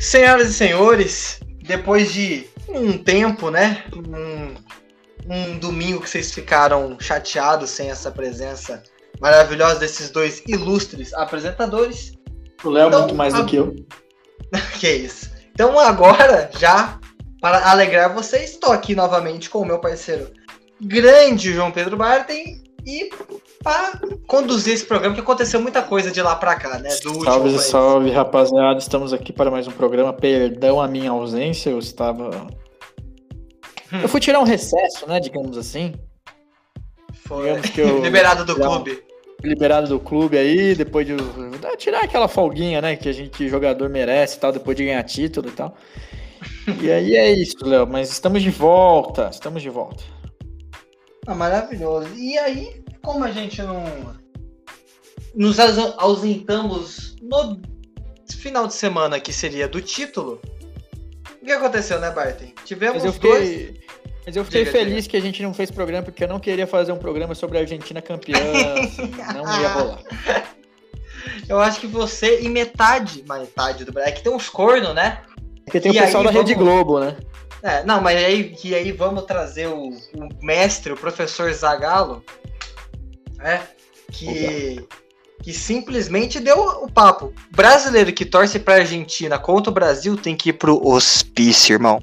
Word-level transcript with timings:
Senhoras 0.00 0.48
e 0.48 0.54
senhores, 0.54 1.40
depois 1.62 2.10
de 2.10 2.48
um 2.68 2.96
tempo, 2.96 3.50
né? 3.50 3.84
Um, 3.94 4.54
um 5.30 5.58
domingo 5.58 6.00
que 6.00 6.08
vocês 6.08 6.32
ficaram 6.32 6.98
chateados 6.98 7.68
sem 7.68 7.90
essa 7.90 8.10
presença 8.10 8.82
maravilhosa 9.20 9.78
desses 9.78 10.10
dois 10.10 10.42
ilustres 10.48 11.12
apresentadores. 11.12 12.12
O 12.64 12.70
Léo 12.70 12.88
então, 12.88 13.00
muito 13.00 13.14
mais 13.14 13.34
a... 13.34 13.42
do 13.42 13.46
que 13.46 13.56
eu. 13.56 13.76
que 14.80 14.90
isso. 14.90 15.30
Então 15.52 15.78
agora, 15.78 16.50
já 16.58 16.98
para 17.40 17.70
alegrar 17.70 18.14
vocês, 18.14 18.52
estou 18.52 18.72
aqui 18.72 18.94
novamente 18.94 19.50
com 19.50 19.60
o 19.60 19.66
meu 19.66 19.78
parceiro 19.78 20.30
grande 20.80 21.52
João 21.52 21.70
Pedro 21.70 21.96
Bartem 21.96 22.64
e 22.86 23.10
para 23.62 24.00
conduzir 24.26 24.74
esse 24.74 24.84
programa, 24.84 25.14
que 25.14 25.20
aconteceu 25.20 25.60
muita 25.60 25.82
coisa 25.82 26.10
de 26.10 26.22
lá 26.22 26.34
para 26.34 26.56
cá, 26.56 26.78
né? 26.78 26.88
Do 27.02 27.24
salve, 27.24 27.58
salve, 27.58 28.10
rapaziada. 28.10 28.78
Estamos 28.78 29.12
aqui 29.12 29.32
para 29.32 29.50
mais 29.50 29.68
um 29.68 29.72
programa. 29.72 30.12
Perdão 30.12 30.80
a 30.80 30.88
minha 30.88 31.10
ausência, 31.10 31.70
eu 31.70 31.78
estava. 31.78 32.30
Hum. 33.92 34.00
Eu 34.02 34.08
fui 34.08 34.20
tirar 34.20 34.40
um 34.40 34.44
recesso, 34.44 35.06
né? 35.06 35.20
Digamos 35.20 35.58
assim. 35.58 35.94
Foi. 37.26 37.50
Eu... 37.76 38.00
Liberado 38.00 38.44
do 38.46 38.54
clube. 38.54 39.04
Liberado 39.42 39.88
do 39.88 40.00
clube 40.00 40.36
aí, 40.36 40.74
depois 40.74 41.06
de 41.06 41.16
tirar 41.76 42.04
aquela 42.04 42.28
folguinha, 42.28 42.80
né? 42.80 42.96
Que 42.96 43.08
a 43.08 43.12
gente, 43.12 43.48
jogador, 43.48 43.88
merece 43.88 44.36
e 44.36 44.40
tal, 44.40 44.52
depois 44.52 44.76
de 44.76 44.84
ganhar 44.84 45.02
título 45.02 45.48
e 45.48 45.52
tal. 45.52 45.74
E 46.80 46.90
aí 46.90 47.14
é 47.14 47.30
isso, 47.30 47.56
Léo. 47.62 47.86
Mas 47.86 48.10
estamos 48.10 48.42
de 48.42 48.50
volta. 48.50 49.28
Estamos 49.30 49.62
de 49.62 49.68
volta. 49.68 50.02
Ah, 51.26 51.34
maravilhoso. 51.34 52.08
E 52.16 52.38
aí, 52.38 52.82
como 53.02 53.24
a 53.24 53.30
gente 53.30 53.62
não 53.62 53.84
nos 55.34 55.58
ausentamos 55.98 57.16
no 57.22 57.60
final 58.36 58.66
de 58.66 58.74
semana 58.74 59.20
que 59.20 59.32
seria 59.32 59.68
do 59.68 59.80
título, 59.80 60.40
o 61.40 61.44
que 61.44 61.52
aconteceu, 61.52 61.98
né, 62.00 62.10
Barton? 62.10 62.46
Tivemos 62.64 62.96
mas 62.96 63.04
eu 63.04 63.12
fiquei, 63.12 63.30
dois. 63.30 63.80
Mas 64.26 64.36
eu 64.36 64.44
fiquei 64.44 64.64
diga, 64.64 64.78
feliz 64.78 65.04
diga. 65.04 65.10
que 65.10 65.16
a 65.16 65.20
gente 65.20 65.42
não 65.42 65.54
fez 65.54 65.70
programa 65.70 66.04
porque 66.04 66.24
eu 66.24 66.28
não 66.28 66.38
queria 66.38 66.66
fazer 66.66 66.92
um 66.92 66.98
programa 66.98 67.34
sobre 67.34 67.58
a 67.58 67.62
Argentina 67.62 68.02
campeã. 68.02 68.36
assim, 68.84 69.10
não 69.34 69.60
ia 69.60 69.68
rolar. 69.68 70.02
Eu 71.48 71.58
acho 71.58 71.80
que 71.80 71.86
você 71.86 72.40
e 72.40 72.48
metade, 72.48 73.24
metade 73.26 73.84
do 73.84 73.92
Brasil. 73.92 74.12
É 74.12 74.14
que 74.14 74.22
tem 74.22 74.32
uns 74.32 74.48
cornos, 74.48 74.94
né? 74.94 75.22
Porque 75.64 75.80
tem 75.80 75.92
e 75.92 75.98
o 75.98 76.02
pessoal 76.02 76.24
da 76.24 76.30
Rede 76.30 76.54
Globo, 76.54 77.00
né? 77.00 77.16
É, 77.62 77.84
não, 77.84 78.00
mas 78.00 78.16
aí, 78.22 78.50
que 78.50 78.74
aí 78.74 78.90
vamos 78.92 79.24
trazer 79.24 79.66
o, 79.68 79.90
o 79.90 80.28
mestre, 80.42 80.92
o 80.92 80.96
professor 80.96 81.52
Zagalo, 81.52 82.24
né? 83.40 83.66
Que, 84.12 84.86
que 85.42 85.52
simplesmente 85.52 86.38
deu 86.40 86.58
o 86.58 86.90
papo. 86.90 87.32
Brasileiro 87.50 88.12
que 88.12 88.24
torce 88.24 88.58
pra 88.58 88.76
Argentina 88.76 89.38
contra 89.38 89.70
o 89.70 89.74
Brasil 89.74 90.16
tem 90.16 90.36
que 90.36 90.50
ir 90.50 90.54
pro 90.54 90.86
hospício, 90.86 91.74
irmão. 91.74 92.02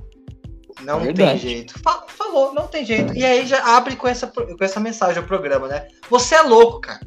Não 0.82 1.02
é 1.02 1.14
tem 1.14 1.38
jeito. 1.38 1.74
Falou, 2.08 2.54
não 2.54 2.68
tem 2.68 2.86
jeito. 2.86 3.14
E 3.14 3.26
aí 3.26 3.46
já 3.46 3.78
abre 3.78 3.96
com 3.96 4.08
essa, 4.08 4.28
com 4.28 4.58
essa 4.60 4.80
mensagem 4.80 5.22
o 5.22 5.26
programa, 5.26 5.68
né? 5.68 5.88
Você 6.10 6.36
é 6.36 6.42
louco, 6.42 6.82
cara. 6.82 7.02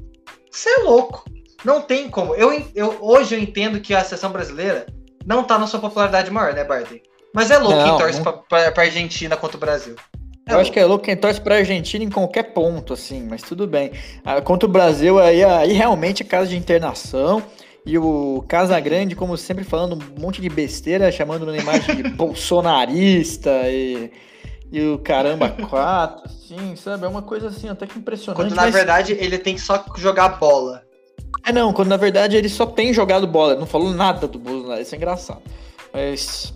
Você 0.51 0.69
é 0.69 0.83
louco. 0.83 1.25
Não 1.65 1.81
tem 1.81 2.09
como. 2.09 2.35
Eu, 2.35 2.53
eu, 2.75 2.99
hoje 3.01 3.35
eu 3.35 3.39
entendo 3.39 3.81
que 3.81 3.95
a 3.95 4.03
seleção 4.03 4.33
brasileira 4.33 4.87
não 5.25 5.45
tá 5.45 5.59
na 5.59 5.67
sua 5.67 5.81
popularidade 5.81 6.31
maior, 6.31 6.55
né, 6.55 6.65
Barty? 6.65 7.03
Mas 7.35 7.51
é 7.51 7.59
louco 7.59 7.79
não, 7.79 7.85
quem 7.85 7.99
torce 7.99 8.17
não... 8.17 8.25
pra, 8.25 8.33
pra, 8.33 8.73
pra, 8.73 8.83
Argentina 8.83 9.37
contra 9.37 9.57
o 9.57 9.61
Brasil. 9.61 9.95
Eu 10.49 10.59
acho 10.59 10.73
que 10.73 10.81
é 10.81 10.85
louco 10.85 11.05
quem 11.05 11.17
torce 11.17 11.41
pra 11.41 11.57
Argentina 11.57 12.05
em 12.05 12.11
qualquer 12.11 12.53
ponto, 12.53 12.93
assim, 12.93 13.27
mas 13.29 13.43
tudo 13.43 13.67
bem. 13.67 13.93
Ah, 14.25 14.41
contra 14.41 14.69
o 14.69 14.73
Brasil, 14.73 15.19
aí, 15.19 15.45
aí 15.45 15.73
realmente 15.73 16.23
é 16.23 16.27
caso 16.27 16.51
de 16.51 16.57
internação. 16.57 17.43
E 17.87 17.97
o 17.97 18.45
Casagrande, 18.47 19.17
como 19.17 19.37
sempre, 19.37 19.65
falando 19.65 19.95
um 19.97 20.21
monte 20.21 20.41
de 20.41 20.49
besteira, 20.49 21.11
chamando 21.11 21.43
o 21.43 21.53
Neymar 21.53 21.81
de 21.81 22.03
bolsonarista 22.11 23.51
e, 23.69 24.11
e 24.71 24.81
o 24.83 24.99
caramba 24.99 25.49
quatro, 25.49 26.25
assim, 26.27 26.77
sabe? 26.77 27.05
É 27.05 27.09
uma 27.09 27.23
coisa 27.23 27.49
assim, 27.49 27.69
até 27.69 27.87
que 27.87 27.99
impressionante. 27.99 28.37
Quando 28.37 28.55
na 28.55 28.63
mas... 28.63 28.75
verdade 28.75 29.17
ele 29.19 29.39
tem 29.39 29.55
que 29.55 29.61
só 29.61 29.85
jogar 29.97 30.29
bola. 30.31 30.83
É 31.45 31.53
não, 31.53 31.73
quando 31.73 31.89
na 31.89 31.97
verdade 31.97 32.37
ele 32.37 32.49
só 32.49 32.67
tem 32.67 32.93
jogado 32.93 33.27
bola, 33.27 33.55
não 33.55 33.67
falou 33.67 33.95
nada 33.95 34.29
do 34.29 34.39
Bolsonaro, 34.39 34.83
isso 34.83 34.95
é 34.95 34.99
engraçado. 34.99 35.43
Mas 35.93 36.53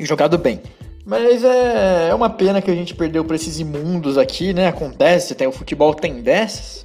jogado 0.00 0.36
bem. 0.36 0.60
Mas 1.04 1.42
é, 1.42 2.08
é 2.10 2.14
uma 2.14 2.30
pena 2.30 2.62
que 2.62 2.70
a 2.70 2.74
gente 2.74 2.94
perdeu 2.94 3.24
para 3.24 3.36
esses 3.36 3.58
imundos 3.58 4.16
aqui, 4.16 4.52
né? 4.52 4.68
Acontece, 4.68 5.32
até 5.32 5.46
o 5.46 5.52
futebol 5.52 5.94
tem 5.94 6.22
dessas. 6.22 6.84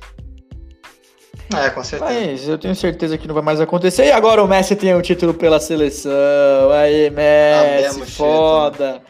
É, 1.56 1.70
com 1.70 1.84
certeza. 1.84 2.12
Mas 2.12 2.48
eu 2.48 2.58
tenho 2.58 2.76
certeza 2.76 3.18
que 3.18 3.28
não 3.28 3.36
vai 3.36 3.44
mais 3.44 3.62
acontecer. 3.62 4.06
E 4.06 4.12
agora 4.12 4.44
o 4.44 4.48
Messi 4.48 4.76
tem 4.76 4.94
o 4.94 5.02
título 5.02 5.34
pela 5.34 5.60
seleção. 5.60 6.72
Aí, 6.74 7.10
Messi, 7.10 8.06
foda. 8.12 9.02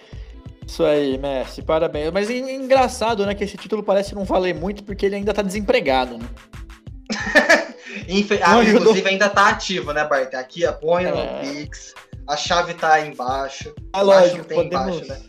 Isso 0.66 0.84
aí, 0.84 1.18
Messi, 1.18 1.62
parabéns. 1.62 2.12
Mas 2.12 2.30
é 2.30 2.38
engraçado, 2.38 3.26
né, 3.26 3.34
que 3.34 3.44
esse 3.44 3.58
título 3.58 3.82
parece 3.82 4.14
não 4.14 4.26
valer 4.26 4.54
muito 4.54 4.84
porque 4.84 5.06
ele 5.06 5.16
ainda 5.16 5.34
tá 5.34 5.42
desempregado, 5.42 6.18
né? 6.18 6.26
Infe... 8.08 8.40
ah, 8.44 8.64
inclusive 8.64 9.08
ainda 9.08 9.30
tá 9.30 9.50
ativo, 9.50 9.92
né, 9.92 10.06
Bart? 10.06 10.34
Aqui, 10.36 10.66
apoia 10.66 11.12
no 11.12 11.22
é. 11.22 11.40
Pix. 11.42 11.96
A 12.28 12.36
chave 12.36 12.74
tá 12.74 12.94
aí 12.94 13.10
embaixo. 13.10 13.74
Ah, 13.94 14.02
lógico, 14.02 14.44
tem 14.46 14.58
podemos... 14.58 14.98
embaixo, 14.98 15.08
né? 15.08 15.22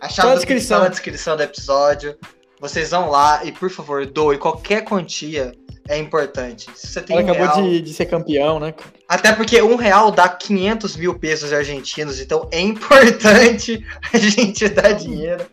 A 0.00 0.08
chave 0.08 0.30
do 0.30 0.34
descrição. 0.36 0.78
tá 0.78 0.84
na 0.84 0.90
descrição 0.90 1.36
do 1.36 1.42
episódio. 1.42 2.16
Vocês 2.60 2.90
vão 2.90 3.10
lá 3.10 3.44
e, 3.44 3.52
por 3.52 3.70
favor, 3.70 4.06
doe 4.06 4.38
qualquer 4.38 4.82
quantia 4.84 5.52
é 5.88 5.98
importante. 5.98 6.68
Se 6.74 6.88
você 6.88 7.02
tem 7.02 7.16
Ela 7.16 7.26
um 7.26 7.30
acabou 7.30 7.54
real... 7.54 7.70
de, 7.70 7.80
de 7.80 7.94
ser 7.94 8.06
campeão, 8.06 8.58
né? 8.58 8.74
Até 9.08 9.32
porque 9.32 9.60
um 9.62 9.76
real 9.76 10.10
dá 10.10 10.28
500 10.28 10.96
mil 10.96 11.18
pesos 11.18 11.52
argentinos, 11.52 12.20
então 12.20 12.48
é 12.50 12.60
importante 12.60 13.84
a 14.12 14.18
gente 14.18 14.68
dar 14.68 14.92
dinheiro. 14.92 15.46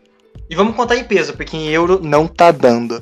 E 0.49 0.55
vamos 0.55 0.75
contar 0.75 0.95
em 0.95 1.03
peso, 1.03 1.33
porque 1.33 1.55
em 1.55 1.69
euro 1.69 1.99
não 2.01 2.27
tá 2.27 2.51
dando. 2.51 3.01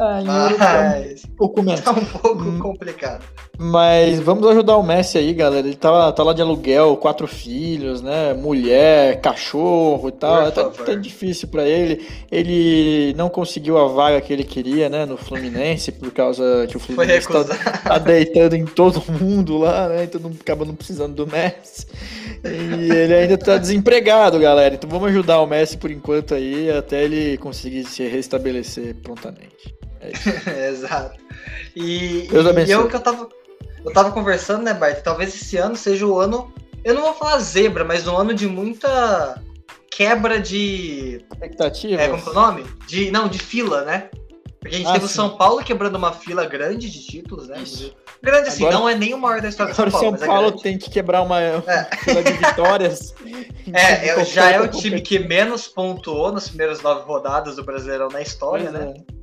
Ah, 0.00 0.20
euro 0.20 0.58
tá 0.58 0.94
um 1.28 1.36
pouco 1.36 1.62
menos. 1.62 1.80
Tá 1.80 1.90
um 1.90 2.04
pouco 2.04 2.44
hum. 2.44 2.58
complicado. 2.60 3.24
Mas 3.60 4.20
vamos 4.20 4.46
ajudar 4.46 4.76
o 4.76 4.84
Messi 4.84 5.18
aí, 5.18 5.34
galera. 5.34 5.66
Ele 5.66 5.74
tá, 5.74 6.12
tá 6.12 6.22
lá 6.22 6.32
de 6.32 6.40
aluguel, 6.40 6.96
quatro 6.96 7.26
filhos, 7.26 8.00
né? 8.00 8.32
Mulher, 8.32 9.20
cachorro 9.20 10.08
e 10.10 10.12
tal. 10.12 10.52
Tá, 10.52 10.64
tá, 10.70 10.94
difícil 10.94 11.48
para 11.48 11.64
ele. 11.66 12.06
Ele 12.30 13.12
não 13.16 13.28
conseguiu 13.28 13.76
a 13.76 13.88
vaga 13.88 14.20
que 14.20 14.32
ele 14.32 14.44
queria, 14.44 14.88
né? 14.88 15.04
No 15.04 15.16
Fluminense, 15.16 15.90
por 15.90 16.12
causa 16.12 16.68
que 16.68 16.76
o 16.76 16.80
Fluminense 16.80 17.26
tá, 17.26 17.44
tá, 17.44 17.98
deitando 17.98 18.54
em 18.54 18.64
todo 18.64 19.02
mundo 19.10 19.58
lá, 19.58 19.88
né? 19.88 20.04
Então 20.04 20.20
não, 20.20 20.30
acaba 20.30 20.64
não 20.64 20.76
precisando 20.76 21.16
do 21.16 21.26
Messi. 21.26 21.84
E 22.44 22.92
ele 22.92 23.14
ainda 23.14 23.36
tá 23.36 23.58
desempregado, 23.58 24.38
galera. 24.38 24.76
Então 24.76 24.88
vamos 24.88 25.08
ajudar 25.08 25.40
o 25.40 25.46
Messi 25.48 25.76
por 25.76 25.90
enquanto 25.90 26.32
aí, 26.32 26.70
até 26.70 27.02
ele 27.02 27.36
conseguir 27.38 27.82
se 27.84 28.06
restabelecer 28.06 28.94
prontamente. 29.02 29.57
É. 30.00 30.68
Exato. 30.68 31.18
E, 31.74 32.28
e 32.28 32.70
eu 32.70 32.88
que 32.88 32.96
eu 32.96 33.00
tava 33.00 33.28
eu 33.84 33.92
tava 33.92 34.10
conversando, 34.10 34.62
né, 34.62 34.74
Bart? 34.74 35.00
Talvez 35.02 35.34
esse 35.34 35.56
ano 35.56 35.76
seja 35.76 36.06
o 36.06 36.18
ano. 36.18 36.52
Eu 36.84 36.94
não 36.94 37.02
vou 37.02 37.14
falar 37.14 37.38
zebra, 37.38 37.84
mas 37.84 38.06
um 38.06 38.16
ano 38.16 38.34
de 38.34 38.46
muita 38.46 39.42
quebra 39.90 40.40
de. 40.40 41.24
Expectativa? 41.32 42.02
É, 42.02 42.08
como 42.08 42.22
é 42.24 42.30
o 42.30 42.34
nome? 42.34 42.64
De, 42.86 43.10
não, 43.10 43.28
de 43.28 43.38
fila, 43.38 43.84
né? 43.84 44.10
Porque 44.60 44.74
a 44.74 44.78
gente 44.78 44.88
ah, 44.88 44.92
teve 44.94 45.04
o 45.04 45.08
São 45.08 45.36
Paulo 45.36 45.62
quebrando 45.62 45.96
uma 45.96 46.12
fila 46.12 46.44
grande 46.44 46.90
de 46.90 47.06
títulos, 47.06 47.48
né? 47.48 47.60
Isso. 47.62 47.94
Grande 48.20 48.48
assim, 48.48 48.64
Agora, 48.64 48.78
não 48.78 48.88
é 48.88 48.94
nem 48.96 49.14
o 49.14 49.18
maior 49.18 49.40
da 49.40 49.48
história 49.48 49.72
do 49.72 49.76
São 49.76 49.90
Paulo. 49.90 50.18
São 50.18 50.26
Paulo 50.26 50.48
é 50.58 50.62
tem 50.62 50.76
que 50.76 50.90
quebrar 50.90 51.22
uma, 51.22 51.40
é. 51.40 51.60
fila 52.02 52.22
de 52.22 52.32
vitórias. 52.32 53.14
é, 53.72 54.08
é 54.08 54.24
já 54.24 54.50
é 54.50 54.60
o 54.60 54.68
time 54.68 55.00
que 55.00 55.20
menos 55.20 55.68
pontuou 55.68 56.32
nas 56.32 56.48
primeiras 56.48 56.82
nove 56.82 57.02
rodadas 57.02 57.56
do 57.56 57.64
Brasileirão 57.64 58.08
na 58.08 58.20
história, 58.20 58.70
pois 58.70 58.84
né? 58.84 58.94
É. 58.96 59.17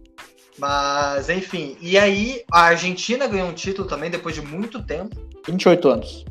Mas, 0.58 1.30
enfim. 1.30 1.78
E 1.82 1.98
aí, 1.98 2.44
a 2.52 2.66
Argentina 2.66 3.28
ganhou 3.28 3.50
um 3.50 3.54
título 3.54 3.88
também 3.88 4.10
depois 4.10 4.36
de 4.36 4.42
muito 4.42 4.82
tempo. 4.82 5.16
28 5.48 5.90
anos. 5.90 6.26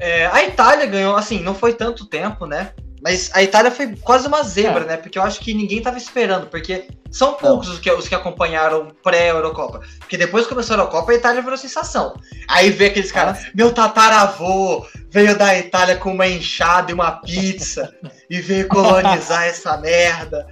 É, 0.00 0.26
a 0.26 0.44
Itália 0.44 0.86
ganhou, 0.86 1.16
assim, 1.16 1.40
não 1.40 1.54
foi 1.54 1.74
tanto 1.74 2.06
tempo, 2.06 2.46
né? 2.46 2.72
Mas 3.02 3.30
a 3.32 3.42
Itália 3.42 3.70
foi 3.70 3.94
quase 3.96 4.26
uma 4.26 4.42
zebra, 4.42 4.84
é. 4.84 4.86
né? 4.86 4.96
Porque 4.96 5.18
eu 5.18 5.22
acho 5.22 5.40
que 5.40 5.54
ninguém 5.54 5.80
tava 5.80 5.98
esperando, 5.98 6.46
porque 6.48 6.88
são 7.10 7.34
poucos 7.34 7.68
os 7.68 7.78
que, 7.78 7.90
os 7.90 8.08
que 8.08 8.14
acompanharam 8.14 8.88
pré-Eurocopa. 9.02 9.80
Porque 10.00 10.16
depois 10.16 10.44
que 10.44 10.50
começou 10.50 10.74
a 10.74 10.80
Eurocopa, 10.80 11.12
a 11.12 11.14
Itália 11.14 11.42
virou 11.42 11.56
sensação. 11.56 12.14
Aí 12.48 12.70
vê 12.70 12.86
aqueles 12.86 13.12
caras, 13.12 13.38
ah. 13.38 13.50
meu 13.54 13.72
tataravô 13.72 14.86
veio 15.10 15.36
da 15.38 15.56
Itália 15.56 15.96
com 15.96 16.12
uma 16.12 16.26
enxada 16.26 16.90
e 16.90 16.94
uma 16.94 17.12
pizza 17.12 17.92
e 18.28 18.40
veio 18.40 18.66
colonizar 18.68 19.44
essa 19.44 19.76
merda. 19.76 20.46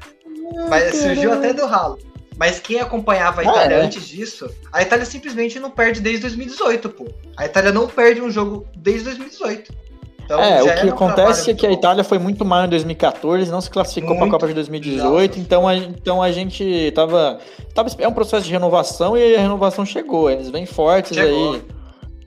Mas 0.68 0.96
surgiu 0.96 1.32
até 1.32 1.52
do 1.52 1.66
ralo. 1.66 1.98
Mas 2.36 2.60
quem 2.60 2.80
acompanhava 2.80 3.40
a 3.40 3.44
ah, 3.44 3.50
Itália 3.50 3.76
ah, 3.76 3.80
é. 3.80 3.84
antes 3.84 4.06
disso, 4.06 4.48
a 4.72 4.82
Itália 4.82 5.06
simplesmente 5.06 5.58
não 5.58 5.70
perde 5.70 6.00
desde 6.00 6.22
2018, 6.22 6.88
pô. 6.90 7.06
A 7.36 7.46
Itália 7.46 7.72
não 7.72 7.86
perde 7.88 8.20
um 8.20 8.30
jogo 8.30 8.66
desde 8.76 9.04
2018. 9.04 9.86
Então, 10.26 10.42
é, 10.42 10.60
o 10.60 10.80
que 10.80 10.88
acontece 10.88 11.52
é 11.52 11.54
que 11.54 11.64
a 11.64 11.70
Itália 11.70 12.02
foi 12.02 12.18
muito 12.18 12.44
mal 12.44 12.64
em 12.64 12.68
2014, 12.68 13.48
não 13.48 13.60
se 13.60 13.70
classificou 13.70 14.16
para 14.16 14.26
a 14.26 14.30
Copa 14.30 14.48
de 14.48 14.54
2018, 14.54 15.38
então 15.38 15.68
a, 15.68 15.76
então 15.76 16.20
a 16.20 16.32
gente 16.32 16.90
tava, 16.96 17.38
tava. 17.72 17.88
É 17.96 18.08
um 18.08 18.12
processo 18.12 18.44
de 18.44 18.50
renovação 18.50 19.16
e 19.16 19.36
a 19.36 19.40
renovação 19.40 19.86
chegou. 19.86 20.28
Eles 20.28 20.50
vêm 20.50 20.66
fortes 20.66 21.16
chegou. 21.16 21.54
aí. 21.54 21.62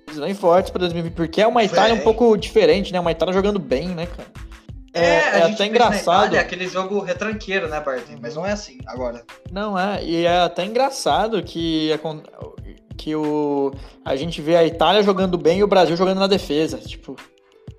Eles 0.08 0.18
vêm 0.18 0.34
fortes 0.34 0.72
pra 0.72 0.80
2020, 0.80 1.14
porque 1.14 1.42
é 1.42 1.46
uma 1.46 1.62
Itália 1.62 1.94
um 1.94 2.00
pouco 2.00 2.38
diferente, 2.38 2.94
né? 2.94 3.02
Uma 3.02 3.12
Itália 3.12 3.34
jogando 3.34 3.60
bem, 3.60 3.90
né, 3.90 4.08
cara? 4.08 4.30
É, 4.94 5.02
é, 5.02 5.40
é 5.40 5.44
até 5.44 5.66
engraçado. 5.66 6.26
Itália, 6.26 6.42
aquele 6.42 6.68
jogo 6.68 7.00
retranqueiro, 7.00 7.68
né, 7.68 7.80
Bart? 7.80 8.04
Mas 8.22 8.36
não 8.36 8.46
é 8.46 8.52
assim 8.52 8.80
agora. 8.88 9.24
Não 9.52 9.78
é, 9.78 10.04
e 10.04 10.26
é 10.26 10.40
até 10.40 10.66
engraçado 10.66 11.44
que, 11.44 11.92
que 12.98 13.16
o, 13.16 13.72
a 14.04 14.16
gente 14.16 14.42
vê 14.42 14.56
a 14.56 14.66
Itália 14.66 15.04
jogando 15.04 15.38
bem 15.38 15.60
e 15.60 15.64
o 15.64 15.68
Brasil 15.68 15.96
jogando 15.96 16.20
na 16.20 16.28
defesa. 16.28 16.78
Tipo. 16.78 17.16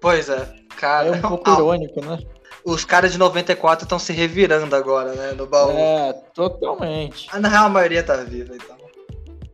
Pois 0.00 0.28
é, 0.28 0.48
cara. 0.76 1.08
É 1.08 1.12
um 1.12 1.20
pouco 1.20 1.50
irônico, 1.50 2.04
né? 2.04 2.18
Os 2.64 2.84
caras 2.84 3.12
de 3.12 3.18
94 3.18 3.84
estão 3.84 3.98
se 3.98 4.12
revirando 4.12 4.76
agora, 4.76 5.12
né, 5.14 5.32
no 5.32 5.46
baú. 5.46 5.70
É, 5.70 6.12
totalmente. 6.34 7.28
Ah, 7.32 7.40
na 7.40 7.48
real, 7.48 7.66
a 7.66 7.70
maioria 7.70 8.02
tá 8.02 8.16
viva, 8.16 8.54
então. 8.54 8.76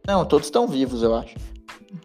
Não, 0.06 0.24
todos 0.24 0.46
estão 0.46 0.66
vivos, 0.68 1.02
eu 1.02 1.14
acho. 1.14 1.34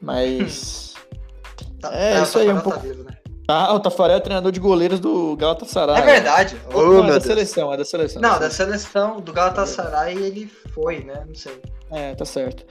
Mas. 0.01 0.93
tá, 1.81 1.93
é, 1.93 2.19
é, 2.19 2.21
isso 2.21 2.37
aí, 2.39 2.51
um 2.51 2.55
tá 2.55 2.61
pouco. 2.61 2.79
Vivo, 2.79 3.03
né? 3.03 3.17
Ah, 3.47 3.73
o 3.73 3.79
Tafarel 3.79 4.17
é 4.17 4.19
treinador 4.19 4.51
de 4.51 4.59
goleiros 4.59 4.99
do 4.99 5.35
Galatasaray. 5.35 5.97
É 5.97 6.01
verdade. 6.01 6.57
Oh, 6.73 6.81
não, 6.81 7.05
é 7.05 7.11
da 7.11 7.21
seleção, 7.21 7.73
é 7.73 7.77
da 7.77 7.83
seleção. 7.83 8.21
Não, 8.21 8.39
da 8.39 8.49
seleção 8.49 9.19
do 9.19 9.33
Galatasaray 9.33 10.15
ele 10.15 10.49
foi, 10.73 10.99
né? 11.03 11.23
Não 11.27 11.35
sei. 11.35 11.59
É, 11.91 12.15
tá 12.15 12.23
certo. 12.23 12.63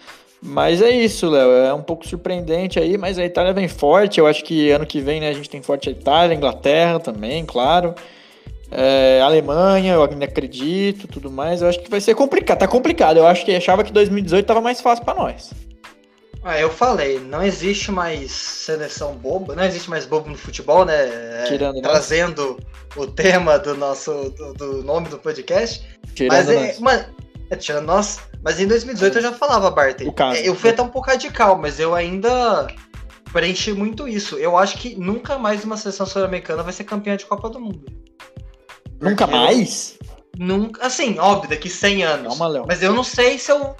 Mas 0.42 0.80
é 0.80 0.90
isso, 0.90 1.28
Léo. 1.28 1.50
É 1.50 1.74
um 1.74 1.82
pouco 1.82 2.06
surpreendente 2.06 2.78
aí, 2.78 2.96
mas 2.96 3.18
a 3.18 3.24
Itália 3.24 3.52
vem 3.52 3.68
forte. 3.68 4.18
Eu 4.18 4.26
acho 4.26 4.42
que 4.42 4.70
ano 4.70 4.86
que 4.86 5.00
vem, 5.00 5.20
né, 5.20 5.28
a 5.28 5.34
gente 5.34 5.50
tem 5.50 5.60
forte 5.60 5.88
a 5.88 5.92
Itália, 5.92 6.34
a 6.34 6.36
Inglaterra 6.36 6.98
também, 6.98 7.44
claro. 7.44 7.94
É, 8.70 9.20
Alemanha, 9.20 9.94
eu 9.94 10.04
ainda 10.04 10.24
acredito, 10.24 11.08
tudo 11.08 11.30
mais. 11.30 11.60
Eu 11.60 11.68
acho 11.68 11.80
que 11.80 11.90
vai 11.90 12.00
ser 12.00 12.14
complicado. 12.14 12.58
Tá 12.58 12.68
complicado. 12.68 13.18
Eu 13.18 13.26
acho 13.26 13.44
que 13.44 13.54
achava 13.54 13.84
que 13.84 13.92
2018 13.92 14.46
tava 14.46 14.60
mais 14.60 14.80
fácil 14.80 15.04
para 15.04 15.14
nós. 15.14 15.50
Ah, 16.42 16.58
eu 16.58 16.70
falei, 16.70 17.18
não 17.18 17.42
existe 17.42 17.92
mais 17.92 18.32
seleção 18.32 19.14
boba, 19.14 19.54
não 19.54 19.64
existe 19.64 19.90
mais 19.90 20.06
bobo 20.06 20.30
no 20.30 20.38
futebol, 20.38 20.86
né? 20.86 21.42
É, 21.42 21.44
Tirando 21.46 21.82
Trazendo 21.82 22.58
nós. 22.96 22.96
o 22.96 23.10
tema 23.10 23.58
do 23.58 23.76
nosso 23.76 24.30
do, 24.30 24.54
do 24.54 24.82
nome 24.82 25.08
do 25.08 25.18
podcast. 25.18 25.86
Tirando 26.14 26.32
mas, 26.32 26.48
é, 26.48 26.76
mas, 26.80 27.06
é, 27.50 27.56
tirando 27.56 27.84
nós. 27.84 28.20
Mas 28.42 28.58
em 28.58 28.66
2018 28.66 29.18
eu 29.18 29.22
já 29.22 29.32
falava, 29.32 29.70
Bart. 29.70 30.00
É, 30.00 30.48
eu 30.48 30.54
fui 30.54 30.70
até 30.70 30.80
um 30.80 30.88
pouco 30.88 31.10
radical, 31.10 31.58
mas 31.58 31.78
eu 31.78 31.94
ainda 31.94 32.68
preenchi 33.32 33.74
muito 33.74 34.08
isso. 34.08 34.36
Eu 34.38 34.56
acho 34.56 34.78
que 34.78 34.98
nunca 34.98 35.38
mais 35.38 35.62
uma 35.62 35.76
seleção 35.76 36.06
sul-americana 36.06 36.62
vai 36.62 36.72
ser 36.72 36.84
campeã 36.84 37.18
de 37.18 37.26
Copa 37.26 37.50
do 37.50 37.60
Mundo. 37.60 37.84
Nunca 38.98 39.26
mais? 39.26 39.98
Nunca, 40.38 40.86
assim, 40.86 41.18
óbvio, 41.18 41.50
daqui 41.50 41.68
100 41.68 42.02
anos. 42.02 42.28
Calma, 42.28 42.48
Léo. 42.48 42.64
Mas 42.66 42.82
eu 42.82 42.94
não 42.94 43.04
sei 43.04 43.38
se 43.38 43.52
eu 43.52 43.76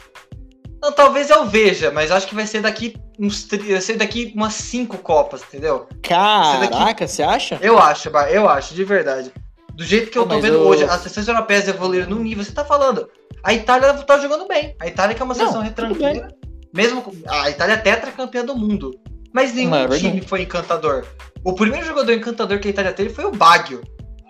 não, 0.83 0.93
talvez 0.93 1.29
eu 1.29 1.45
veja, 1.45 1.91
mas 1.91 2.11
acho 2.11 2.27
que 2.27 2.35
vai 2.35 2.47
ser 2.47 2.63
daqui 2.63 2.97
uns 3.19 3.47
vai 3.47 3.81
ser 3.81 3.97
daqui 3.97 4.33
umas 4.35 4.55
cinco 4.55 4.97
copas, 4.99 5.43
entendeu? 5.43 5.87
Caraca, 6.03 7.07
você 7.07 7.23
acha? 7.23 7.59
Eu 7.61 7.79
acho, 7.79 8.09
eu 8.09 8.49
acho, 8.49 8.75
de 8.75 8.85
verdade. 8.85 9.31
Do 9.75 9.85
jeito 9.85 10.11
que 10.11 10.19
eu 10.19 10.27
tô 10.27 10.41
vendo 10.41 10.55
eu... 10.55 10.67
hoje, 10.67 10.85
as 10.85 11.01
seleções 11.01 11.29
europeias 11.29 11.69
evoluíram 11.69 12.09
no 12.09 12.19
nível, 12.19 12.43
você 12.43 12.53
tá 12.53 12.65
falando. 12.65 13.09
A 13.43 13.53
Itália 13.53 13.93
tá 13.95 14.19
jogando 14.19 14.47
bem. 14.47 14.75
A 14.81 14.87
Itália 14.87 15.15
que 15.15 15.23
é 15.23 15.25
uma 15.25 15.35
seleção 15.35 15.63
retranqueira. 15.63 16.35
Mesmo 16.73 17.05
a 17.29 17.51
Itália 17.51 17.75
é 17.75 17.79
tetracampeã 17.79 18.45
do 18.45 18.57
mundo. 18.57 18.99
Mas 19.33 19.55
nenhum 19.55 19.75
é 19.75 19.89
time 19.99 20.21
foi 20.21 20.43
encantador. 20.43 21.07
O 21.45 21.53
primeiro 21.53 21.87
jogador 21.87 22.13
encantador 22.13 22.59
que 22.59 22.69
a 22.69 22.71
Itália 22.71 22.93
teve 22.93 23.11
foi 23.11 23.25
o 23.25 23.31
Baggio, 23.31 23.83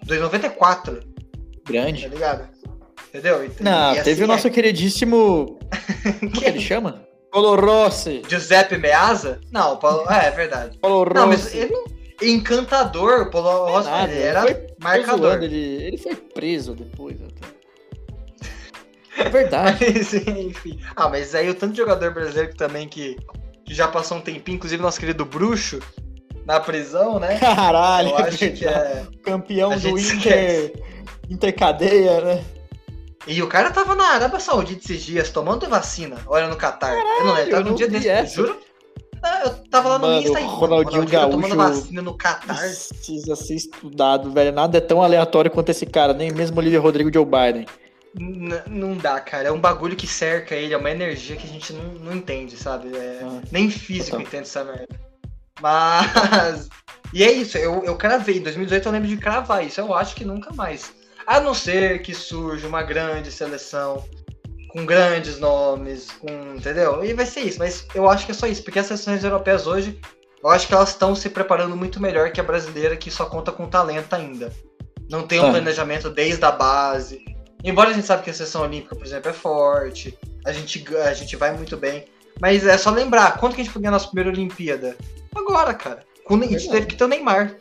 de 0.05 0.19
94. 0.19 1.01
Grande. 1.65 2.03
Tá 2.03 2.09
ligado? 2.09 2.49
Entendeu? 3.11 3.45
E, 3.45 3.63
Não, 3.63 3.93
e 3.93 3.97
teve 3.97 4.13
assim 4.13 4.23
o 4.23 4.27
nosso 4.27 4.47
é. 4.47 4.51
queridíssimo. 4.51 5.59
Como 6.21 6.31
que 6.31 6.45
ele 6.45 6.61
chama? 6.61 7.05
Paulo 7.31 7.57
Rossi. 7.57 8.23
Giuseppe 8.29 8.79
Meazza? 8.79 9.41
Não, 9.53 9.77
Paulo... 9.77 10.09
é, 10.11 10.29
é 10.29 10.31
verdade. 10.31 10.79
Paulo 10.79 11.05
Rossi. 11.05 11.15
Não, 11.15 11.27
mas 11.27 11.55
ele 11.55 11.73
não... 11.73 11.85
Encantador, 12.23 13.23
o 13.23 13.31
Paulo 13.31 13.73
Rossi 13.73 13.89
nada, 13.91 14.13
ele 14.13 14.23
era 14.23 14.51
ele 14.51 14.67
marcador. 14.79 15.43
Ele, 15.43 15.57
ele 15.57 15.99
foi 15.99 16.15
preso 16.15 16.75
depois. 16.75 17.19
Até. 17.21 17.51
É 19.19 19.29
verdade. 19.29 19.85
mas, 19.85 20.15
enfim. 20.15 20.81
Ah, 20.97 21.09
mas 21.09 21.35
aí 21.35 21.51
o 21.51 21.55
tanto 21.55 21.73
de 21.73 21.79
jogador 21.79 22.15
brasileiro 22.15 22.57
também 22.57 22.89
que, 22.89 23.19
que 23.67 23.75
já 23.75 23.87
passou 23.87 24.17
um 24.17 24.21
tempinho, 24.21 24.57
inclusive 24.57 24.81
nosso 24.81 24.99
querido 24.99 25.27
Bruxo, 25.27 25.79
na 26.47 26.59
prisão, 26.59 27.19
né? 27.19 27.39
Caralho, 27.39 28.11
Eu 28.11 28.17
acho 28.19 28.45
é 28.45 28.49
que 28.51 28.67
é. 28.67 29.07
Campeão 29.23 29.77
do 29.77 29.99
Inter. 29.99 30.73
Intercadeia, 31.29 32.21
né? 32.23 32.45
E 33.27 33.43
o 33.43 33.47
cara 33.47 33.71
tava 33.71 33.95
na 33.95 34.15
Arábia 34.15 34.41
Saudita 34.41 34.85
esses 34.85 35.03
dias, 35.03 35.31
tomando 35.31 35.69
vacina, 35.69 36.17
olha 36.27 36.49
no 36.49 36.57
Catar. 36.57 36.97
Caralho, 36.97 37.19
eu 37.19 37.25
não 37.25 37.35
lembro, 37.35 37.51
tava 37.51 37.71
um 37.71 37.75
dia 37.75 37.89
desse, 37.89 38.09
essa. 38.09 38.35
juro. 38.35 38.59
Eu 39.45 39.51
tava 39.71 39.91
lá 39.91 39.99
no 39.99 40.07
Mano, 40.07 40.23
Insta 40.23 40.41
Ronaldinho, 40.41 40.57
Ronaldinho 40.57 41.07
Gaúcho 41.07 41.31
tomando 41.31 41.57
vacina 41.57 42.03
no 42.03 42.15
Catar. 42.17 42.57
Precisa 42.57 43.37
ser 43.37 43.55
estudado, 43.55 44.33
velho. 44.33 44.53
Nada 44.53 44.79
é 44.79 44.81
tão 44.81 45.03
aleatório 45.03 45.51
quanto 45.51 45.69
esse 45.69 45.85
cara, 45.85 46.15
nem 46.15 46.33
mesmo 46.33 46.57
o 46.57 46.61
Olivia 46.61 46.81
Rodrigo 46.81 47.13
Joe 47.13 47.27
Biden. 47.27 47.67
N 48.19 48.63
não 48.67 48.97
dá, 48.97 49.21
cara. 49.21 49.49
É 49.49 49.53
um 49.53 49.61
bagulho 49.61 49.95
que 49.95 50.07
cerca 50.07 50.55
ele, 50.55 50.73
é 50.73 50.77
uma 50.77 50.91
energia 50.91 51.37
que 51.37 51.47
a 51.47 51.51
gente 51.51 51.73
não, 51.75 51.85
não 51.95 52.15
entende, 52.15 52.57
sabe? 52.57 52.97
É, 52.97 53.21
ah, 53.23 53.43
nem 53.53 53.71
físico 53.71 54.17
total. 54.17 54.27
entende 54.27 54.43
essa 54.43 54.65
merda. 54.65 55.01
Mas. 55.61 56.69
E 57.13 57.25
é 57.25 57.33
isso, 57.33 57.59
eu, 57.59 57.83
eu 57.83 57.97
cravei. 57.97 58.39
Em 58.39 58.43
2018 58.43 58.87
eu 58.87 58.93
lembro 58.93 59.09
de 59.09 59.17
cravar 59.17 59.67
isso. 59.67 59.81
Eu 59.81 59.93
acho 59.93 60.15
que 60.15 60.25
nunca 60.25 60.55
mais. 60.55 60.93
A 61.31 61.39
não 61.39 61.55
ser 61.55 62.03
que 62.03 62.13
surja 62.13 62.67
uma 62.67 62.83
grande 62.83 63.31
seleção 63.31 64.05
com 64.71 64.85
grandes 64.85 65.39
nomes, 65.39 66.11
com, 66.11 66.27
entendeu? 66.57 67.05
E 67.05 67.15
vai 67.15 67.25
ser 67.25 67.43
isso, 67.43 67.61
mas 67.61 67.87
eu 67.95 68.11
acho 68.11 68.27
que 68.27 68.33
é 68.33 68.35
só 68.35 68.49
isso, 68.49 68.65
porque 68.65 68.81
as 68.81 68.87
seleções 68.87 69.23
europeias 69.23 69.65
hoje, 69.65 69.97
eu 70.43 70.51
acho 70.51 70.67
que 70.67 70.75
elas 70.75 70.89
estão 70.89 71.15
se 71.15 71.31
preparando 71.31 71.77
muito 71.77 72.03
melhor 72.03 72.33
que 72.33 72.41
a 72.41 72.43
brasileira, 72.43 72.97
que 72.97 73.13
só 73.13 73.27
conta 73.27 73.53
com 73.53 73.69
talento 73.69 74.13
ainda. 74.13 74.53
Não 75.09 75.25
tem 75.25 75.39
um 75.39 75.47
é. 75.47 75.51
planejamento 75.51 76.11
desde 76.11 76.45
a 76.45 76.51
base. 76.51 77.25
Embora 77.63 77.91
a 77.91 77.93
gente 77.93 78.09
sabe 78.09 78.25
que 78.25 78.31
a 78.31 78.35
seleção 78.35 78.63
olímpica, 78.63 78.97
por 78.97 79.07
exemplo, 79.07 79.31
é 79.31 79.33
forte, 79.33 80.19
a 80.45 80.53
gente, 80.53 80.85
a 80.97 81.13
gente 81.13 81.37
vai 81.37 81.57
muito 81.57 81.77
bem, 81.77 82.07
mas 82.41 82.67
é 82.67 82.77
só 82.77 82.91
lembrar, 82.91 83.39
quanto 83.39 83.55
que 83.55 83.61
a 83.61 83.65
gente 83.65 83.73
foi 83.73 83.81
ganhar 83.81 83.93
a 83.93 83.99
nossa 83.99 84.09
primeira 84.09 84.31
Olimpíada? 84.31 84.97
Agora, 85.33 85.75
cara. 85.75 86.01
a 86.29 86.35
gente 86.59 86.69
teve 86.69 86.87
que 86.87 86.97
ter 86.97 87.05
o 87.05 87.09
Neymar. 87.09 87.55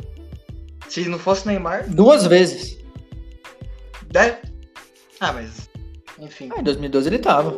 Se 0.88 1.08
não 1.08 1.20
fosse 1.20 1.46
Neymar. 1.46 1.88
Duas 1.88 2.26
vezes. 2.26 2.80
Né? 4.14 4.40
Ah, 5.20 5.34
mas. 5.34 5.70
Enfim. 6.20 6.50
Ah, 6.56 6.60
em 6.60 6.64
2012 6.64 7.10
ele 7.10 7.20
tava. 7.20 7.54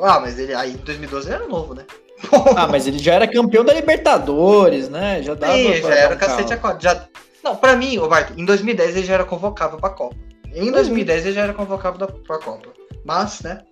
Ah, 0.00 0.20
mas 0.20 0.38
ele 0.38 0.54
aí 0.54 0.72
em 0.72 0.76
2012 0.76 1.26
ele 1.26 1.34
era 1.34 1.46
novo, 1.46 1.74
né? 1.74 1.84
ah, 2.56 2.66
mas 2.66 2.86
ele 2.86 2.98
já 2.98 3.14
era 3.14 3.26
campeão 3.26 3.64
da 3.64 3.74
Libertadores, 3.74 4.88
né? 4.88 5.22
Já 5.22 5.34
dava. 5.34 5.54
Sim, 5.54 5.82
já 5.82 5.94
era 5.94 6.16
cacete 6.16 6.52
a 6.52 6.56
quatro. 6.56 6.82
Já... 6.82 7.06
Não, 7.42 7.56
pra 7.56 7.76
mim, 7.76 7.98
o 7.98 8.08
Barto, 8.08 8.38
em 8.38 8.44
2010 8.44 8.96
ele 8.96 9.06
já 9.06 9.14
era 9.14 9.24
convocável 9.24 9.78
pra 9.78 9.90
Copa. 9.90 10.16
Em 10.54 10.70
2010 10.70 11.20
uhum. 11.20 11.26
ele 11.26 11.34
já 11.34 11.42
era 11.42 11.54
convocável 11.54 12.06
pra 12.06 12.38
Copa. 12.38 12.68
Mas, 13.04 13.40
né? 13.42 13.62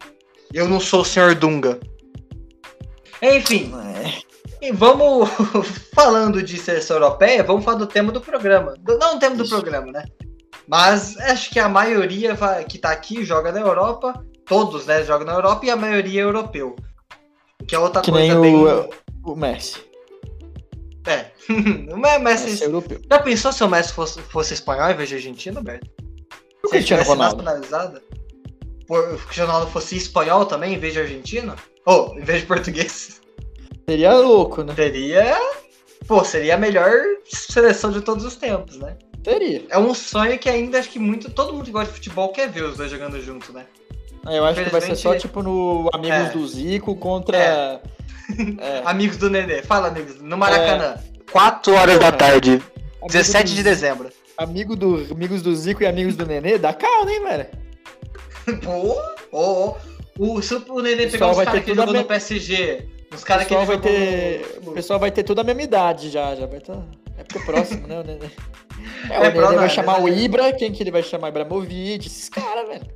Eu 0.53 0.69
não 0.69 0.79
sou 0.79 1.01
o 1.01 1.05
senhor 1.05 1.35
Dunga. 1.35 1.81
Enfim. 3.21 3.73
É. 3.97 4.69
E 4.69 4.73
vamos 4.73 5.29
falando 5.95 6.43
de 6.43 6.57
seleção 6.57 6.97
europeia, 6.97 7.43
vamos 7.43 7.65
falar 7.65 7.79
do 7.79 7.87
tema 7.87 8.13
do 8.13 8.21
programa. 8.21 8.75
Não 8.87 9.17
o 9.17 9.19
tema 9.19 9.37
do 9.37 9.49
programa, 9.49 9.91
né? 9.91 10.05
Mas 10.67 11.17
acho 11.19 11.51
que 11.51 11.59
a 11.59 11.69
maioria 11.69 12.37
que 12.69 12.79
tá 12.79 12.91
aqui 12.91 13.25
joga 13.25 13.53
na 13.53 13.61
Europa, 13.61 14.25
todos, 14.47 14.87
né, 14.87 15.05
jogam 15.05 15.27
na 15.27 15.35
Europa 15.35 15.67
e 15.67 15.71
a 15.71 15.77
maioria 15.77 16.23
é 16.23 16.25
europeu. 16.25 16.75
Que 17.67 17.75
é 17.75 17.79
outra 17.79 18.01
que 18.03 18.11
coisa 18.11 18.41
bem... 18.41 18.55
o, 18.55 18.91
o 19.25 19.37
Messi. 19.37 19.81
É. 21.07 21.27
o 21.93 21.97
Messi, 21.97 22.21
Messi 22.21 22.63
é 22.63 22.67
europeu. 22.67 23.01
Já 23.11 23.19
pensou 23.19 23.53
se 23.53 23.63
o 23.63 23.69
Messi 23.69 23.93
fosse, 23.93 24.21
fosse 24.23 24.55
espanhol 24.55 24.91
em 24.91 24.97
vez 24.97 25.09
de 25.09 25.17
argentino, 25.17 25.63
Beto? 25.63 25.87
Se 26.67 26.77
ele 26.77 26.85
tivesse 26.85 27.15
nacionalizado? 27.15 28.01
Por, 28.87 29.21
se 29.33 29.41
o 29.41 29.47
Ronaldo 29.47 29.71
fosse 29.71 29.97
espanhol 29.97 30.47
também 30.47 30.75
em 30.75 30.79
vez 30.79 30.95
de 30.95 31.01
argentino? 31.01 31.55
Ou 31.87 32.13
oh, 32.13 32.19
em 32.19 32.23
vez 32.23 32.41
de 32.41 32.47
português? 32.47 33.21
Seria 33.89 34.15
louco, 34.15 34.63
né? 34.63 34.75
Seria. 34.75 35.37
Pô, 36.07 36.25
seria 36.25 36.55
a 36.55 36.59
melhor 36.59 36.93
seleção 37.25 37.91
de 37.91 38.01
todos 38.01 38.25
os 38.25 38.37
tempos, 38.37 38.79
né? 38.79 38.97
Teria. 39.25 39.65
É 39.71 39.79
um 39.79 39.95
sonho 39.95 40.39
que 40.39 40.51
ainda 40.51 40.79
acho 40.79 40.91
que 40.91 40.99
muito. 40.99 41.31
Todo 41.31 41.55
mundo 41.55 41.65
que 41.65 41.71
gosta 41.71 41.89
de 41.89 41.95
futebol 41.95 42.29
quer 42.29 42.49
ver 42.51 42.63
os 42.65 42.77
dois 42.77 42.91
jogando 42.91 43.21
junto, 43.23 43.53
né? 43.55 43.65
É, 44.27 44.39
eu 44.39 44.45
acho 44.45 44.63
que 44.63 44.71
vai 44.71 44.81
ser 44.83 44.95
só 44.97 45.17
tipo 45.17 45.43
no 45.43 45.89
Amigos 45.93 46.19
é. 46.19 46.31
do 46.31 46.47
Zico 46.47 46.95
contra. 46.95 47.37
É. 47.37 47.81
É. 48.59 48.81
amigos 48.87 49.19
do 49.19 49.29
Nenê. 49.29 49.61
Fala, 49.61 49.89
amigos. 49.89 50.19
No 50.19 50.39
Maracanã. 50.39 50.97
4 51.31 51.75
é. 51.75 51.77
horas 51.77 51.99
da 51.99 52.11
tarde. 52.11 52.63
17 53.07 53.51
do... 53.51 53.57
de 53.57 53.63
dezembro. 53.63 54.09
Amigo 54.35 54.75
do... 54.75 55.07
Amigos 55.11 55.43
do 55.43 55.55
Zico 55.55 55.83
e 55.83 55.87
amigos 55.87 56.17
do 56.17 56.25
Nenê? 56.25 56.57
Dá 56.57 56.73
calma, 56.73 57.13
hein, 57.13 57.23
velho? 57.23 57.47
Pô, 58.65 58.99
ô, 59.31 59.69
ô. 59.69 59.77
O, 60.19 60.41
se 60.41 60.55
o 60.55 60.81
Nenê 60.81 61.07
pegar 61.07 61.33
os 61.33 61.37
caras 61.37 61.63
que 61.63 61.75
jogou 61.75 61.93
me... 61.93 61.99
no 61.99 62.05
PSG, 62.07 62.89
os 63.15 63.23
caras 63.23 63.47
que 63.47 63.55
vai 63.55 63.79
ter... 63.79 64.61
No... 64.63 64.71
O 64.71 64.75
pessoal 64.75 64.99
vai 64.99 65.11
ter 65.11 65.23
tudo 65.23 65.43
a 65.43 65.45
mesma 65.45 65.61
idade 65.61 66.09
já. 66.09 66.35
Já 66.35 66.47
vai 66.47 66.61
estar. 66.61 66.77
Tá... 66.77 66.83
É 67.19 67.25
porque 67.25 67.39
é 67.39 67.45
próximo, 67.45 67.87
né, 67.87 68.01
o 68.01 68.05
Nenê? 68.05 68.31
É, 69.11 69.19
o 69.19 69.23
Nenê 69.23 69.57
vai 69.57 69.71
chamar 69.71 70.03
o 70.03 70.09
Ibra, 70.09 70.53
quem 70.53 70.73
que 70.73 70.83
ele 70.83 70.91
vai 70.91 71.03
chamar? 71.03 71.29
Ibramovic, 71.29 72.07
esses 72.07 72.29
caras, 72.29 72.69
velho. 72.69 72.87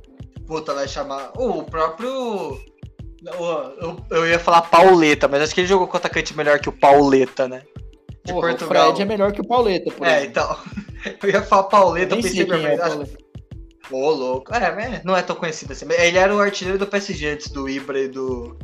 Puta, 0.45 0.73
vai 0.73 0.87
chamar. 0.87 1.31
o 1.35 1.63
próprio. 1.63 2.59
Eu, 3.21 3.97
eu, 4.09 4.27
ia 4.27 4.39
falar 4.39 4.61
Pauleta, 4.63 5.27
mas 5.27 5.41
acho 5.41 5.53
que 5.53 5.61
ele 5.61 5.67
jogou 5.67 5.87
com 5.87 5.97
atacante 5.97 6.35
melhor 6.35 6.59
que 6.59 6.69
o 6.69 6.71
Pauleta, 6.71 7.47
né? 7.47 7.63
De 8.25 8.31
Porra, 8.31 8.49
Portugal. 8.49 8.83
O 8.83 8.95
Fred 8.95 9.01
é 9.01 9.05
melhor 9.05 9.31
que 9.33 9.41
o 9.41 9.47
Pauleta, 9.47 9.91
por 9.91 10.07
É, 10.07 10.25
então. 10.25 10.57
Eu 11.21 11.29
ia 11.29 11.41
falar 11.41 11.63
Pauleta, 11.63 12.13
eu 12.13 12.21
pensei 12.21 12.45
quem 12.45 12.65
é 12.65 12.81
acho... 12.81 13.03
Ô, 13.89 14.09
louco. 14.11 14.53
É, 14.53 15.01
não 15.05 15.15
é 15.15 15.21
tão 15.21 15.35
conhecido 15.35 15.71
assim. 15.71 15.85
Ele 15.89 16.17
era 16.17 16.35
o 16.35 16.39
artilheiro 16.39 16.77
do 16.77 16.85
PSG 16.85 17.29
antes 17.29 17.49
do 17.49 17.69
Ibra 17.69 17.99
e 18.01 18.09
do, 18.09 18.57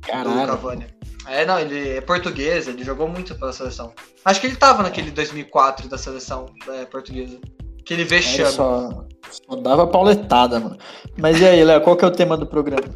Caralho. 0.00 0.40
do 0.40 0.46
Cavani. 0.46 0.86
É, 1.26 1.46
não, 1.46 1.58
ele 1.58 1.96
é 1.96 2.00
português, 2.00 2.66
ele 2.66 2.82
jogou 2.82 3.08
muito 3.08 3.34
pela 3.36 3.52
seleção. 3.52 3.92
Acho 4.24 4.40
que 4.40 4.46
ele 4.46 4.56
tava 4.56 4.82
naquele 4.82 5.10
2004 5.10 5.88
da 5.88 5.96
seleção 5.96 6.46
é, 6.68 6.84
portuguesa. 6.84 7.38
Aquele 7.80 8.04
vexame. 8.04 8.48
É, 8.48 8.50
só, 8.50 9.04
só 9.30 9.56
dava 9.56 9.86
pauletada, 9.86 10.58
mano. 10.58 10.78
Mas 11.16 11.40
e 11.40 11.46
aí, 11.46 11.64
Léo, 11.64 11.80
qual 11.80 11.96
que 11.96 12.04
é 12.04 12.08
o 12.08 12.12
tema 12.12 12.36
do 12.36 12.46
programa? 12.46 12.88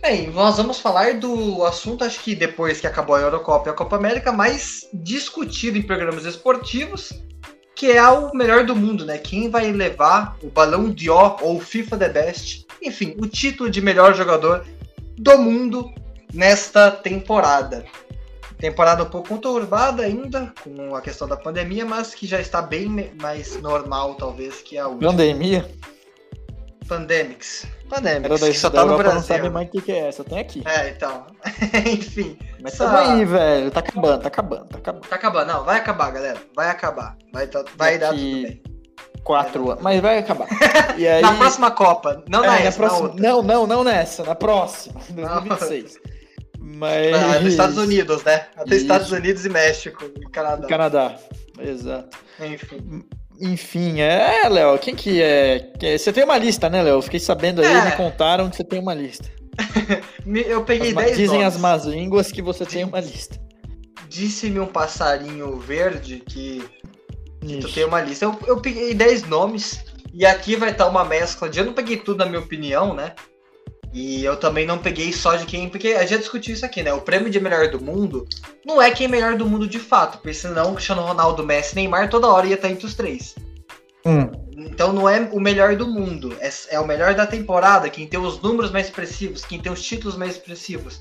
Bem, 0.00 0.30
nós 0.30 0.56
vamos 0.56 0.78
falar 0.78 1.18
do 1.18 1.64
assunto, 1.64 2.04
acho 2.04 2.20
que 2.20 2.34
depois 2.34 2.80
que 2.80 2.86
acabou 2.86 3.16
a 3.16 3.20
Eurocopa 3.20 3.68
e 3.68 3.72
a 3.72 3.74
Copa 3.74 3.96
América, 3.96 4.30
mais 4.30 4.88
discutido 4.94 5.76
em 5.76 5.82
programas 5.82 6.24
esportivos, 6.24 7.12
que 7.74 7.90
é 7.90 8.08
o 8.08 8.32
melhor 8.32 8.64
do 8.64 8.76
mundo, 8.76 9.04
né? 9.04 9.18
Quem 9.18 9.50
vai 9.50 9.70
levar 9.72 10.36
o 10.42 10.48
Balão 10.48 10.90
de 10.90 11.10
Ó 11.10 11.36
ou 11.40 11.56
o 11.56 11.60
FIFA 11.60 11.98
The 11.98 12.08
Best, 12.08 12.66
enfim, 12.82 13.16
o 13.20 13.26
título 13.26 13.68
de 13.68 13.80
melhor 13.80 14.14
jogador 14.14 14.64
do 15.16 15.38
mundo 15.38 15.92
nesta 16.32 16.90
temporada. 16.90 17.84
Temporada 18.58 19.04
um 19.04 19.08
pouco 19.08 19.28
conturbada 19.28 20.02
ainda, 20.02 20.52
com 20.64 20.94
a 20.94 21.00
questão 21.00 21.28
da 21.28 21.36
pandemia, 21.36 21.86
mas 21.86 22.12
que 22.12 22.26
já 22.26 22.40
está 22.40 22.60
bem 22.60 23.12
mais 23.20 23.60
normal, 23.62 24.16
talvez, 24.16 24.60
que 24.60 24.76
a 24.76 24.88
última. 24.88 25.12
Pandemia? 25.12 25.64
Pandemics. 26.88 27.66
Pandemics, 27.88 28.24
Era 28.24 28.38
da, 28.38 28.46
que 28.46 28.58
só 28.58 28.70
tá 28.70 28.84
no 28.84 28.96
Brasil. 28.96 29.20
não 29.20 29.26
sabe 29.26 29.50
mais 29.50 29.68
o 29.68 29.70
que, 29.70 29.80
que 29.80 29.92
é 29.92 30.08
essa, 30.08 30.24
tem 30.24 30.38
aqui. 30.38 30.62
É, 30.66 30.88
então. 30.88 31.26
Enfim. 31.86 32.36
Mas 32.60 32.74
só... 32.74 32.86
tamo 32.86 32.96
aí, 32.96 33.24
velho. 33.24 33.70
Tá 33.70 33.80
acabando, 33.80 34.22
tá 34.22 34.28
acabando, 34.28 34.64
tá 34.66 34.78
acabando. 34.78 35.08
Tá 35.08 35.16
acabando, 35.16 35.46
não, 35.48 35.64
vai 35.64 35.78
acabar, 35.78 36.10
galera. 36.10 36.38
Vai 36.56 36.70
acabar. 36.70 37.16
Vai, 37.32 37.46
tá, 37.46 37.64
vai 37.76 37.98
dar 37.98 38.10
tudo 38.10 38.20
bem. 38.20 38.62
Quatro 39.22 39.70
anos, 39.70 39.82
mas 39.82 40.00
vai 40.00 40.18
acabar. 40.18 40.48
E 40.96 41.06
aí... 41.08 41.22
na 41.22 41.34
próxima 41.34 41.70
Copa, 41.70 42.24
não 42.28 42.44
é, 42.44 42.64
nessa, 42.64 42.82
na 42.82 42.88
próxima... 42.88 43.12
Não, 43.16 43.42
não, 43.42 43.66
não 43.66 43.84
nessa, 43.84 44.24
na 44.24 44.34
próxima, 44.34 45.00
2026. 45.10 45.98
Mas... 46.76 47.14
Ah, 47.14 47.40
nos 47.40 47.52
Estados 47.52 47.78
Unidos, 47.78 48.22
né? 48.24 48.46
Até 48.56 48.76
Estados 48.76 49.10
Unidos 49.10 49.44
e 49.46 49.48
México 49.48 50.04
e 50.04 50.30
Canadá. 50.30 50.68
Canadá, 50.68 51.16
exato. 51.60 52.18
Enfim. 52.40 53.04
Enfim, 53.40 54.00
é, 54.00 54.48
Léo, 54.48 54.78
quem 54.78 54.94
que 54.94 55.22
é? 55.22 55.70
Você 55.96 56.12
tem 56.12 56.24
uma 56.24 56.36
lista, 56.36 56.68
né, 56.68 56.82
Léo? 56.82 57.00
Fiquei 57.00 57.20
sabendo 57.20 57.62
aí, 57.62 57.72
é. 57.72 57.84
me 57.84 57.92
contaram 57.92 58.50
que 58.50 58.56
você 58.56 58.64
tem 58.64 58.80
uma 58.80 58.94
lista. 58.94 59.30
eu 60.26 60.64
peguei 60.64 60.92
10 60.92 61.16
Dizem 61.16 61.38
nomes. 61.38 61.54
as 61.54 61.60
más 61.60 61.84
línguas 61.84 62.32
que 62.32 62.42
você 62.42 62.66
tem 62.66 62.84
uma 62.84 63.00
lista. 63.00 63.40
Disse-me 64.08 64.58
um 64.58 64.66
passarinho 64.66 65.56
verde 65.58 66.22
que, 66.26 66.64
que 67.40 67.58
tu 67.58 67.72
tem 67.72 67.84
uma 67.84 68.00
lista. 68.00 68.24
Eu, 68.24 68.38
eu 68.46 68.60
peguei 68.60 68.92
10 68.92 69.28
nomes 69.28 69.84
e 70.12 70.26
aqui 70.26 70.56
vai 70.56 70.70
estar 70.70 70.86
uma 70.86 71.04
mescla 71.04 71.48
de. 71.48 71.60
Eu 71.60 71.64
não 71.64 71.72
peguei 71.72 71.96
tudo, 71.96 72.18
na 72.18 72.26
minha 72.26 72.40
opinião, 72.40 72.92
né? 72.92 73.14
E 73.92 74.24
eu 74.24 74.36
também 74.36 74.66
não 74.66 74.78
peguei 74.78 75.12
só 75.12 75.36
de 75.36 75.46
quem. 75.46 75.68
Porque 75.68 75.88
a 75.88 76.00
gente 76.00 76.10
já 76.10 76.16
discutiu 76.18 76.54
isso 76.54 76.64
aqui, 76.64 76.82
né? 76.82 76.92
O 76.92 77.00
prêmio 77.00 77.30
de 77.30 77.40
melhor 77.40 77.68
do 77.68 77.80
mundo 77.80 78.26
não 78.64 78.80
é 78.80 78.90
quem 78.90 79.06
é 79.06 79.08
melhor 79.08 79.36
do 79.36 79.46
mundo 79.46 79.66
de 79.66 79.78
fato. 79.78 80.18
Porque 80.18 80.34
senão 80.34 80.72
o 80.72 80.74
Cristiano 80.74 81.02
Ronaldo, 81.02 81.44
Messi 81.44 81.74
Neymar 81.74 82.10
toda 82.10 82.28
hora 82.28 82.46
ia 82.46 82.54
estar 82.54 82.68
entre 82.68 82.86
os 82.86 82.94
três. 82.94 83.34
Hum. 84.04 84.30
Então 84.56 84.92
não 84.92 85.08
é 85.08 85.28
o 85.32 85.40
melhor 85.40 85.76
do 85.76 85.86
mundo. 85.86 86.36
É, 86.40 86.50
é 86.70 86.80
o 86.80 86.86
melhor 86.86 87.14
da 87.14 87.26
temporada. 87.26 87.88
Quem 87.88 88.06
tem 88.06 88.20
os 88.20 88.40
números 88.40 88.70
mais 88.70 88.86
expressivos, 88.86 89.44
quem 89.44 89.60
tem 89.60 89.72
os 89.72 89.82
títulos 89.82 90.16
mais 90.16 90.32
expressivos. 90.32 91.00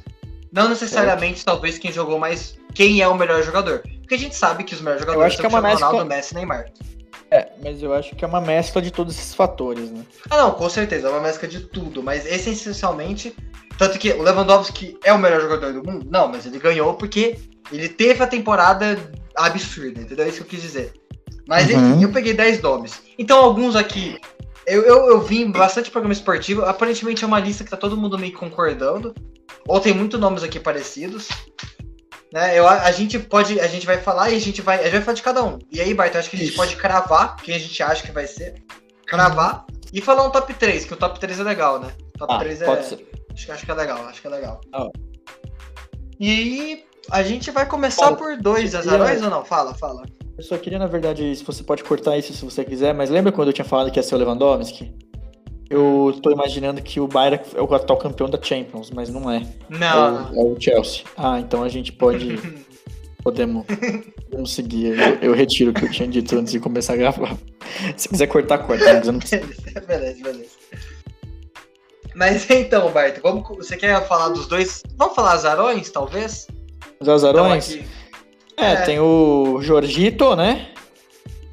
Não 0.52 0.70
necessariamente, 0.70 1.42
é. 1.42 1.44
talvez, 1.44 1.78
quem 1.78 1.92
jogou 1.92 2.18
mais. 2.18 2.58
Quem 2.74 3.02
é 3.02 3.08
o 3.08 3.16
melhor 3.16 3.44
jogador. 3.44 3.84
Porque 4.00 4.16
a 4.16 4.20
gente 4.20 4.36
sabe 4.36 4.64
que 4.64 4.74
os 4.74 4.80
melhores 4.80 5.02
jogadores 5.02 5.34
são 5.34 5.46
é 5.46 5.50
Cristiano 5.50 5.76
Ronaldo, 5.76 6.06
Messi 6.06 6.34
Neymar. 6.36 6.72
É, 7.30 7.50
mas 7.62 7.84
eu 7.84 7.94
acho 7.94 8.16
que 8.16 8.24
é 8.24 8.28
uma 8.28 8.40
mescla 8.40 8.82
de 8.82 8.92
todos 8.92 9.18
esses 9.18 9.34
fatores, 9.34 9.92
né? 9.92 10.04
Ah, 10.30 10.38
não, 10.38 10.52
com 10.52 10.70
certeza, 10.70 11.08
é 11.08 11.12
uma 11.12 11.20
mescla 11.20 11.48
de 11.48 11.62
tudo, 11.62 12.02
mas 12.02 12.26
essencialmente. 12.26 13.36
Tanto 13.78 14.00
que 14.00 14.12
o 14.12 14.24
Lewandowski 14.24 14.98
é 15.04 15.14
o 15.14 15.20
melhor 15.20 15.42
jogador 15.42 15.72
do 15.72 15.84
mundo? 15.84 16.08
Não, 16.10 16.28
mas 16.28 16.46
ele 16.46 16.58
ganhou 16.58 16.96
porque 16.96 17.38
ele 17.72 17.88
teve 17.88 18.24
a 18.24 18.28
temporada 18.28 18.98
absurda, 19.36 20.02
entendeu? 20.02 20.26
É 20.26 20.30
isso 20.30 20.38
que 20.38 20.44
eu 20.44 20.48
quis 20.48 20.62
dizer. 20.62 20.94
Mas 21.48 21.70
uhum. 21.70 21.94
enfim, 21.94 22.04
eu 22.04 22.12
peguei 22.12 22.34
10 22.34 22.62
nomes. 22.62 23.02
Então, 23.18 23.38
alguns 23.40 23.76
aqui. 23.76 24.20
Eu, 24.66 24.82
eu, 24.82 25.10
eu 25.10 25.22
vi 25.22 25.46
bastante 25.46 25.90
programa 25.92 26.14
esportivo. 26.14 26.64
Aparentemente 26.66 27.24
é 27.24 27.28
uma 27.28 27.40
lista 27.40 27.64
que 27.64 27.70
tá 27.70 27.78
todo 27.78 27.96
mundo 27.96 28.18
meio 28.18 28.34
concordando. 28.34 29.14
Ou 29.66 29.80
tem 29.80 29.94
muitos 29.94 30.20
nomes 30.20 30.44
aqui 30.44 30.60
parecidos. 30.60 31.30
Né? 32.38 32.60
Eu, 32.60 32.68
a 32.68 32.92
gente 32.92 33.18
pode, 33.18 33.60
a 33.60 33.66
gente 33.66 33.84
vai 33.88 33.98
falar 33.98 34.30
e 34.30 34.36
a 34.36 34.40
gente 34.40 34.62
vai, 34.62 34.80
a 34.80 34.84
gente 34.84 34.92
vai 34.92 35.02
falar 35.02 35.16
de 35.16 35.24
cada 35.24 35.44
um. 35.44 35.58
E 35.72 35.82
aí, 35.82 35.92
Bart, 35.92 36.16
acho 36.16 36.30
que 36.30 36.36
a 36.36 36.40
gente 36.40 36.50
Isso. 36.50 36.58
pode 36.58 36.76
cravar 36.76 37.36
quem 37.38 37.56
a 37.56 37.58
gente 37.58 37.82
acha 37.82 38.06
que 38.06 38.12
vai 38.12 38.28
ser. 38.28 38.64
Cravar 39.08 39.66
e 39.92 40.00
falar 40.02 40.24
um 40.24 40.30
top 40.30 40.54
3, 40.54 40.86
que 40.86 40.94
o 40.94 40.98
top 40.98 41.20
3 41.20 41.40
é 41.40 41.44
legal, 41.44 41.80
né? 41.80 41.92
Top 42.16 42.32
ah, 42.32 42.38
3 42.38 42.62
é. 42.62 42.70
Acho, 42.70 43.52
acho 43.52 43.66
que 43.66 43.72
é 43.72 43.74
legal, 43.74 44.06
acho 44.06 44.22
que 44.22 44.28
é 44.28 44.30
legal. 44.30 44.62
Ah. 44.72 44.88
E 46.20 46.86
a 47.10 47.24
gente 47.24 47.50
vai 47.50 47.66
começar 47.66 48.16
por 48.16 48.38
dois 48.38 48.76
azarões 48.76 49.24
ou 49.24 49.32
não? 49.32 49.44
Fala, 49.44 49.74
fala. 49.74 50.04
Eu 50.38 50.44
só 50.44 50.60
queria, 50.60 50.78
na 50.78 50.86
verdade, 50.86 51.36
se 51.36 51.44
você 51.44 51.64
pode 51.64 51.84
cortar 51.84 52.20
isso 52.20 52.34
se 52.34 52.46
você 52.46 52.64
quiser, 52.64 52.94
mas 52.94 53.10
lembra 53.10 53.32
quando 53.32 53.48
eu 53.48 53.54
tinha 53.54 53.66
falado 53.66 53.90
que 53.90 53.98
ia 53.98 54.04
ser 54.04 54.14
o 54.14 54.20
Lewandowski? 54.20 54.94
Eu 55.70 56.18
tô 56.24 56.32
imaginando 56.32 56.82
que 56.82 57.00
o 57.00 57.08
Bayern 57.08 57.42
é 57.54 57.62
o 57.62 57.74
atual 57.74 58.00
campeão 58.00 58.30
da 58.30 58.42
Champions, 58.42 58.90
mas 58.92 59.10
não 59.10 59.30
é. 59.30 59.46
Não. 59.70 60.30
É 60.30 60.32
o, 60.32 60.40
é 60.40 60.54
o 60.54 60.58
Chelsea. 60.60 61.04
Ah, 61.18 61.40
então 61.40 61.64
a 61.64 61.70
gente 61.70 61.92
pode. 61.92 62.40
podemos, 63.22 63.66
podemos 64.30 64.54
seguir. 64.54 64.98
Eu, 64.98 65.30
eu, 65.30 65.34
retiro 65.34 65.72
o 65.72 65.74
que 65.74 65.84
eu 65.84 65.92
tinha 65.92 66.08
dito 66.08 66.38
antes 66.38 66.54
de 66.54 66.60
começar 66.60 66.94
a 66.94 66.98
gravar. 66.98 67.38
Se 67.98 68.08
quiser 68.08 68.28
cortar, 68.28 68.60
corta. 68.60 68.94
Mas 68.94 69.08
não 69.08 69.20
beleza, 69.86 70.24
beleza. 70.24 70.58
Mas 72.16 72.50
então, 72.50 72.90
Bart, 72.92 73.20
vamos, 73.22 73.48
você 73.58 73.76
quer 73.76 74.08
falar 74.08 74.30
dos 74.30 74.48
dois? 74.48 74.82
Vamos 74.96 75.14
falar 75.14 75.34
azarões, 75.34 75.90
talvez? 75.92 76.48
Os 77.00 77.10
azarões? 77.10 77.72
Então, 77.74 77.86
é, 78.66 78.74
é, 78.74 78.82
tem 78.82 79.00
o 79.00 79.60
Jorgito, 79.62 80.36
né? 80.36 80.70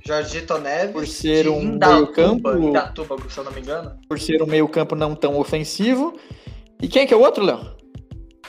Jorgito 0.07 0.59
Neves. 0.59 0.93
Por 0.93 1.07
ser 1.07 1.49
um 1.49 1.79
meio-campo. 1.79 2.57
Indatuba, 2.57 3.17
se 3.29 3.39
eu 3.39 3.45
não 3.45 3.53
me 3.53 3.61
engano. 3.61 3.93
Por 4.09 4.21
ser 4.21 4.43
um 4.43 4.47
meio-campo 4.47 4.95
não 4.95 5.15
tão 5.15 5.39
ofensivo. 5.39 6.15
E 6.83 6.89
quem 6.89 7.07
que 7.07 7.15
é 7.15 7.17
o 7.17 7.21
outro, 7.21 7.43
Léo? 7.43 7.75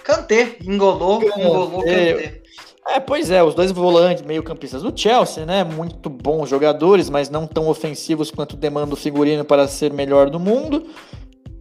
Kanté. 0.03 0.57
Engolou, 0.63 1.23
engolou 1.23 1.81
Kanté. 1.81 2.41
É, 2.87 2.99
pois 2.99 3.31
é, 3.31 3.41
os 3.43 3.55
dois 3.55 3.71
volantes 3.71 4.23
meio-campistas 4.23 4.83
do 4.83 4.95
Chelsea, 4.95 5.45
né? 5.45 5.63
Muito 5.63 6.07
bons 6.09 6.49
jogadores, 6.49 7.09
mas 7.09 7.29
não 7.29 7.47
tão 7.47 7.67
ofensivos 7.67 8.29
quanto 8.29 8.55
demanda 8.55 8.93
o 8.93 8.97
figurino 8.97 9.43
para 9.43 9.67
ser 9.67 9.91
melhor 9.91 10.29
do 10.29 10.39
mundo. 10.39 10.85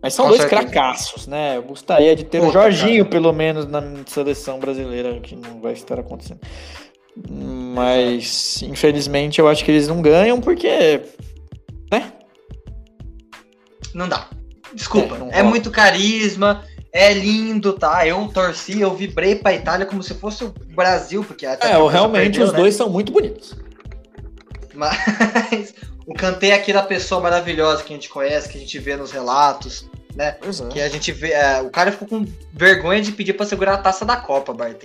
Mas 0.03 0.13
são 0.13 0.27
Com 0.27 0.33
dois 0.33 0.43
certeza. 0.43 0.63
cracassos, 0.65 1.27
né? 1.27 1.57
Eu 1.57 1.63
gostaria 1.63 2.15
de 2.15 2.25
ter 2.25 2.41
Puta, 2.41 2.51
o 2.51 2.53
Jorginho, 2.53 3.05
cara. 3.05 3.11
pelo 3.11 3.33
menos, 3.33 3.65
na 3.67 3.83
seleção 4.05 4.59
brasileira, 4.59 5.19
que 5.21 5.35
não 5.35 5.63
vai 5.63 5.73
estar 5.73 5.99
acontecendo. 5.99 6.41
Mas, 7.75 8.63
infelizmente, 8.63 9.39
eu 9.41 9.49
acho 9.49 9.65
que 9.65 9.71
eles 9.71 9.89
não 9.89 10.03
ganham 10.03 10.41
porque. 10.41 11.01
né? 11.91 12.13
Não 13.95 14.09
dá. 14.09 14.29
Desculpa. 14.75 15.15
É, 15.15 15.19
não 15.19 15.31
é 15.31 15.43
muito 15.43 15.71
carisma, 15.71 16.65
é 16.93 17.13
lindo, 17.13 17.73
tá? 17.75 18.07
Eu 18.07 18.27
torci, 18.29 18.81
eu 18.81 18.95
vibrei 18.95 19.37
pra 19.37 19.55
Itália 19.55 19.87
como 19.87 20.03
se 20.03 20.15
fosse 20.15 20.45
o 20.45 20.53
Brasil, 20.75 21.23
porque 21.25 21.47
até 21.47 21.71
É, 21.71 21.89
realmente 21.89 22.23
perdeu, 22.23 22.45
os 22.47 22.53
né? 22.53 22.59
dois 22.59 22.75
são 22.75 22.89
muito 22.91 23.13
bonitos. 23.13 23.57
Mas 24.75 25.75
o 26.05 26.15
Kanté 26.15 26.49
é 26.49 26.55
aquela 26.55 26.83
pessoa 26.83 27.21
maravilhosa 27.21 27.85
que 27.85 27.93
a 27.93 27.97
gente 27.97 28.09
conhece, 28.09 28.49
que 28.49 28.59
a 28.59 28.61
gente 28.61 28.79
vê 28.81 28.97
nos 28.97 29.13
relatos, 29.13 29.89
né? 30.17 30.37
É. 30.43 30.69
Que 30.69 30.81
a 30.81 30.89
gente 30.89 31.13
vê. 31.13 31.31
É, 31.31 31.61
o 31.63 31.71
cara 31.71 31.93
ficou 31.93 32.09
com 32.09 32.27
vergonha 32.53 33.01
de 33.01 33.13
pedir 33.13 33.35
pra 33.35 33.47
segurar 33.47 33.75
a 33.75 33.79
taça 33.79 34.05
da 34.05 34.17
Copa, 34.17 34.53
Bart. 34.53 34.83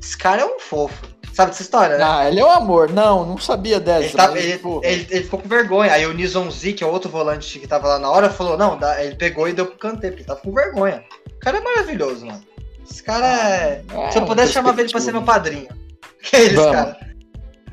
Esse 0.00 0.18
cara 0.18 0.42
é 0.42 0.44
um 0.44 0.58
fofo. 0.60 1.06
Sabe 1.32 1.50
dessa 1.50 1.62
história, 1.62 1.96
né? 1.96 2.04
Ah, 2.06 2.28
ele 2.28 2.40
é 2.40 2.44
um 2.44 2.50
amor. 2.50 2.90
Não, 2.90 3.24
não 3.24 3.38
sabia 3.38 3.80
dessa. 3.80 4.04
Ele, 4.04 4.12
tá, 4.14 4.38
ele, 4.38 4.60
ele, 4.82 5.06
ele, 5.10 5.24
ficou 5.24 5.40
com 5.40 5.48
vergonha. 5.48 5.92
Aí 5.92 6.06
o 6.06 6.12
Nizonzi, 6.12 6.74
que 6.74 6.84
é 6.84 6.86
outro 6.86 7.10
volante 7.10 7.58
que 7.58 7.66
tava 7.66 7.88
lá 7.88 7.98
na 7.98 8.10
hora, 8.10 8.28
falou: 8.28 8.56
não, 8.56 8.76
dá, 8.76 9.02
ele 9.02 9.16
pegou 9.16 9.48
e 9.48 9.52
deu 9.52 9.66
pro 9.66 9.78
Kanté, 9.78 10.10
porque 10.10 10.24
tava 10.24 10.40
com 10.40 10.52
vergonha. 10.52 11.02
O 11.34 11.38
cara 11.40 11.58
é 11.58 11.60
maravilhoso, 11.60 12.26
mano. 12.26 12.42
Esse 12.88 13.02
cara 13.02 13.26
é. 13.26 13.82
Ah, 13.88 14.10
Se 14.10 14.18
eu 14.18 14.26
pudesse 14.26 14.52
chamar 14.52 14.78
ele 14.78 14.90
pra 14.90 15.00
ser 15.00 15.12
meu 15.12 15.22
padrinho. 15.22 15.68
Que 16.22 16.36
é 16.36 16.42
esse 16.44 16.54
cara? 16.54 16.96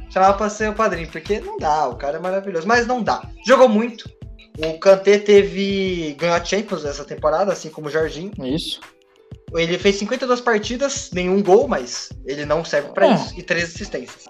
Chamava 0.10 0.34
pra 0.36 0.50
ser 0.50 0.72
o 0.72 0.74
padrinho, 0.74 1.08
porque 1.12 1.40
não 1.40 1.60
dá, 1.60 1.88
o 1.88 1.96
cara 1.96 2.18
é 2.18 2.20
maravilhoso. 2.20 2.68
Mas 2.68 2.88
não 2.88 3.04
dá. 3.04 3.22
Jogou 3.46 3.70
muito. 3.70 4.10
O 4.58 4.80
Kanté 4.80 5.20
teve. 5.20 6.16
ganhou 6.18 6.36
a 6.36 6.44
Champions 6.44 6.84
essa 6.84 7.06
temporada, 7.06 7.54
assim 7.54 7.70
como 7.70 7.88
o 7.88 7.92
Jorginho. 7.92 8.32
Isso. 8.44 8.82
Ele 9.54 9.78
fez 9.78 9.96
52 9.98 10.42
partidas, 10.42 11.10
nenhum 11.12 11.42
gol, 11.42 11.68
mas 11.68 12.10
ele 12.26 12.46
não 12.46 12.64
serve 12.64 12.90
para 12.90 13.08
é. 13.08 13.14
isso. 13.16 13.40
E 13.40 13.44
três 13.44 13.66
assistências. 13.74 14.26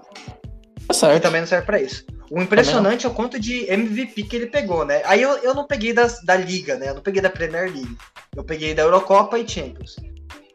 Tá 0.87 0.93
certo. 0.93 1.17
E 1.17 1.19
também 1.19 1.41
não 1.41 1.47
serve 1.47 1.65
para 1.65 1.81
isso. 1.81 2.05
O 2.31 2.39
impressionante 2.41 3.05
é 3.05 3.09
o 3.09 3.13
quanto 3.13 3.39
de 3.39 3.69
MVP 3.71 4.23
que 4.23 4.35
ele 4.35 4.45
pegou, 4.47 4.85
né? 4.85 5.01
Aí 5.05 5.21
eu, 5.21 5.31
eu 5.37 5.53
não 5.53 5.65
peguei 5.65 5.93
das, 5.93 6.23
da 6.23 6.35
Liga, 6.35 6.77
né? 6.77 6.89
Eu 6.89 6.95
não 6.95 7.01
peguei 7.01 7.21
da 7.21 7.29
Premier 7.29 7.63
League. 7.63 7.97
Eu 8.35 8.43
peguei 8.43 8.73
da 8.73 8.83
Eurocopa 8.83 9.37
e 9.39 9.49
Champions. 9.49 9.95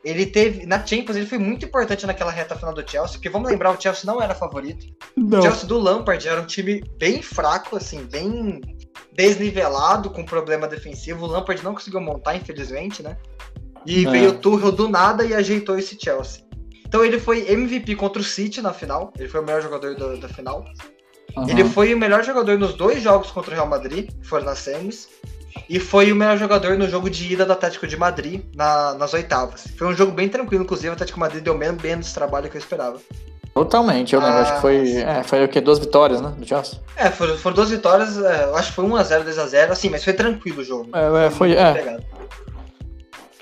ele 0.04 0.26
teve. 0.26 0.66
Na 0.66 0.85
Champions, 0.87 1.16
ele 1.16 1.26
foi 1.26 1.38
muito 1.38 1.66
importante 1.66 2.06
naquela 2.06 2.30
reta 2.30 2.54
final 2.54 2.73
do 2.73 2.88
Chelsea, 2.88 3.14
porque 3.14 3.28
vamos 3.28 3.50
lembrar, 3.50 3.73
o 3.73 3.80
Chelsea 3.80 4.04
não 4.04 4.23
era 4.23 4.35
favorito. 4.35 4.87
Não. 5.16 5.40
O 5.40 5.42
Chelsea 5.42 5.66
do 5.66 5.78
Lampard 5.78 6.26
era 6.26 6.40
um 6.40 6.47
time 6.47 6.80
bem 6.97 7.21
fraco, 7.21 7.76
assim, 7.76 8.04
bem 8.04 8.61
desnivelado, 9.12 10.11
com 10.11 10.25
problema 10.25 10.68
defensivo. 10.68 11.25
O 11.25 11.28
Lampard 11.28 11.62
não 11.64 11.75
conseguiu 11.75 12.00
montar, 12.00 12.37
infelizmente, 12.37 13.02
né? 13.02 13.16
E 13.87 14.07
é. 14.07 14.11
veio 14.11 14.31
o 14.31 14.35
Tuchel 14.35 14.73
do 14.73 14.88
nada 14.88 15.25
e 15.25 15.35
ajeitou 15.35 15.79
esse 15.79 15.99
Chelsea. 16.00 16.45
Então 16.87 17.05
ele 17.05 17.19
foi 17.19 17.50
MVP 17.50 17.97
contra 17.97 18.21
o 18.21 18.25
City 18.25 18.62
na 18.62 18.73
final. 18.73 19.12
Ele 19.19 19.29
foi 19.29 19.41
o 19.41 19.45
melhor 19.45 19.62
jogador 19.62 19.95
do, 19.95 20.17
da 20.17 20.29
final. 20.29 20.64
Uhum. 21.37 21.49
Ele 21.49 21.64
foi 21.64 21.93
o 21.93 21.99
melhor 21.99 22.23
jogador 22.23 22.59
nos 22.59 22.75
dois 22.75 23.03
jogos 23.03 23.31
contra 23.31 23.50
o 23.50 23.55
Real 23.55 23.67
Madrid, 23.67 24.11
que 24.11 24.26
foram 24.26 24.45
nas 24.45 24.61
semis. 24.61 25.09
E 25.69 25.79
foi 25.79 26.12
o 26.12 26.17
melhor 26.17 26.37
jogador 26.37 26.76
no 26.76 26.88
jogo 26.88 27.09
de 27.09 27.33
ida 27.33 27.47
do 27.47 27.53
Atlético 27.53 27.87
de 27.87 27.97
Madrid 27.97 28.45
na, 28.55 28.95
nas 28.95 29.14
oitavas. 29.14 29.67
Foi 29.76 29.87
um 29.87 29.95
jogo 29.95 30.12
bem 30.12 30.29
tranquilo, 30.29 30.64
inclusive 30.64 30.91
o 30.91 30.93
Atlético 30.93 31.17
de 31.17 31.21
Madrid 31.21 31.43
deu 31.43 31.57
menos, 31.57 31.83
menos 31.83 32.12
trabalho 32.12 32.49
que 32.50 32.57
eu 32.57 32.61
esperava. 32.61 33.00
Totalmente, 33.55 34.14
eu 34.14 34.21
lembro. 34.21 34.35
Ah, 34.35 34.43
acho 34.43 34.55
que 34.57 34.61
foi, 34.61 34.97
é, 34.97 35.23
foi 35.23 35.45
o 35.45 35.49
quê? 35.49 35.61
Duas 35.61 35.79
vitórias, 35.79 36.21
né? 36.21 36.35
Do 36.37 36.45
Chelsea? 36.45 36.81
É, 36.97 37.09
foram, 37.09 37.38
foram 37.38 37.55
duas 37.55 37.71
vitórias. 37.71 38.19
É, 38.19 38.45
eu 38.45 38.57
acho 38.57 38.71
que 38.71 38.75
foi 38.75 38.85
1x0, 38.85 39.25
2x0, 39.25 39.71
assim, 39.71 39.88
mas 39.88 40.03
foi 40.03 40.12
tranquilo 40.12 40.61
o 40.61 40.64
jogo. 40.64 40.91
É, 40.93 41.26
é 41.26 41.31
foi. 41.31 41.53
É. 41.53 42.00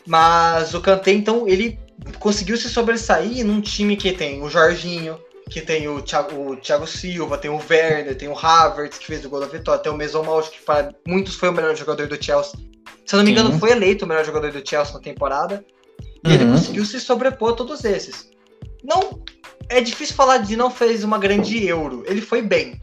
Mas 0.07 0.75
o 0.75 0.81
Kanté, 0.81 1.13
então, 1.13 1.47
ele 1.47 1.79
conseguiu 2.19 2.57
se 2.57 2.69
sobressair 2.69 3.45
num 3.45 3.61
time 3.61 3.97
que 3.97 4.13
tem 4.13 4.43
o 4.43 4.51
Jorginho, 4.51 5.19
que 5.49 5.61
tem 5.61 5.87
o 5.89 6.01
Thiago, 6.01 6.53
o 6.53 6.57
Thiago 6.57 6.87
Silva, 6.87 7.39
tem 7.39 7.51
o 7.51 7.61
Werner, 7.69 8.17
tem 8.17 8.29
o 8.29 8.37
Havertz, 8.37 8.99
que 8.99 9.07
fez 9.07 9.25
o 9.25 9.29
gol 9.29 9.41
da 9.41 9.47
vitória, 9.47 9.83
tem 9.83 9.93
o 9.93 9.97
Mason 9.97 10.23
Mount, 10.23 10.49
que 10.49 10.63
para 10.63 10.93
muitos 11.07 11.37
foi 11.37 11.51
o 11.51 11.53
melhor 11.53 11.77
jogador 11.77 12.07
do 12.09 12.23
Chelsea. 12.23 12.59
Se 13.05 13.15
eu 13.15 13.19
não 13.19 13.25
me 13.25 13.33
engano, 13.33 13.59
foi 13.59 13.71
eleito 13.71 14.05
o 14.05 14.09
melhor 14.09 14.25
jogador 14.25 14.51
do 14.51 14.69
Chelsea 14.69 14.95
na 14.95 15.01
temporada. 15.01 15.65
E 16.25 16.29
uhum. 16.29 16.35
ele 16.35 16.45
conseguiu 16.47 16.85
se 16.85 17.01
sobrepor 17.01 17.53
a 17.53 17.57
todos 17.57 17.85
esses. 17.85 18.31
Não 18.83 19.23
é 19.69 19.81
difícil 19.81 20.15
falar 20.15 20.39
de 20.39 20.57
não 20.57 20.71
fez 20.71 21.05
uma 21.05 21.19
grande 21.19 21.67
euro. 21.67 22.05
Ele 22.07 22.21
foi 22.21 22.43
bem. 22.43 22.81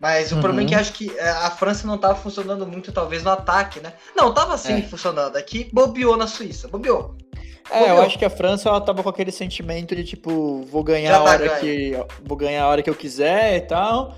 Mas 0.00 0.32
o 0.32 0.36
uhum. 0.36 0.40
problema 0.40 0.66
é 0.66 0.68
que 0.68 0.74
acho 0.74 0.92
que 0.94 1.12
é, 1.18 1.28
a 1.28 1.50
França 1.50 1.86
não 1.86 1.96
estava 1.96 2.14
funcionando 2.14 2.66
muito, 2.66 2.90
talvez, 2.90 3.22
no 3.22 3.30
ataque, 3.30 3.80
né? 3.80 3.92
Não, 4.16 4.30
estava 4.30 4.56
sim 4.56 4.78
é. 4.78 4.82
funcionando. 4.82 5.36
Aqui 5.36 5.68
bobeou 5.70 6.16
na 6.16 6.26
Suíça. 6.26 6.66
Bobeou. 6.66 7.14
É, 7.70 7.90
eu 7.90 8.00
acho 8.00 8.18
que 8.18 8.24
a 8.24 8.30
França 8.30 8.68
ela 8.68 8.80
tava 8.80 9.02
com 9.02 9.08
aquele 9.10 9.30
sentimento 9.30 9.94
de 9.94 10.02
tipo, 10.02 10.62
vou 10.62 10.82
ganhar 10.82 11.14
a 11.14 11.18
tá 11.18 11.30
hora 11.30 11.48
ganho. 11.48 11.60
que 11.60 12.06
vou 12.24 12.36
ganhar 12.36 12.64
a 12.64 12.68
hora 12.68 12.82
que 12.82 12.88
eu 12.88 12.94
quiser 12.94 13.58
e 13.58 13.60
tal. 13.60 14.16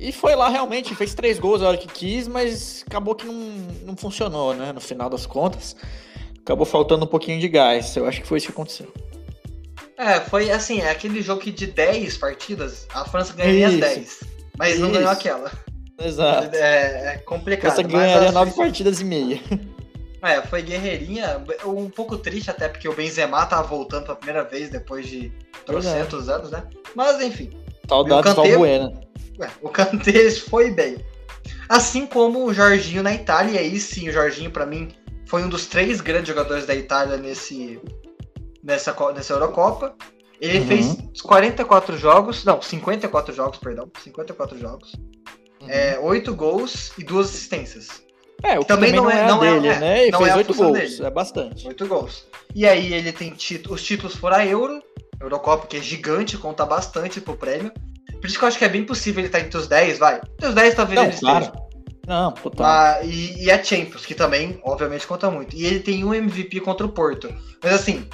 E 0.00 0.10
foi 0.10 0.34
lá 0.34 0.48
realmente, 0.48 0.94
fez 0.94 1.14
três 1.14 1.38
gols 1.38 1.62
a 1.62 1.68
hora 1.68 1.76
que 1.76 1.88
quis, 1.88 2.26
mas 2.26 2.84
acabou 2.86 3.14
que 3.14 3.26
não, 3.26 3.34
não 3.84 3.96
funcionou, 3.96 4.54
né? 4.54 4.72
No 4.72 4.80
final 4.80 5.10
das 5.10 5.26
contas, 5.26 5.76
acabou 6.40 6.64
faltando 6.64 7.04
um 7.04 7.08
pouquinho 7.08 7.40
de 7.40 7.48
gás. 7.48 7.94
Eu 7.96 8.06
acho 8.06 8.20
que 8.20 8.26
foi 8.26 8.38
isso 8.38 8.46
que 8.46 8.52
aconteceu. 8.52 8.92
É, 9.98 10.20
foi 10.20 10.50
assim, 10.50 10.80
é 10.80 10.90
aquele 10.90 11.20
jogo 11.22 11.40
que 11.40 11.52
de 11.52 11.66
10 11.66 12.16
partidas, 12.16 12.86
a 12.94 13.04
França 13.04 13.34
ganharia 13.34 13.68
as 13.68 13.76
10, 13.76 14.20
mas 14.62 14.74
isso. 14.74 14.82
não 14.82 14.92
ganhou 14.92 15.10
aquela. 15.10 15.50
Exato. 15.98 16.54
É, 16.54 17.14
é 17.14 17.18
complicado. 17.18 17.72
A 17.72 17.74
França 17.74 17.88
ganharia 17.88 18.30
9 18.30 18.52
partidas 18.52 19.00
e 19.00 19.04
meia. 19.04 19.40
É, 20.22 20.40
foi 20.40 20.62
guerreirinha, 20.62 21.44
um 21.66 21.90
pouco 21.90 22.16
triste 22.16 22.48
até, 22.48 22.68
porque 22.68 22.88
o 22.88 22.94
Benzema 22.94 23.44
tava 23.44 23.66
voltando 23.66 24.04
pela 24.04 24.14
primeira 24.14 24.44
vez 24.44 24.70
depois 24.70 25.08
de 25.08 25.32
trocentos 25.66 26.28
é. 26.28 26.32
anos, 26.32 26.52
né? 26.52 26.62
Mas 26.94 27.20
enfim. 27.20 27.50
Saudades 27.88 28.32
do 28.32 28.40
Albuena. 28.40 29.00
É, 29.40 29.48
o 29.60 29.68
Kanté 29.68 30.30
foi 30.48 30.70
bem. 30.70 31.04
Assim 31.68 32.06
como 32.06 32.44
o 32.44 32.54
Jorginho 32.54 33.02
na 33.02 33.12
Itália, 33.12 33.54
e 33.54 33.58
aí 33.58 33.80
sim, 33.80 34.08
o 34.08 34.12
Jorginho 34.12 34.52
para 34.52 34.64
mim 34.64 34.92
foi 35.26 35.42
um 35.42 35.48
dos 35.48 35.66
três 35.66 36.00
grandes 36.00 36.28
jogadores 36.28 36.66
da 36.66 36.74
Itália 36.76 37.16
nesse, 37.16 37.80
nessa, 38.62 38.94
nessa 39.12 39.32
Eurocopa. 39.32 39.96
Ele 40.42 40.58
uhum. 40.58 40.66
fez 40.66 41.20
44 41.22 41.96
jogos, 41.96 42.44
não, 42.44 42.60
54 42.60 43.32
jogos, 43.32 43.58
perdão, 43.60 43.88
54 44.02 44.58
jogos. 44.58 44.92
Uhum. 45.60 45.70
É, 45.70 45.96
8 46.00 46.34
gols 46.34 46.90
e 46.98 47.04
2 47.04 47.28
assistências. 47.28 48.02
É, 48.42 48.58
o 48.58 48.64
também, 48.64 48.90
não, 48.90 49.08
é, 49.08 49.24
não 49.28 49.44
é 49.44 49.52
dele, 49.52 49.68
é, 49.68 49.78
né? 49.78 50.08
E 50.08 50.10
não 50.10 50.18
fez 50.18 50.32
é 50.32 50.36
8 50.36 50.54
gols, 50.54 50.72
dele. 50.72 51.06
é 51.06 51.10
bastante. 51.10 51.68
8 51.68 51.86
gols. 51.86 52.26
E 52.52 52.66
aí 52.66 52.92
ele 52.92 53.12
tem 53.12 53.30
títulos, 53.30 53.80
os 53.80 53.86
títulos 53.86 54.16
foram 54.16 54.36
a 54.36 54.44
Euro, 54.44 54.82
Eurocopa, 55.20 55.68
que 55.68 55.76
é 55.76 55.80
gigante, 55.80 56.36
conta 56.36 56.66
bastante 56.66 57.20
pro 57.20 57.36
prêmio. 57.36 57.72
Por 58.20 58.26
isso 58.26 58.36
que 58.36 58.44
eu 58.44 58.48
acho 58.48 58.58
que 58.58 58.64
é 58.64 58.68
bem 58.68 58.84
possível 58.84 59.20
ele 59.20 59.28
estar 59.28 59.38
tá 59.38 59.44
entre 59.44 59.58
os 59.58 59.68
10, 59.68 59.98
vai. 60.00 60.16
Entre 60.16 60.48
os 60.48 60.54
10 60.56 60.74
talvez 60.74 60.96
não, 60.96 61.06
ele 61.06 61.16
claro. 61.20 61.44
esteja. 61.44 61.62
Não, 62.04 62.32
total. 62.32 62.66
Ah, 62.66 63.00
e, 63.04 63.44
e 63.44 63.50
a 63.50 63.62
Champions, 63.62 64.04
que 64.04 64.14
também, 64.14 64.60
obviamente, 64.64 65.06
conta 65.06 65.30
muito. 65.30 65.54
E 65.54 65.64
ele 65.64 65.78
tem 65.78 66.02
um 66.04 66.12
MVP 66.12 66.58
contra 66.62 66.84
o 66.84 66.90
Porto. 66.90 67.32
Mas 67.62 67.74
assim, 67.74 68.08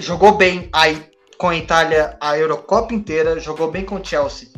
jogou 0.00 0.36
bem 0.36 0.68
aí 0.72 1.04
com 1.38 1.48
a 1.48 1.56
Itália 1.56 2.16
a 2.20 2.36
Eurocopa 2.36 2.92
inteira, 2.92 3.38
jogou 3.38 3.70
bem 3.70 3.84
com 3.84 3.96
o 3.96 4.04
Chelsea 4.04 4.48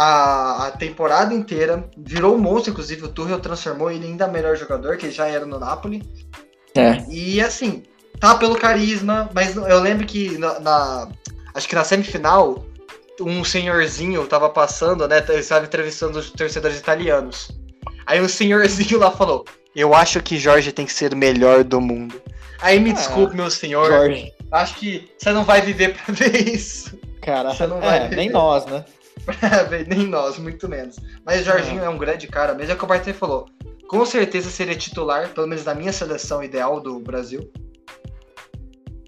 a, 0.00 0.68
a 0.68 0.70
temporada 0.70 1.34
inteira, 1.34 1.90
virou 1.96 2.36
um 2.36 2.38
monstro, 2.38 2.70
inclusive 2.70 3.04
o 3.04 3.08
Tuchel 3.08 3.40
transformou 3.40 3.90
ele 3.90 4.06
ainda 4.06 4.28
melhor 4.28 4.56
jogador, 4.56 4.96
que 4.96 5.10
já 5.10 5.26
era 5.26 5.44
no 5.44 5.58
Napoli. 5.58 6.08
É. 6.76 7.04
E 7.08 7.40
assim, 7.40 7.82
tá 8.20 8.36
pelo 8.36 8.54
carisma, 8.54 9.28
mas 9.34 9.56
eu 9.56 9.80
lembro 9.80 10.06
que 10.06 10.38
na, 10.38 10.60
na 10.60 11.08
acho 11.52 11.68
que 11.68 11.74
na 11.74 11.82
semifinal, 11.82 12.64
um 13.20 13.42
senhorzinho 13.42 14.24
tava 14.28 14.48
passando, 14.48 15.08
né, 15.08 15.18
estava 15.30 15.66
entrevistando 15.66 16.20
os 16.20 16.30
torcedores 16.30 16.78
italianos. 16.78 17.50
Aí 18.06 18.22
um 18.22 18.28
senhorzinho 18.28 19.00
lá 19.00 19.10
falou: 19.10 19.44
"Eu 19.74 19.94
acho 19.94 20.22
que 20.22 20.38
Jorge 20.38 20.70
tem 20.70 20.86
que 20.86 20.92
ser 20.92 21.12
o 21.12 21.16
melhor 21.16 21.64
do 21.64 21.80
mundo". 21.80 22.22
Aí 22.60 22.78
me 22.78 22.90
ah, 22.90 22.94
desculpe, 22.94 23.34
meu 23.34 23.50
senhor. 23.50 23.88
Jorge. 23.88 24.32
Acho 24.50 24.76
que 24.76 25.10
você 25.18 25.32
não 25.32 25.44
vai 25.44 25.60
viver 25.60 25.94
para 25.98 26.14
ver 26.14 26.48
isso. 26.48 26.98
Cara, 27.20 27.54
você 27.54 27.66
não 27.66 27.80
vai 27.80 28.06
é, 28.06 28.08
nem 28.08 28.30
nós, 28.30 28.64
né? 28.66 28.84
Nem 29.88 30.06
nós, 30.06 30.38
muito 30.38 30.68
menos. 30.68 30.96
Mas 31.24 31.42
o 31.42 31.44
Jorginho 31.44 31.82
é. 31.82 31.86
é 31.86 31.88
um 31.88 31.98
grande 31.98 32.26
cara 32.26 32.54
mesmo, 32.54 32.72
é 32.72 32.74
o 32.74 32.78
que 32.78 32.84
o 32.84 32.86
Bartolomeu 32.86 33.18
falou. 33.18 33.46
Com 33.86 34.04
certeza 34.06 34.48
seria 34.50 34.74
titular, 34.74 35.28
pelo 35.30 35.46
menos 35.46 35.64
na 35.64 35.74
minha 35.74 35.92
seleção 35.92 36.42
ideal 36.42 36.80
do 36.80 36.98
Brasil. 37.00 37.50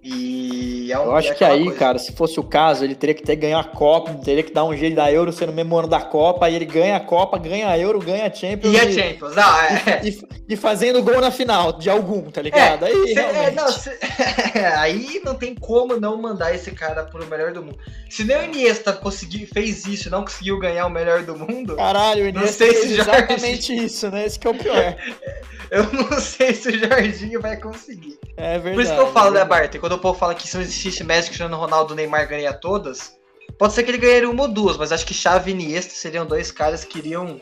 E 0.03 0.80
é 0.93 0.99
um, 0.99 1.05
Eu 1.05 1.17
acho 1.17 1.33
é 1.33 1.35
que 1.35 1.45
aí, 1.45 1.65
coisa. 1.65 1.79
cara, 1.79 1.99
se 1.99 2.13
fosse 2.13 2.39
o 2.39 2.43
caso, 2.43 2.85
ele 2.85 2.95
teria 2.95 3.15
que 3.15 3.23
ter 3.23 3.37
ganho 3.37 3.59
a 3.59 3.65
Copa, 3.65 4.13
teria 4.15 4.43
que 4.43 4.53
dar 4.53 4.65
um 4.65 4.77
jeito 4.77 4.97
da 4.97 5.11
Euro 5.11 5.33
ser 5.33 5.47
no 5.47 5.53
mesmo 5.53 5.77
ano 5.77 5.89
da 5.89 6.01
Copa, 6.01 6.47
aí 6.47 6.55
ele 6.55 6.65
ganha 6.65 6.97
a 6.97 7.01
Copa, 7.01 7.39
ganha 7.39 7.69
a 7.69 7.79
Euro, 7.79 7.99
ganha 8.01 8.27
a 8.27 8.33
Champions. 8.33 8.73
E, 8.73 8.77
e 8.77 8.81
a 8.81 8.93
Champions, 8.93 9.35
não, 9.35 9.61
é. 9.61 10.01
E, 10.05 10.19
e, 10.51 10.57
fazendo 10.57 11.03
gol 11.03 11.21
na 11.21 11.31
final, 11.31 11.73
de 11.73 11.89
algum, 11.89 12.31
tá 12.31 12.43
ligado? 12.43 12.87
É, 12.87 12.89
aí, 12.89 13.15
cê, 13.15 13.21
é, 13.21 13.51
não, 13.51 13.69
cê, 13.69 13.99
aí 14.77 15.21
não 15.25 15.35
tem 15.35 15.55
como 15.55 15.99
não 15.99 16.21
mandar 16.21 16.55
esse 16.55 16.71
cara 16.73 17.05
pro 17.05 17.27
melhor 17.27 17.53
do 17.53 17.63
mundo. 17.63 17.79
Se 18.09 18.25
nem 18.25 18.37
o 18.37 18.45
Iniesta 18.45 18.93
conseguiu, 18.93 19.47
fez 19.53 19.87
isso 19.87 20.09
e 20.09 20.11
não 20.11 20.23
conseguiu 20.23 20.59
ganhar 20.59 20.87
o 20.87 20.91
melhor 20.91 21.23
do 21.23 21.37
mundo. 21.37 21.77
Caralho, 21.77 22.25
o 22.25 22.29
Iniesta 22.29 22.65
não 22.65 22.73
sei 22.73 22.83
se 22.83 23.01
exatamente 23.01 23.75
isso, 23.75 24.11
né? 24.11 24.27
Esse 24.27 24.39
que 24.39 24.47
é 24.47 24.51
o 24.51 24.55
pior. 24.55 24.97
Eu 25.71 25.85
não 25.93 26.21
sei 26.21 26.53
se 26.53 26.69
o 26.69 26.79
Jorginho 26.79 27.41
vai 27.41 27.57
conseguir. 27.57 28.19
É 28.37 28.59
verdade. 28.59 28.75
Por 28.75 28.83
isso 28.83 28.93
que 28.93 29.01
eu 29.01 29.13
falo, 29.13 29.37
é 29.37 29.39
né, 29.39 29.45
Bart? 29.45 29.77
Quando 29.79 29.93
o 29.93 29.99
povo 29.99 30.19
fala 30.19 30.35
que 30.35 30.49
se 30.49 30.57
não 30.57 30.65
existisse 30.81 31.05
Messi, 31.05 31.29
Cristiano 31.29 31.57
Ronaldo, 31.57 31.95
Neymar 31.95 32.29
ganharia 32.29 32.53
todas, 32.53 33.17
pode 33.59 33.73
ser 33.73 33.83
que 33.83 33.91
ele 33.91 33.99
ganharia 33.99 34.31
uma 34.31 34.43
ou 34.43 34.49
duas, 34.49 34.77
mas 34.77 34.93
acho 34.93 35.07
que 35.07 35.15
Xavi 35.15 35.51
e 35.51 35.55
Iniesta 35.55 35.93
seriam 35.93 36.27
dois 36.27 36.51
caras 36.51 36.85
que 36.85 36.99
iriam 36.99 37.41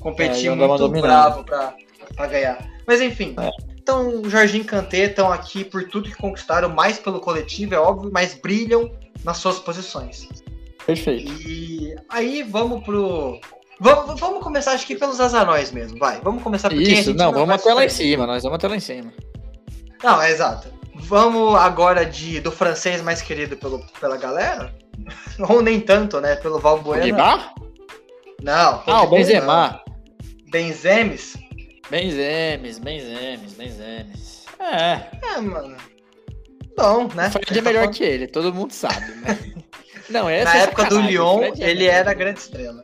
competir 0.00 0.50
é, 0.50 0.54
muito 0.54 0.88
bravo 0.88 1.44
pra, 1.44 1.74
pra 2.14 2.26
ganhar. 2.26 2.58
Mas 2.86 3.00
enfim. 3.00 3.34
É. 3.38 3.50
Então, 3.76 4.22
Jorginho 4.28 4.62
e 4.62 4.66
Kanté 4.66 5.04
estão 5.04 5.30
aqui 5.30 5.62
por 5.62 5.86
tudo 5.88 6.08
que 6.08 6.16
conquistaram, 6.16 6.70
mais 6.70 6.98
pelo 6.98 7.20
coletivo, 7.20 7.74
é 7.74 7.78
óbvio, 7.78 8.10
mas 8.12 8.34
brilham 8.34 8.90
nas 9.22 9.36
suas 9.38 9.58
posições. 9.58 10.28
Perfeito. 10.86 11.30
E 11.46 11.94
aí 12.08 12.42
vamos 12.42 12.82
pro, 12.82 13.38
Vamos, 13.80 14.18
vamos 14.20 14.42
começar, 14.42 14.72
acho 14.72 14.86
que 14.86 14.94
pelos 14.94 15.20
azaróis 15.20 15.72
mesmo, 15.72 15.98
vai. 15.98 16.20
Vamos 16.20 16.42
começar 16.42 16.68
por 16.70 16.80
Isso, 16.80 17.12
não, 17.12 17.26
não, 17.26 17.32
vamos 17.32 17.54
até 17.54 17.74
lá 17.74 17.84
em 17.84 17.88
cima, 17.88 18.26
nós 18.26 18.42
vamos 18.42 18.56
até 18.56 18.68
lá 18.68 18.76
em 18.76 18.80
cima. 18.80 19.12
Não, 20.02 20.22
é 20.22 20.30
exato. 20.30 20.68
Vamos 20.94 21.56
agora 21.56 22.04
de 22.04 22.40
do 22.40 22.52
francês 22.52 23.02
mais 23.02 23.20
querido 23.20 23.56
pelo, 23.56 23.84
pela 24.00 24.16
galera? 24.16 24.74
Ou 25.48 25.60
nem 25.60 25.80
tanto, 25.80 26.20
né? 26.20 26.36
Pelo 26.36 26.58
Valbuena. 26.58 27.04
Guibar? 27.04 27.54
Não. 28.42 28.82
Ah, 28.86 29.02
o 29.02 29.08
Benzema. 29.08 29.82
Benzemes? 30.50 31.36
Benzemes, 31.90 32.78
Benzemes, 32.78 33.52
Benzemes. 33.54 34.44
É. 34.60 35.34
É, 35.34 35.40
mano. 35.40 35.76
Bom, 36.76 37.08
né? 37.14 37.28
O 37.28 37.30
Fred 37.30 37.58
é 37.58 37.62
melhor 37.62 37.88
que 37.88 38.02
ele, 38.02 38.26
todo 38.26 38.54
mundo 38.54 38.72
sabe, 38.72 39.14
né? 39.16 39.38
Não, 40.10 40.28
essa 40.28 40.52
Na 40.52 40.58
é 40.58 40.62
época 40.64 40.84
do 40.84 41.00
Lyon, 41.00 41.42
é 41.44 41.52
ele 41.58 41.86
era 41.86 42.10
a 42.10 42.14
grande 42.14 42.38
estrela. 42.40 42.82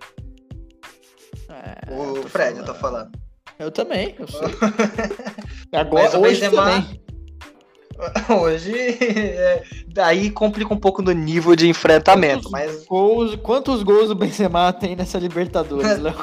É, 1.49 1.93
o 1.93 2.23
Fred, 2.23 2.55
falando. 2.55 2.59
eu 2.59 2.65
tô 2.65 2.75
falando. 2.75 3.11
Eu 3.59 3.71
também, 3.71 4.15
eu 4.19 4.27
sei. 4.27 4.49
Agora, 5.79 6.19
hoje 6.19 6.41
Benzema, 6.41 6.65
também. 6.65 7.03
Hoje, 8.29 8.73
é, 8.73 9.63
daí 9.89 10.31
complica 10.31 10.73
um 10.73 10.79
pouco 10.79 11.03
no 11.03 11.13
nível 11.13 11.55
de 11.55 11.69
enfrentamento, 11.69 12.51
quantos 12.51 12.75
mas... 12.75 12.87
Gols, 12.87 13.37
quantos 13.37 13.83
gols 13.83 14.11
o 14.11 14.15
Benzema 14.15 14.73
tem 14.73 14.97
nessa 14.97 15.19
Libertadores, 15.19 15.99
Léo? 16.01 16.15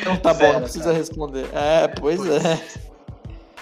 então 0.00 0.16
tá 0.16 0.32
Zero, 0.32 0.46
bom, 0.46 0.52
não 0.54 0.62
precisa 0.62 0.84
cara. 0.84 0.96
responder. 0.96 1.46
É, 1.52 1.88
pois, 1.88 2.18
pois, 2.18 2.44
é. 2.44 2.60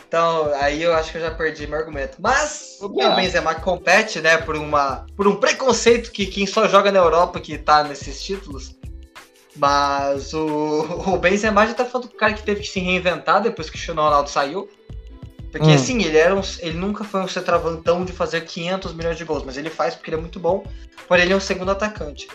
Então, 0.09 0.53
aí 0.61 0.83
eu 0.83 0.95
acho 0.95 1.11
que 1.11 1.19
eu 1.19 1.23
já 1.23 1.33
perdi 1.33 1.67
meu 1.67 1.79
argumento. 1.79 2.19
Mas 2.21 2.79
o 2.81 2.89
Benzema 2.89 3.55
compete, 3.55 4.21
né, 4.21 4.37
por, 4.37 4.57
uma, 4.57 5.05
por 5.17 5.27
um 5.27 5.37
preconceito 5.37 6.13
que 6.13 6.27
quem 6.27 6.47
só 6.47 6.69
joga 6.69 6.93
na 6.93 6.99
Europa 6.99 7.41
que 7.41 7.59
tá 7.59 7.83
nesses 7.83 8.23
títulos. 8.23 8.76
Mas 9.57 10.33
o, 10.35 11.03
o 11.07 11.19
Benzema 11.19 11.67
já 11.67 11.75
tá 11.75 11.85
falando 11.85 12.09
do 12.09 12.15
cara 12.15 12.35
que 12.35 12.43
teve 12.43 12.61
que 12.61 12.69
se 12.69 12.81
reinventar 12.81 13.43
depois 13.43 13.69
que 13.69 13.71
o 13.71 13.73
Cristiano 13.75 14.03
Ronaldo 14.03 14.31
saiu. 14.31 14.69
Porque 15.51 15.69
hum. 15.69 15.75
assim, 15.75 16.03
ele, 16.03 16.19
era 16.19 16.35
um, 16.35 16.43
ele 16.59 16.77
nunca 16.77 17.03
foi 17.03 17.21
um 17.21 17.29
centroavantão 17.29 18.05
de 18.05 18.13
fazer 18.13 18.43
500 18.43 18.93
milhões 18.93 19.17
de 19.17 19.25
gols, 19.25 19.43
mas 19.45 19.57
ele 19.57 19.71
faz 19.71 19.95
porque 19.95 20.11
ele 20.11 20.19
é 20.19 20.21
muito 20.21 20.39
bom, 20.39 20.65
porém 21.09 21.25
ele 21.25 21.33
é 21.33 21.37
um 21.37 21.41
segundo 21.41 21.71
atacante. 21.71 22.29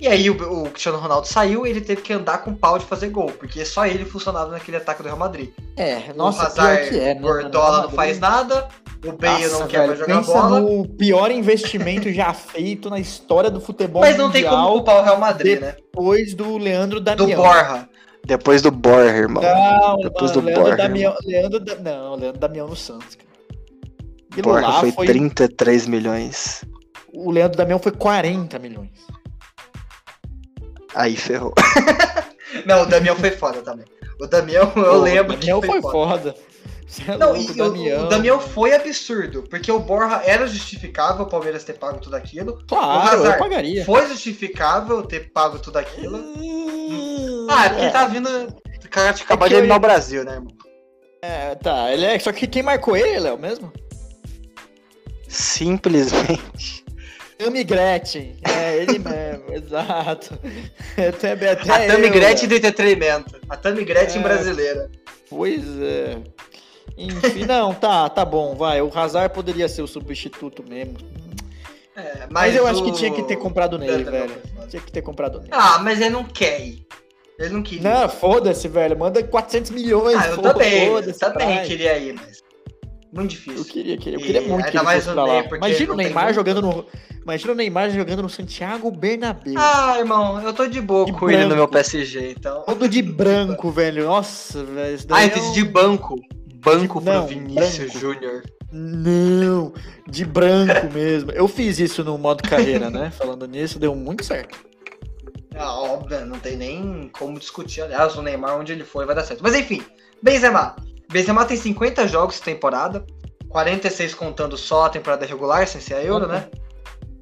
E 0.00 0.08
aí 0.08 0.30
o, 0.30 0.62
o 0.62 0.70
Cristiano 0.70 0.98
Ronaldo 0.98 1.28
saiu 1.28 1.66
e 1.66 1.70
ele 1.70 1.80
teve 1.82 2.00
que 2.00 2.12
andar 2.12 2.38
com 2.38 2.54
pau 2.54 2.78
de 2.78 2.86
fazer 2.86 3.10
gol, 3.10 3.30
porque 3.38 3.64
só 3.66 3.86
ele 3.86 4.06
funcionava 4.06 4.50
naquele 4.50 4.78
ataque 4.78 5.02
do 5.02 5.06
Real 5.06 5.18
Madrid. 5.18 5.50
É, 5.76 6.12
nossa, 6.14 6.44
o 6.44 6.46
Hazard, 6.46 6.88
que 6.88 6.98
é, 6.98 7.14
né, 7.14 7.20
Gordola 7.20 7.82
não 7.82 7.90
faz 7.90 8.18
nada, 8.18 8.68
o 9.04 9.12
Bale 9.12 9.42
nossa, 9.44 9.58
não 9.58 9.68
quer 9.68 9.86
mais 9.86 9.98
jogar 9.98 10.16
pensa 10.16 10.32
bola. 10.32 10.60
no 10.60 10.88
pior 10.88 11.30
investimento 11.30 12.10
já 12.10 12.32
feito 12.32 12.88
na 12.88 12.98
história 12.98 13.50
do 13.50 13.60
futebol 13.60 14.00
Mas 14.00 14.16
não 14.16 14.30
tem 14.30 14.44
como 14.44 14.68
culpar 14.68 15.00
o 15.00 15.04
Real 15.04 15.18
Madrid, 15.18 15.60
né? 15.60 15.74
Depois 15.76 16.32
do 16.32 16.56
Leandro 16.56 16.98
Damião. 16.98 17.28
Do 17.28 17.36
Borja. 17.36 17.88
Depois 18.24 18.62
do 18.62 18.70
Borja, 18.70 19.16
irmão. 19.16 19.42
Não, 19.42 19.96
Depois 19.98 20.32
não, 20.32 20.40
do 20.40 20.46
Leandro 20.46 20.64
Borja. 20.64 20.76
Damião, 20.76 21.14
Leandro 21.26 21.60
da... 21.60 21.76
Não, 21.76 22.14
Leandro 22.14 22.40
Damião 22.40 22.68
no 22.68 22.76
Santos. 22.76 23.16
Cara. 23.16 23.28
Aquilo 24.32 24.50
Borja 24.50 24.66
lá 24.66 24.80
foi 24.80 25.06
33 25.06 25.86
milhões. 25.86 26.64
O 27.12 27.30
Leandro 27.30 27.58
Damião 27.58 27.78
foi 27.78 27.92
40 27.92 28.58
milhões. 28.58 28.90
Aí 30.94 31.16
ferrou. 31.16 31.54
Não, 32.66 32.82
o 32.82 32.86
Damião 32.86 33.14
foi 33.16 33.30
foda 33.30 33.62
também. 33.62 33.84
O 34.20 34.26
Damião, 34.26 34.64
eu 34.64 34.72
Pô, 34.72 34.96
lembro 34.98 35.34
o 35.34 35.36
Damião 35.36 35.60
que 35.60 35.66
foi, 35.68 35.80
foi 35.82 35.92
foda. 35.92 36.32
foda. 36.32 36.50
É 37.06 37.16
Não, 37.16 37.32
louco, 37.32 37.52
e 37.56 37.92
o- 37.92 38.00
o 38.04 38.08
Damião 38.08 38.40
foi 38.40 38.74
absurdo, 38.74 39.44
porque 39.48 39.70
o 39.70 39.78
Borja 39.78 40.22
era 40.24 40.44
justificável 40.48 41.24
o 41.24 41.28
Palmeiras 41.28 41.62
ter 41.62 41.74
pago 41.74 42.00
tudo 42.00 42.16
aquilo. 42.16 42.54
o 42.54 42.66
Claro, 42.66 43.18
eu 43.18 43.20
Hazard 43.22 43.38
pagaria. 43.38 43.84
Foi 43.84 44.04
justificável 44.08 45.00
ter 45.04 45.30
pago 45.32 45.60
tudo 45.60 45.78
aquilo. 45.78 46.16
Hum, 46.18 47.46
Ah, 47.48 47.66
é 47.66 47.68
porque 47.68 47.82
ele 47.84 47.90
tá 47.92 48.06
vindo. 48.06 48.28
Cara, 48.90 49.10
É 49.10 49.12
que 49.12 49.24
de 49.24 49.32
eu- 49.54 49.58
eliminar 49.58 49.76
o 49.76 49.80
Brasil, 49.80 50.24
né, 50.24 50.32
irmão? 50.32 50.50
É, 51.22 51.54
tá, 51.54 51.92
ele 51.92 52.04
é. 52.06 52.18
Só 52.18 52.32
que 52.32 52.48
quem 52.48 52.62
marcou 52.64 52.96
ele, 52.96 53.20
Léo, 53.20 53.38
mesmo? 53.38 53.72
Simplesmente. 55.28 56.79
Tami 57.44 57.64
Gretchen. 57.64 58.36
É, 58.44 58.76
ele 58.76 58.98
mesmo, 59.00 59.44
exato. 59.52 60.38
Até, 60.96 61.32
até 61.32 61.50
A 61.50 61.86
Tami 61.86 62.06
eu, 62.06 62.12
Gretchen 62.12 62.48
do 62.48 62.54
entretenimento. 62.54 63.40
A 63.48 63.56
Tami 63.56 63.84
Gretchen 63.84 64.20
É. 64.20 64.22
brasileira. 64.24 64.90
Pois 65.28 65.62
é. 65.80 66.18
Enfim, 66.98 67.46
não, 67.46 67.72
tá, 67.72 68.08
tá 68.10 68.24
bom, 68.24 68.54
vai. 68.54 68.82
O 68.82 68.90
Hazard 68.96 69.32
poderia 69.34 69.68
ser 69.68 69.82
o 69.82 69.86
substituto 69.86 70.62
mesmo. 70.68 70.96
É, 71.96 72.20
mas, 72.20 72.28
Mas, 72.30 72.56
eu 72.56 72.66
acho 72.66 72.82
que 72.84 72.90
o- 72.90 72.94
tinha 72.94 73.10
que 73.10 73.22
ter 73.22 73.36
comprado 73.36 73.78
nele, 73.78 74.04
velho. 74.04 74.32
Tinha 74.68 74.82
que 74.82 74.92
ter 74.92 75.02
comprado 75.02 75.38
nele. 75.38 75.50
Ah, 75.52 75.78
mas 75.78 76.00
ele 76.00 76.10
não 76.10 76.24
quer 76.24 76.60
ir. 76.60 76.86
Ele 77.38 77.50
não 77.54 77.62
queria. 77.62 77.88
Não, 77.90 78.08
foda-se, 78.08 78.68
velho. 78.68 78.98
Manda 78.98 79.22
400 79.22 79.70
milhões. 79.70 80.14
ah, 80.16 80.26
eu 80.28 80.38
também. 80.38 80.84
Eu 80.86 80.92
foda-se, 80.94 81.18
também 81.20 81.62
queria 81.64 81.96
ir, 81.98 82.12
mas. 82.14 82.39
Muito 83.12 83.30
difícil. 83.30 83.58
Eu 83.60 83.64
queria, 83.64 83.96
queria, 83.96 84.18
eu 84.18 84.22
queria 84.24 84.40
muito 84.42 84.70
que 84.70 84.76
ele 84.76 84.84
fosse 84.86 85.10
pra 85.10 85.24
lá. 85.24 85.44
Imagina 85.56 85.92
o 85.92 85.96
Neymar 85.96 86.32
jogando 86.32 86.62
no. 86.62 86.86
Imagina 87.22 87.52
o 87.52 87.56
Neymar 87.56 87.90
jogando 87.90 88.22
no 88.22 88.28
Santiago 88.30 88.90
Bernabéu. 88.90 89.54
Ah, 89.58 89.96
irmão, 89.98 90.40
eu 90.40 90.52
tô 90.52 90.66
de 90.66 90.80
boa 90.80 91.04
De 91.06 91.12
com 91.12 91.28
ele 91.28 91.38
no 91.42 91.48
branco. 91.48 91.56
meu 91.56 91.68
PSG, 91.68 92.34
então. 92.38 92.62
Todo 92.62 92.88
de 92.88 93.02
branco, 93.02 93.70
velho. 93.70 94.04
Nossa, 94.06 94.62
velho. 94.64 94.98
Ah, 95.00 95.04
daí 95.08 95.24
eu 95.24 95.28
é 95.28 95.30
fiz 95.34 95.44
um- 95.44 95.52
de 95.52 95.64
banco. 95.64 96.16
Banco 96.62 97.00
Não, 97.00 97.26
pro 97.26 97.34
Vinícius 97.34 97.90
branco. 97.92 97.98
Júnior. 97.98 98.42
Não, 98.72 99.72
de 100.08 100.24
branco 100.24 100.92
mesmo. 100.92 101.32
Eu 101.32 101.48
fiz 101.48 101.78
isso 101.80 102.04
no 102.04 102.16
modo 102.18 102.42
carreira, 102.48 102.90
né? 102.90 103.10
Falando 103.16 103.46
nisso, 103.48 103.78
deu 103.78 103.94
muito 103.94 104.24
certo. 104.24 104.56
Ah, 105.56 105.74
óbvio, 105.80 106.24
não 106.26 106.38
tem 106.38 106.56
nem 106.56 107.10
como 107.12 107.38
discutir. 107.38 107.80
Aliás, 107.82 108.14
o 108.16 108.22
Neymar, 108.22 108.56
onde 108.58 108.72
ele 108.72 108.84
foi, 108.84 109.04
vai 109.04 109.14
dar 109.16 109.24
certo. 109.24 109.40
Mas 109.42 109.54
enfim, 109.54 109.82
Benzema. 110.22 110.76
Benzema 111.10 111.44
tem 111.44 111.56
50 111.56 112.06
jogos 112.08 112.36
de 112.36 112.42
temporada, 112.42 113.04
46 113.48 114.14
contando 114.14 114.56
só 114.56 114.84
a 114.86 114.90
temporada 114.90 115.26
regular, 115.26 115.66
sem 115.66 115.80
ser 115.80 115.94
a 115.94 116.02
Euro, 116.04 116.26
Uhum. 116.26 116.32
né? 116.32 116.48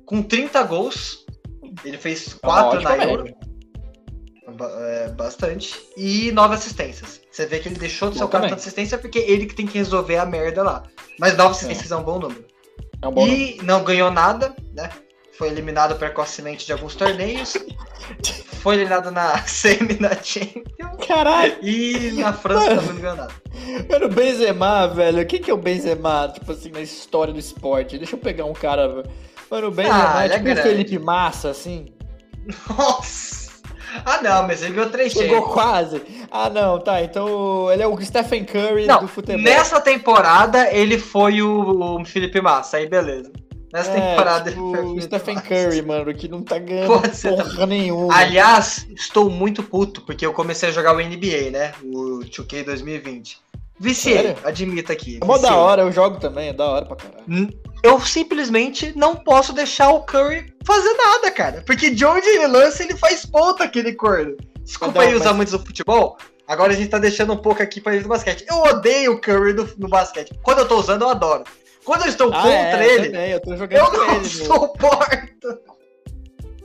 Com 0.05 0.23
30 0.23 0.63
gols. 0.63 1.25
Ele 1.85 1.97
fez 1.99 2.37
É 2.43 2.47
uma 2.47 2.55
4 2.63 2.79
ótima 2.79 2.91
na 2.91 2.97
média. 2.97 3.13
Euro. 3.13 3.35
É, 4.81 5.09
bastante. 5.11 5.75
E 5.97 6.33
9 6.33 6.55
assistências. 6.55 7.21
Você 7.31 7.47
vê 7.47 7.59
que 7.61 7.69
ele 7.69 7.79
deixou 7.79 8.09
de 8.09 8.15
ser 8.17 8.21
Bom 8.21 8.27
o 8.27 8.29
cara 8.31 8.43
também. 8.45 8.51
tanta 8.57 8.63
assistência 8.63 8.97
porque 8.99 9.19
ele 9.19 9.47
que 9.47 9.55
tem 9.55 9.67
que 9.67 9.77
resolver 9.79 10.17
a 10.17 10.25
merda 10.27 10.63
lá. 10.63 10.83
Mas 11.21 11.37
9 11.37 11.51
assistências 11.51 11.93
é, 11.93 11.97
um 11.97 12.03
bom 12.03 12.19
número. 12.19 12.45
É 13.03 13.07
um 13.09 13.13
bom. 13.13 13.27
E 13.29 13.61
não 13.63 13.85
ganhou 13.85 14.11
nada, 14.11 14.55
né? 14.75 14.91
Foi 15.37 15.49
eliminado 15.49 15.97
precocemente 15.97 16.67
de 16.67 16.73
alguns 16.73 16.95
torneios. 16.95 17.55
Foi 18.69 18.75
eliminado 18.77 19.11
na 19.11 19.39
semi 19.47 19.95
da 19.95 20.15
Champions. 20.23 20.67
Caralho, 21.07 21.57
E 21.63 22.13
na 22.17 22.33
França 22.33 22.69
também 22.77 22.89
não 22.89 22.97
ganhou 23.01 23.17
nada. 23.17 23.33
mano, 23.89 24.07
o 24.07 24.09
Benzema, 24.11 24.87
velho. 24.89 25.23
O 25.23 25.27
que, 25.27 25.39
que 25.39 25.51
é 25.51 25.55
o 25.55 25.59
Benzema, 25.59 26.31
tipo 26.35 26.53
assim, 26.53 26.71
na 26.71 26.81
história 26.81 27.33
do 27.33 27.39
esporte? 27.39 27.97
Deixa 27.99 28.15
eu 28.17 28.21
pegar 28.21 28.45
um 28.45 28.53
cara. 28.53 29.05
Mano, 29.51 29.69
o 29.69 29.71
Benzema 29.71 30.13
Ah, 30.17 30.23
é 30.25 30.27
é 30.27 30.29
tipo 30.31 30.41
o 30.43 30.45
grande. 30.45 30.63
Felipe 30.63 30.99
Massa, 30.99 31.51
assim. 31.51 31.87
Nossa! 32.69 33.39
Ah 34.05 34.21
não, 34.23 34.47
mas 34.47 34.63
ele 34.63 34.75
ganhou 34.75 34.91
três 34.91 35.13
Chegou 35.13 35.37
Champions. 35.39 35.55
quase. 35.55 36.03
Ah, 36.31 36.51
não, 36.51 36.79
tá. 36.79 37.03
Então 37.03 37.73
ele 37.73 37.83
é 37.83 37.87
o 37.87 37.99
Stephen 38.03 38.45
Curry 38.45 38.87
Não, 38.87 39.01
do 39.01 39.09
futebol. 39.09 39.41
nessa 39.41 39.81
temporada 39.81 40.71
ele 40.73 40.99
foi 40.99 41.41
o, 41.41 41.99
o 42.01 42.05
Felipe 42.05 42.41
Massa, 42.41 42.77
aí 42.77 42.87
beleza. 42.87 43.33
Nessa 43.73 43.91
É, 43.91 43.95
temporada 44.11 44.51
tipo, 44.51 44.63
o 44.63 45.01
Stephen. 45.01 45.37
Curry, 45.41 45.83
mano, 45.83 46.15
que 46.15 46.27
não 46.27 46.43
tá 46.43 46.59
ganhando 46.59 47.01
Pode 47.01 47.15
ser 47.17 47.37
porra 47.37 47.67
nenhuma. 47.67 48.15
Aliás, 48.17 48.87
estou 48.97 49.29
muito 49.29 49.63
puto 49.63 50.01
porque 50.03 50.25
eu 50.25 50.33
comecei 50.33 50.71
a 50.71 50.73
jogar 50.73 50.95
o 50.97 51.01
NBA, 51.01 51.51
né? 51.51 51.73
O 51.85 52.21
2K 52.21 52.65
2020. 52.65 53.39
Viciei, 53.81 54.35
admito 54.43 54.91
aqui. 54.91 55.19
É 55.23 55.25
mó 55.25 55.39
da 55.39 55.55
hora, 55.55 55.83
eu 55.83 55.93
jogo 55.93 56.19
também, 56.19 56.49
é 56.49 56.53
da 56.53 56.65
hora 56.67 56.85
pra 56.87 56.97
caralho. 56.97 57.49
Eu 57.83 58.01
simplesmente 58.01 58.93
não 58.97 59.15
posso 59.15 59.53
deixar 59.53 59.91
o 59.91 60.01
Curry 60.03 60.53
fazer 60.65 60.93
nada, 60.95 61.31
cara. 61.31 61.63
Porque 61.65 61.91
de 61.91 62.05
onde 62.05 62.27
ele 62.27 62.47
lança, 62.49 62.83
ele 62.83 62.97
faz 62.97 63.25
ponta 63.25 63.63
aquele 63.65 63.93
corno. 63.93 64.37
Desculpa 64.63 65.03
aí 65.03 65.13
os 65.15 65.21
mas- 65.21 65.29
amantes 65.29 65.53
do 65.53 65.65
futebol. 65.65 66.17
Agora 66.49 66.73
a 66.73 66.77
gente 66.77 66.89
tá 66.89 66.99
deixando 66.99 67.33
um 67.35 67.37
pouco 67.37 67.63
aqui 67.63 67.81
pra 67.81 67.93
ele 67.95 68.03
do 68.03 68.09
basquete. 68.09 68.45
Eu 68.49 68.57
odeio 68.63 69.13
o 69.13 69.21
Curry 69.21 69.53
no, 69.53 69.69
no 69.79 69.89
basquete. 69.89 70.33
Quando 70.43 70.61
eu 70.61 70.67
tô 70.67 70.77
usando, 70.79 71.03
eu 71.03 71.11
adoro. 71.11 71.45
Quando 71.89 72.03
eu 72.03 72.09
estou 72.11 72.29
Ah, 72.35 72.43
contra 72.43 72.85
é, 72.85 72.95
ele, 72.95 73.07
também, 73.07 73.31
eu 73.31 73.41
tô 73.41 73.57
jogando 73.57 73.79
eu 73.81 73.87
com 73.91 73.97
não 73.97 74.15
ele. 74.17 74.25
Suporto. 74.27 75.59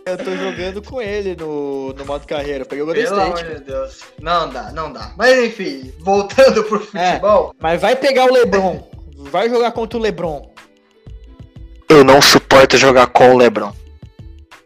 eu 0.06 0.18
tô 0.18 0.36
jogando 0.36 0.82
com 0.82 1.02
ele 1.02 1.34
no, 1.38 1.94
no 1.94 2.06
modo 2.06 2.28
carreira. 2.28 2.64
Eu 2.64 2.66
Peguei 2.66 2.82
o 2.84 2.86
Golden 2.86 3.06
Pelo 3.06 3.22
amor 3.22 3.38
State. 3.38 3.56
de 3.60 3.64
Deus. 3.64 4.00
Não 4.20 4.50
dá, 4.50 4.72
não 4.74 4.92
dá. 4.92 5.14
Mas 5.18 5.40
enfim, 5.46 5.94
voltando 6.00 6.62
pro 6.66 6.86
É. 6.94 7.12
futebol. 7.12 7.56
Mas 7.58 7.80
vai 7.82 7.96
pegar 7.96 8.26
o 8.26 8.34
Lebron. 8.34 8.86
Vai 9.16 9.50
jogar 9.50 9.72
contra 9.72 9.98
o 9.98 10.02
Lebron. 10.02 10.52
Eu 11.88 12.04
não 12.04 12.22
suporto 12.22 12.76
jogar 12.76 13.08
com 13.08 13.34
o 13.34 13.38
Lebron. 13.38 13.72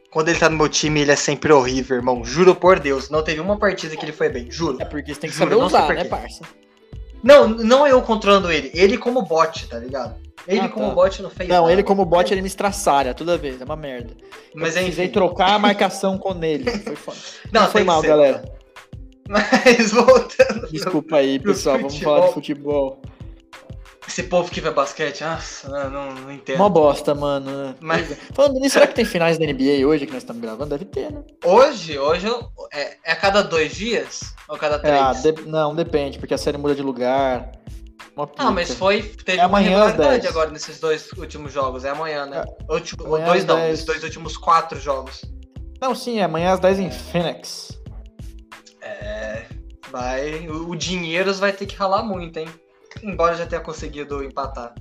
Quando 0.10 0.30
ele 0.30 0.39
tá 0.39 0.50
no 0.50 0.58
meu 0.58 0.67
time, 0.70 1.02
ele 1.02 1.12
é 1.12 1.15
sempre 1.15 1.54
horrível, 1.54 1.98
irmão. 1.98 2.24
Juro 2.26 2.56
por 2.56 2.80
Deus. 2.80 3.12
Não 3.12 3.22
teve 3.22 3.39
uma 3.41 3.60
partida 3.60 3.96
que 3.96 4.04
ele 4.04 4.12
foi 4.13 4.30
bem. 4.30 4.50
Juro. 4.50 4.78
É 4.82 4.86
porque 4.86 5.13
você 5.13 5.20
tem 5.20 5.30
que 5.30 5.36
Juro, 5.36 5.50
saber 5.52 5.63
usar, 5.63 5.93
né, 5.93 6.06
parça? 6.06 6.41
Não, 7.28 7.48
não 7.50 7.86
eu 7.86 8.02
controlando 8.02 8.50
ele. 8.50 8.72
Ele 8.74 8.98
como 8.98 9.22
bot, 9.22 9.68
tá 9.68 9.78
ligado? 9.78 10.16
Ele 10.48 10.62
Ah, 10.62 10.70
como 10.70 10.88
tá. 10.88 10.96
bot 10.96 11.22
não 11.22 11.30
fez 11.30 11.50
Não, 11.50 11.62
nada. 11.63 11.74
ele 11.74 11.84
como 11.84 12.06
bot, 12.06 12.34
ele 12.34 12.42
me 12.42 12.48
estraçalha 12.48 13.13
toda 13.13 13.38
vez. 13.38 13.60
É 13.60 13.66
uma 13.66 13.76
merda. 13.76 14.13
Mas 14.56 14.76
eu 14.76 14.82
enfim. 14.82 14.92
precisei 14.92 15.08
trocar 15.10 15.52
a 15.56 15.60
marcação 15.60 16.18
com 16.20 16.42
ele. 16.42 16.72
Foi 16.72 16.96
foda. 16.96 17.18
Não, 17.52 17.63
Não, 17.63 17.70
foi 17.70 17.84
mal, 17.84 18.00
ser, 18.00 18.08
galera. 18.08 18.46
Mas 19.28 19.92
voltando. 19.92 20.70
Desculpa 20.72 21.18
aí, 21.18 21.38
pessoal. 21.38 21.78
Vamos 21.78 22.00
falar 22.00 22.28
de 22.28 22.34
futebol. 22.34 23.02
Esse 24.08 24.24
povo 24.24 24.50
que 24.50 24.62
vê 24.62 24.72
basquete, 24.72 25.22
nossa, 25.22 25.67
não, 25.89 26.13
não, 26.13 26.32
entendo. 26.32 26.56
Uma 26.58 26.70
bosta, 26.70 27.13
mano. 27.13 27.76
Mas- 27.82 28.10
é. 28.12 28.15
Falando 28.34 28.54
nisso, 28.60 28.74
será 28.76 28.88
que 28.88 28.96
tem 28.96 29.04
finais 29.04 29.38
da 29.38 29.46
NBA 29.46 29.86
hoje 29.86 30.06
que 30.06 30.13
nós 30.13 30.24
estamos 30.24 30.41
gravando? 30.41 30.70
Deve 30.70 30.86
ter, 30.86 31.12
né? 31.12 31.22
Hoje, 31.43 32.00
hoje 32.00 32.26
é, 32.72 32.98
é 33.04 33.12
a 33.12 33.15
cada 33.17 33.41
dois 33.41 33.76
dias? 33.76 34.34
Ou 34.48 34.56
a 34.56 34.60
cada 34.60 34.80
três? 34.80 34.96
É, 34.96 35.00
ah, 35.00 35.12
de- 35.13 35.41
não, 35.46 35.76
depende, 35.76 36.17
porque 36.20 36.34
a 36.34 36.38
série 36.38 36.58
muda 36.58 36.74
de 36.74 36.82
lugar. 36.82 37.52
Uma 38.15 38.32
Ah, 38.38 38.50
mas 38.50 38.74
foi. 38.74 39.04
Teve 39.04 39.39
É 39.39 39.46
uma 39.46 39.60
amanhã 39.60 39.78
às 39.84 39.91
regularidade 39.91 40.22
10. 40.22 40.32
agora 40.36 40.50
nesses 40.52 40.80
dois 40.80 41.12
últimos 41.12 41.52
jogos. 41.54 41.84
É 41.86 41.89
amanhã, 41.89 42.26
né? 42.26 42.43
Último, 42.70 43.06
amanhã 43.06 43.26
dois 43.26 43.46
não, 43.46 43.56
10. 43.58 43.70
nesses 43.72 43.86
dois 43.86 44.04
últimos 44.04 44.38
quatro 44.38 44.80
jogos. 44.80 45.22
Não, 45.82 45.93
sim, 45.93 46.17
é 46.20 46.24
amanhã 46.24 46.54
às 46.54 46.60
10 46.60 46.80
em 46.80 46.89
Phoenix. 46.89 47.78
É. 48.82 49.43
Vai. 49.91 50.48
O, 50.48 50.70
o 50.70 50.76
Dinheiros 50.76 51.39
vai 51.39 51.52
ter 51.52 51.65
que 51.65 51.76
ralar 51.76 52.02
muito, 52.04 52.38
hein? 52.38 52.48
Embora 53.04 53.36
já 53.36 53.46
tenha 53.46 53.62
conseguido 53.62 54.24
empatar. 54.24 54.74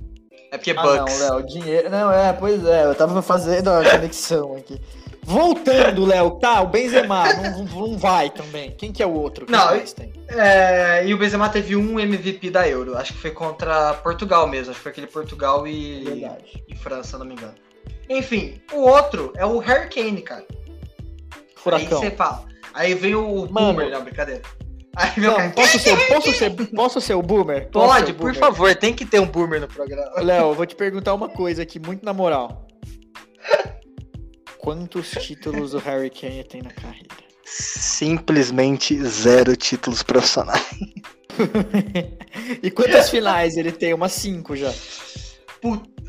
É 0.51 0.57
porque 0.57 0.71
Ah, 0.77 0.81
Bucks. 0.81 1.19
não, 1.19 1.35
Léo, 1.37 1.45
dinheiro. 1.45 1.89
Não, 1.89 2.11
é, 2.11 2.31
pois 2.33 2.65
é, 2.65 2.85
eu 2.85 2.95
tava 2.95 3.21
fazendo 3.21 3.69
a 3.69 3.83
conexão 3.89 4.55
aqui. 4.55 4.79
Voltando, 5.23 6.05
Léo, 6.05 6.31
tá, 6.39 6.61
o 6.61 6.67
Benzema 6.67 7.25
não, 7.33 7.65
não 7.65 7.97
vai 7.97 8.29
também. 8.29 8.71
Quem 8.71 8.93
que 8.93 9.03
é 9.03 9.05
o 9.05 9.11
outro? 9.11 9.45
Quem 9.45 9.53
Não? 9.53 9.71
É, 10.29 11.05
e 11.05 11.13
o 11.13 11.17
Benzema 11.17 11.49
teve 11.49 11.75
um 11.75 11.99
MVP 11.99 12.49
da 12.49 12.65
Euro. 12.67 12.97
Acho 12.97 13.11
que 13.13 13.19
foi 13.19 13.31
contra 13.31 13.93
Portugal 13.95 14.47
mesmo. 14.47 14.71
Acho 14.71 14.79
que 14.79 14.83
foi 14.83 14.91
aquele 14.93 15.07
Portugal 15.07 15.67
e, 15.67 16.03
Verdade. 16.05 16.63
e 16.69 16.75
França, 16.77 17.17
não 17.17 17.25
me 17.25 17.33
engano. 17.33 17.53
Enfim, 18.09 18.61
o 18.71 18.79
outro 18.83 19.33
é 19.35 19.45
o 19.45 19.57
Harry 19.57 19.89
Kane, 19.89 20.21
cara. 20.21 20.45
Furacão. 21.57 22.01
Aí 22.01 22.09
você 22.09 22.11
fala. 22.15 22.45
Aí 22.73 22.93
vem 22.93 23.15
o 23.15 23.47
Mano. 23.51 23.73
Boomer, 23.73 23.91
não, 23.91 24.03
brincadeira. 24.05 24.41
O 25.17 25.21
Não, 25.21 25.51
posso 25.51 25.79
ser, 25.79 25.95
posso 26.07 26.31
ser, 26.33 26.49
posso 26.75 27.01
ser 27.01 27.13
o 27.13 27.21
Boomer? 27.21 27.69
Posso 27.69 27.93
ser 27.93 27.99
Pode, 27.99 28.11
o 28.11 28.15
por 28.15 28.21
Boomer? 28.33 28.35
favor, 28.35 28.75
tem 28.75 28.93
que 28.93 29.05
ter 29.05 29.19
um 29.19 29.27
Boomer 29.27 29.61
no 29.61 29.67
programa. 29.67 30.11
Léo, 30.21 30.49
eu 30.49 30.55
vou 30.55 30.65
te 30.65 30.75
perguntar 30.75 31.13
uma 31.13 31.29
coisa 31.29 31.61
aqui, 31.61 31.79
muito 31.79 32.03
na 32.03 32.13
moral. 32.13 32.67
Quantos 34.57 35.11
títulos 35.11 35.73
o 35.73 35.77
Harry 35.77 36.09
Kane 36.09 36.43
tem 36.43 36.61
na 36.61 36.71
carreira? 36.71 37.07
Simplesmente 37.45 39.01
zero 39.05 39.55
títulos 39.55 40.03
profissionais. 40.03 40.65
e 42.61 42.69
quantas 42.71 43.09
finais 43.09 43.55
ele 43.55 43.71
tem? 43.71 43.93
Umas 43.93 44.11
cinco 44.11 44.55
já. 44.55 44.73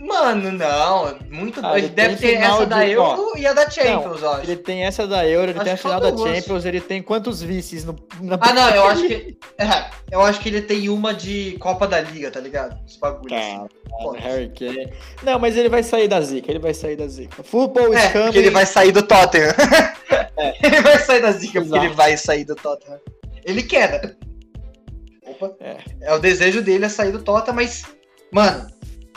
Mano, 0.01 0.53
não. 0.53 1.17
Muito 1.29 1.61
Ah, 1.65 1.77
Ele 1.77 1.89
deve 1.89 2.17
ter 2.17 2.35
essa 2.35 2.65
da 2.65 2.85
de- 2.85 2.93
Euro 2.93 3.33
e 3.37 3.47
a 3.47 3.53
da 3.53 3.69
Champions, 3.69 4.23
eu 4.23 4.31
acho. 4.31 4.43
Ele 4.45 4.57
tem 4.57 4.85
essa 4.85 5.07
da 5.07 5.27
Euro, 5.27 5.51
ele 5.51 5.59
Acho 5.59 5.65
tem 5.65 5.73
a 5.73 5.77
final 5.77 6.01
da. 6.01 6.17
Champions, 6.17 6.65
ele 6.65 6.81
tem 6.81 7.03
quantos 7.03 7.43
vices 7.43 7.85
no, 7.85 7.97
na 8.21 8.39
Ah, 8.41 8.53
não, 8.53 8.71
eu 8.71 8.85
acho 8.87 9.07
que. 9.07 9.37
É, 9.59 9.91
eu 10.13 10.21
acho 10.23 10.39
que 10.41 10.49
ele 10.49 10.63
tem 10.63 10.89
uma 10.89 11.13
de 11.13 11.57
Copa 11.59 11.87
da 11.89 12.01
Liga, 12.01 12.31
tá 12.31 12.39
ligado? 12.39 12.79
Os 12.87 12.97
bagulhos. 12.97 13.33
Cara, 13.37 13.67
Pode. 14.03 14.23
Harry 14.23 14.53
Kane. 14.57 14.93
Não, 15.25 15.37
mas 15.41 15.57
ele 15.57 15.69
vai 15.69 15.83
sair 15.83 16.07
da 16.07 16.21
zica, 16.21 16.49
ele 16.53 16.61
vai 16.61 16.73
sair 16.73 16.95
da 16.95 17.09
zica. 17.09 17.43
Football 17.43 17.93
É, 17.93 18.09
Scam. 18.09 18.29
ele 18.33 18.51
vai 18.51 18.65
sair 18.67 18.93
do 18.93 19.03
Tottenham. 19.03 19.53
ele 20.63 20.81
vai 20.81 20.99
sair 21.01 21.21
da 21.23 21.33
zica 21.33 21.61
porque 21.61 21.77
ele 21.77 21.95
vai 21.95 22.17
sair 22.17 22.45
do 22.45 22.55
Tottenham. 22.55 23.01
Ele 23.45 23.63
quer, 23.65 23.91
né? 23.91 24.15
Opa. 25.27 25.53
É. 25.61 25.77
É. 26.03 26.15
o 26.15 26.19
desejo 26.21 26.63
dele 26.63 26.85
é 26.85 26.89
sair 26.89 27.11
do 27.11 27.21
Tottenham, 27.23 27.57
mas, 27.57 27.83
mano, 28.33 28.67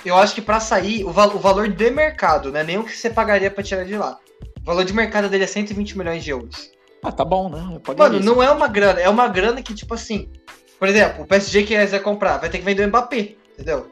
eu 0.09 0.17
acho 0.17 0.33
que 0.35 0.41
pra 0.41 0.59
sair, 0.59 1.03
o, 1.05 1.11
val- 1.11 1.35
o 1.35 1.39
valor 1.39 1.67
de 1.67 1.89
mercado, 1.91 2.51
né? 2.51 2.63
Nem 2.63 2.77
o 2.77 2.83
que 2.83 2.95
você 2.95 3.09
pagaria 3.09 3.51
pra 3.51 3.63
tirar 3.63 3.83
de 3.85 3.95
lá. 3.97 4.17
O 4.61 4.65
valor 4.65 4.83
de 4.85 4.93
mercado 4.93 5.29
dele 5.29 5.43
é 5.43 5.47
120 5.47 5.97
milhões 5.97 6.23
de 6.23 6.29
euros. 6.31 6.71
Ah, 7.03 7.11
tá 7.11 7.25
bom, 7.25 7.49
né? 7.49 7.79
Mano, 7.97 8.17
isso. 8.17 8.25
não 8.25 8.43
é 8.43 8.51
uma 8.51 8.67
grana, 8.67 8.99
é 8.99 9.09
uma 9.09 9.27
grana 9.27 9.61
que, 9.63 9.73
tipo 9.73 9.93
assim, 9.93 10.29
por 10.77 10.87
exemplo, 10.87 11.23
o 11.23 11.27
PSG 11.27 11.63
que 11.63 11.75
quiser 11.75 11.99
comprar, 12.03 12.37
vai 12.37 12.49
ter 12.49 12.59
que 12.59 12.63
vender 12.63 12.83
o 12.85 12.87
Mbappé, 12.87 13.35
entendeu? 13.53 13.89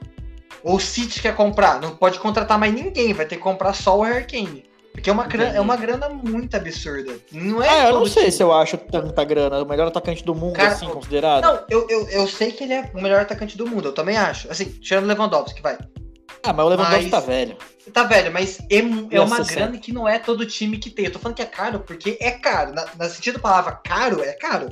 Ou 0.64 0.76
o 0.76 0.80
City 0.80 1.22
quer 1.22 1.36
comprar, 1.36 1.80
não 1.82 1.96
pode 1.96 2.20
contratar 2.20 2.60
mais 2.60 2.74
ninguém, 2.74 3.14
vai 3.14 3.26
ter 3.26 3.38
que 3.38 3.42
comprar 3.42 3.74
só 3.74 3.98
o 3.98 4.04
Harry 4.04 4.26
Kane. 4.26 4.69
Porque 5.00 5.10
é 5.10 5.14
uma, 5.14 5.26
grana, 5.28 5.56
é 5.56 5.62
uma 5.62 5.78
grana 5.78 6.10
muito 6.10 6.56
absurda. 6.58 7.18
Não 7.32 7.64
é 7.64 7.70
Ah, 7.70 7.88
eu 7.88 7.94
não 7.94 8.06
sei 8.06 8.24
time. 8.24 8.32
se 8.34 8.44
eu 8.44 8.52
acho 8.52 8.78
tanta 8.78 9.24
grana. 9.24 9.64
O 9.64 9.66
melhor 9.68 9.88
atacante 9.88 10.24
do 10.26 10.36
mundo, 10.36 10.54
Cara, 10.54 10.74
assim, 10.74 10.88
considerado. 10.90 11.42
Não, 11.44 11.66
eu, 11.70 11.88
eu, 11.90 12.10
eu 12.10 12.28
sei 12.28 12.52
que 12.52 12.66
ele 12.66 12.74
é 12.74 12.92
o 12.94 13.02
melhor 13.02 13.22
atacante 13.22 13.58
do 13.58 13.66
mundo, 13.66 13.88
eu 13.88 13.94
também 13.94 14.18
acho. 14.18 14.52
Assim, 14.52 14.66
tirando 14.66 15.06
o 15.06 15.08
Lewandowski, 15.08 15.62
vai. 15.62 15.78
Ah, 16.44 16.52
mas 16.54 16.66
o 16.66 16.70
Lewandowski 16.70 17.02
Mas- 17.04 17.12
tá 17.12 17.20
velho. 17.20 17.58
Tá 17.94 18.04
velho, 18.04 18.32
mas 18.32 18.60
é, 18.70 18.78
é 19.16 19.22
uma 19.22 19.40
grana 19.40 19.78
que 19.78 19.92
não 19.92 20.08
é 20.08 20.20
todo 20.20 20.46
time 20.46 20.78
que 20.78 20.90
tem. 20.90 21.06
Eu 21.06 21.12
tô 21.12 21.20
falando 21.20 21.36
que 21.38 21.42
é 21.42 21.46
caro 21.46 21.80
porque 21.80 22.18
é 22.22 22.32
caro. 22.32 22.74
Na, 22.74 22.86
na 22.98 23.10
sentido 23.10 23.36
da 23.36 23.40
palavra 23.42 23.80
caro, 23.84 24.22
é 24.22 24.34
caro. 24.34 24.68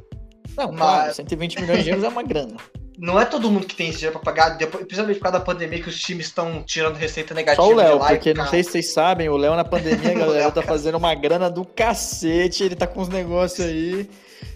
Não, 0.57 0.71
Mas- 0.71 0.77
claro, 0.79 1.13
120 1.13 1.61
milhões 1.61 1.83
de 1.83 1.89
euros 1.89 2.03
é 2.03 2.07
uma 2.09 2.23
grana. 2.23 2.55
Não 2.97 3.19
é 3.19 3.25
todo 3.25 3.51
mundo 3.51 3.67
que 3.67 3.75
tem 3.75 3.89
esse 3.89 3.99
dinheiro 3.99 4.19
pra 4.19 4.33
pagar, 4.33 4.57
depois, 4.57 4.83
principalmente 4.85 5.17
por 5.17 5.23
causa 5.25 5.37
da 5.39 5.45
pandemia, 5.45 5.81
que 5.83 5.89
os 5.89 5.99
times 5.99 6.25
estão 6.27 6.63
tirando 6.63 6.95
receita 6.95 7.33
negativa. 7.33 7.63
Só 7.67 7.71
o 7.71 7.75
Léo, 7.75 7.99
lá 7.99 8.07
porque 8.07 8.33
não 8.33 8.45
cá. 8.45 8.49
sei 8.49 8.63
se 8.63 8.71
vocês 8.71 8.91
sabem, 8.93 9.29
o 9.29 9.37
Léo 9.37 9.55
na 9.55 9.63
pandemia, 9.63 10.13
galera, 10.15 10.31
Léo, 10.31 10.47
tá 10.51 10.61
cara. 10.61 10.67
fazendo 10.67 10.95
uma 10.97 11.13
grana 11.13 11.47
do 11.49 11.63
cacete, 11.63 12.63
ele 12.63 12.75
tá 12.75 12.87
com 12.87 13.01
uns 13.01 13.09
negócios 13.09 13.65
aí. 13.65 14.09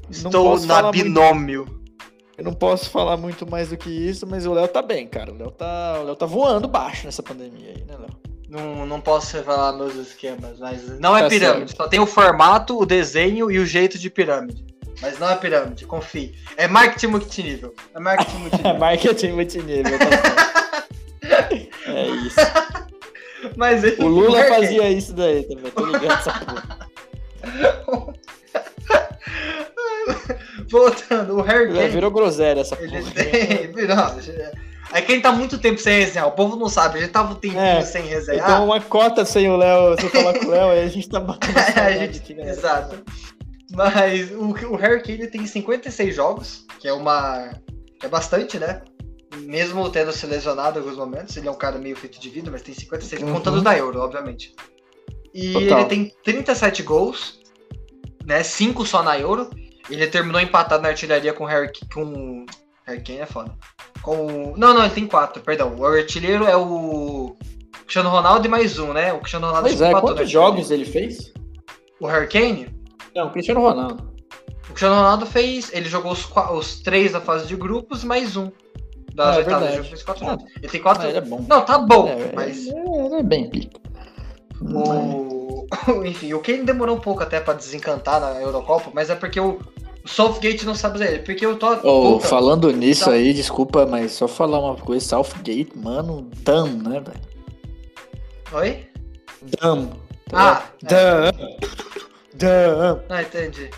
Não 0.06 0.12
Estou 0.30 0.60
na 0.60 0.67
falar 0.67 0.84
muito- 0.91 1.04
binômio. 1.04 1.82
Eu 2.38 2.45
não 2.45 2.54
posso 2.54 2.89
falar 2.89 3.15
muito 3.17 3.47
mais 3.47 3.69
do 3.69 3.77
que 3.77 3.89
isso, 3.91 4.25
mas 4.25 4.47
o 4.47 4.54
Léo 4.54 4.67
tá 4.67 4.82
bem, 4.82 5.06
cara. 5.06 5.32
O 5.32 5.38
Léo 5.38 5.51
tá, 5.51 5.99
o 6.01 6.06
Léo 6.06 6.15
tá 6.15 6.25
voando 6.25 6.67
baixo 6.67 7.06
nessa 7.06 7.21
pandemia 7.21 7.69
aí, 7.75 7.84
né, 7.84 7.93
Léo? 7.99 8.10
Não, 8.49 8.86
não 8.88 8.99
posso 8.99 9.38
revelar 9.38 9.71
meus 9.73 9.95
esquemas, 9.95 10.60
mas 10.60 10.99
não 10.99 11.15
é 11.15 11.21
Tá 11.23 11.30
pirâmide. 11.30 11.75
Só 11.75 11.88
tem 11.88 11.99
o 11.99 12.08
formato, 12.08 12.77
o 12.80 12.86
desenho 12.86 13.51
e 13.51 13.60
o 13.60 13.65
jeito 13.65 13.99
de 13.99 14.10
pirâmide. 14.10 14.65
Mas 15.01 15.19
não 15.19 15.30
é 15.30 15.36
pirâmide, 15.36 15.86
confie. 15.86 16.36
É 16.58 16.67
marketing 16.67 17.08
multinível. 17.08 17.73
É 17.95 17.99
marketing 17.99 18.36
É 18.36 18.39
multinível. 18.39 18.80
marketing 18.80 19.32
multinível, 19.34 19.99
tá. 19.99 20.86
É 21.88 22.06
isso. 22.08 22.39
mas 23.56 23.84
O 23.99 24.08
Lula 24.08 24.43
fazia 24.45 24.89
isso 24.89 25.13
daí 25.13 25.43
também, 25.43 25.71
tô 25.71 25.86
ligado 25.86 26.13
essa 26.19 26.32
porra. 26.34 26.89
Voltando, 30.69 31.38
o 31.38 31.41
Harry 31.41 31.71
Kane. 31.73 31.89
virou 31.89 32.12
groselha 32.12 32.62
essa 32.62 32.75
Ele 32.80 32.99
porra. 32.99 33.12
tem. 33.12 33.67
Não, 33.88 34.97
é 34.97 35.01
que 35.01 35.12
ele 35.13 35.21
tá 35.21 35.32
muito 35.32 35.58
tempo 35.58 35.80
sem 35.80 35.99
resenhar. 36.01 36.27
O 36.27 36.32
povo 36.34 36.58
não 36.58 36.67
sabe, 36.67 36.97
a 36.97 37.01
gente 37.01 37.12
tava 37.12 37.32
um 37.32 37.36
tempinho 37.36 37.62
É, 37.62 37.82
sem 37.82 38.01
Então 38.04 38.13
resenhar. 38.13 38.62
uma 38.63 38.80
cota 38.82 39.23
sem 39.23 39.49
o 39.49 39.56
Léo, 39.56 39.95
se 39.97 40.06
eu 40.06 40.10
falar 40.10 40.38
com 40.38 40.47
o 40.47 40.49
Léo, 40.49 40.69
aí 40.69 40.84
a 40.84 40.88
gente 40.89 41.08
tá 41.08 41.17
batendo 41.21 41.58
a 41.58 41.63
saudade 41.63 41.97
gente, 41.99 42.17
aqui, 42.19 42.34
galera. 42.34 42.89
Mas 43.74 44.32
o, 44.32 44.50
o 44.50 44.76
Harry 44.76 45.02
Kane 45.02 45.28
tem 45.28 45.46
56 45.46 46.16
jogos, 46.16 46.66
que 46.80 46.88
é 46.88 46.94
uma. 46.94 47.52
é 48.04 48.08
bastante, 48.08 48.60
né? 48.60 48.82
Mesmo 49.44 49.90
tendo 49.90 50.12
se 50.12 50.26
lesionado 50.26 50.78
em 50.78 50.82
alguns 50.82 50.98
momentos, 50.98 51.38
ele 51.38 51.48
é 51.48 51.52
um 51.52 51.58
cara 51.58 51.78
meio 51.78 51.96
feito 51.96 52.20
de 52.20 52.30
vida, 52.30 52.52
mas 52.52 52.62
tem 52.62 52.74
56, 52.74 53.22
Uhum. 53.24 53.34
contando 53.34 53.62
da 53.62 53.78
Euro, 53.78 54.00
obviamente. 54.02 54.54
E 55.34 55.54
Total. 55.54 55.80
ele 55.80 55.88
tem 55.88 56.14
37 56.24 56.84
gols, 56.84 57.40
né? 58.26 58.44
5 58.44 58.86
só 58.86 59.02
na 59.02 59.18
Euro. 59.18 59.50
Ele 59.90 60.06
terminou 60.08 60.40
empatado 60.42 60.84
na 60.84 60.90
artilharia 60.90 61.34
com 61.34 61.44
o 61.44 61.48
Harry 61.48 61.72
com 61.94 62.46
Harry 62.86 63.02
Kane 63.02 63.20
é 63.20 63.26
foda. 63.26 63.56
Com 64.02 64.54
Não, 64.58 64.74
não, 64.74 64.84
ele 64.84 64.94
tem 64.94 65.08
4, 65.08 65.42
perdão. 65.42 65.76
O 65.78 65.86
artilheiro 65.86 66.46
é 66.46 66.56
o 66.56 67.36
Cristiano 67.84 68.10
Ronaldo 68.10 68.46
e 68.46 68.50
mais 68.50 68.80
um, 68.80 68.94
né? 68.94 69.14
O 69.14 69.20
Cristiano 69.20 69.48
Ronaldo 69.48 69.68
Pois 69.68 69.82
é, 69.82 69.92
quantos 69.92 70.30
jogos 70.30 70.72
ele 70.72 70.86
fez? 70.86 71.34
O 72.00 72.08
Harry 72.08 72.28
Kane? 72.28 72.81
Não, 73.15 73.30
Cristiano 73.32 73.62
Ronaldo. 73.62 74.12
O 74.63 74.67
Cristiano 74.74 74.95
Ronaldo 74.95 75.26
fez. 75.26 75.71
Ele 75.74 75.89
jogou 75.89 76.12
os, 76.12 76.28
os 76.54 76.80
três 76.82 77.12
da 77.12 77.21
fase 77.21 77.47
de 77.47 77.56
grupos, 77.56 78.04
mais 78.04 78.36
um. 78.38 78.50
Das 79.13 79.36
Ah, 79.36 79.39
é 79.39 79.43
oitavas 79.43 79.74
de 79.74 79.89
fez 79.89 80.04
quatro 80.04 80.26
Ah, 80.26 80.30
jogos. 80.32 80.45
Ele 80.56 80.67
tem 80.69 80.82
quatro. 80.82 81.04
Ah, 81.06 81.10
ele 81.10 81.17
é 81.17 81.21
bom. 81.21 81.45
Não, 81.47 81.62
tá 81.65 81.78
bom, 81.78 82.08
É, 82.08 82.32
mas. 82.34 82.67
é, 82.67 82.71
ele 82.71 83.15
é 83.15 83.24
bem 83.24 83.50
pica. 83.50 83.80
O... 84.62 85.67
Enfim, 86.06 86.34
o 86.34 86.39
Kane 86.39 86.63
demorou 86.63 86.95
um 86.95 87.00
pouco 87.00 87.21
até 87.24 87.39
pra 87.39 87.54
desencantar 87.54 88.19
na 88.21 88.39
Eurocopa, 88.41 88.91
mas 88.93 89.10
é 89.10 89.15
porque 89.15 89.39
o, 89.39 89.60
o 90.04 90.08
Southgate 90.08 90.65
não 90.65 90.76
sabe 90.76 90.95
usar 90.95 91.06
ele. 91.08 91.19
Porque 91.24 91.45
eu 91.45 91.58
tô. 91.58 91.67
Ô, 91.74 91.80
Voltando. 91.82 92.21
falando 92.30 92.71
nisso 92.71 93.04
Então- 93.04 93.13
aí, 93.13 93.34
desculpa, 93.34 93.86
mas 93.86 94.12
só 94.13 94.28
falar 94.28 94.60
uma 94.60 94.76
coisa, 94.76 95.06
Southgate, 95.06 95.71
mano, 95.78 96.30
dumb, 96.43 96.88
né, 96.88 97.02
velho? 97.02 97.21
Oi? 98.54 98.86
Dumb. 99.62 99.89
Ah, 100.34 100.63
dumb. 100.82 101.32
Dumb. 101.32 101.81
Ah, 103.10 103.21
entendi. 103.21 103.69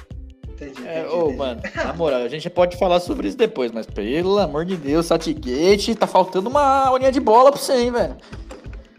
Entendi. 0.48 0.88
É, 0.88 1.02
entendi, 1.02 1.16
entendi. 1.16 1.38
mano, 1.38 1.62
na 1.76 1.94
moral, 1.94 2.22
a 2.22 2.28
gente 2.28 2.50
pode 2.50 2.78
falar 2.78 3.00
sobre 3.00 3.28
isso 3.28 3.38
depois, 3.38 3.72
mas 3.72 3.86
pelo 3.86 4.38
amor 4.38 4.66
de 4.66 4.78
Deus, 4.78 5.08
Southgate, 5.08 5.96
tá 5.96 6.08
faltando 6.08 6.50
uma 6.50 6.92
olhinha 6.92 7.12
de 7.12 7.20
bola 7.20 7.52
pra 7.52 7.60
você, 7.60 7.74
hein, 7.74 7.92
velho? 7.92 8.18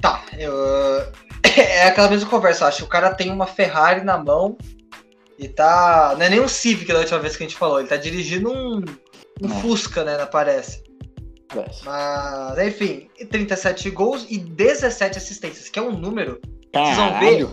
Tá, 0.00 0.22
eu... 0.36 0.52
é 1.56 1.88
aquela 1.88 2.08
mesma 2.08 2.28
conversa, 2.28 2.66
acho. 2.66 2.84
O 2.84 2.88
cara 2.88 3.14
tem 3.14 3.30
uma 3.30 3.46
Ferrari 3.46 4.04
na 4.04 4.18
mão 4.18 4.56
e 5.38 5.48
tá. 5.48 6.14
Não 6.18 6.26
é 6.26 6.30
nem 6.30 6.40
um 6.40 6.48
Civic 6.48 6.92
da 6.92 7.00
última 7.00 7.18
vez 7.18 7.36
que 7.36 7.44
a 7.44 7.46
gente 7.46 7.58
falou, 7.58 7.78
ele 7.78 7.88
tá 7.88 7.96
dirigindo 7.96 8.50
um, 8.50 8.84
um. 9.42 9.48
Fusca, 9.60 10.04
né? 10.04 10.24
Parece. 10.26 10.82
Mas, 11.84 12.58
enfim, 12.58 13.08
37 13.30 13.90
gols 13.90 14.26
e 14.28 14.38
17 14.38 15.18
assistências, 15.18 15.68
que 15.68 15.78
é 15.78 15.82
um 15.82 15.92
número, 15.92 16.40
Vocês 16.74 16.96
vão 16.96 17.20
ver? 17.20 17.46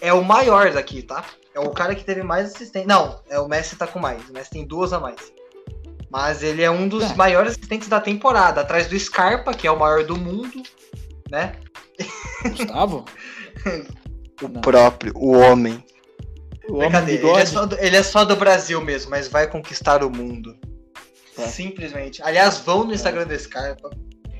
É 0.00 0.12
o 0.12 0.22
maior 0.24 0.70
daqui, 0.72 1.02
tá? 1.02 1.24
É 1.54 1.60
o 1.60 1.70
cara 1.70 1.94
que 1.94 2.04
teve 2.04 2.22
mais 2.22 2.54
assistência. 2.54 2.86
Não, 2.86 3.20
é 3.28 3.38
o 3.38 3.48
Messi 3.48 3.76
tá 3.76 3.86
com 3.86 3.98
mais. 3.98 4.28
O 4.28 4.32
Messi 4.32 4.50
tem 4.50 4.64
duas 4.66 4.92
a 4.92 5.00
mais. 5.00 5.32
Mas 6.10 6.42
ele 6.42 6.62
é 6.62 6.70
um 6.70 6.88
dos 6.88 7.10
É. 7.10 7.14
maiores 7.14 7.52
assistentes 7.52 7.88
da 7.88 8.00
temporada, 8.00 8.60
atrás 8.60 8.86
do 8.86 8.98
Scarpa, 8.98 9.52
que 9.52 9.66
é 9.66 9.70
o 9.70 9.78
maior 9.78 10.04
do 10.04 10.16
mundo, 10.16 10.62
né? 11.30 11.56
Gustavo? 12.42 13.04
O 14.40 14.48
Não. 14.48 14.60
próprio, 14.60 15.12
o 15.16 15.32
homem. 15.36 15.84
O 16.68 16.76
homem 16.76 17.08
ele 17.08 17.28
é, 17.30 17.44
só 17.46 17.66
do, 17.66 17.76
ele 17.78 17.96
é 17.96 18.02
só 18.02 18.24
do 18.24 18.36
Brasil 18.36 18.80
mesmo, 18.80 19.10
mas 19.10 19.26
vai 19.26 19.46
conquistar 19.48 20.04
o 20.04 20.10
mundo. 20.10 20.56
É. 21.36 21.46
Simplesmente. 21.46 22.22
Aliás, 22.22 22.58
vão 22.58 22.84
no 22.84 22.92
Instagram 22.94 23.26
do 23.26 23.38
Scarpa. 23.38 23.90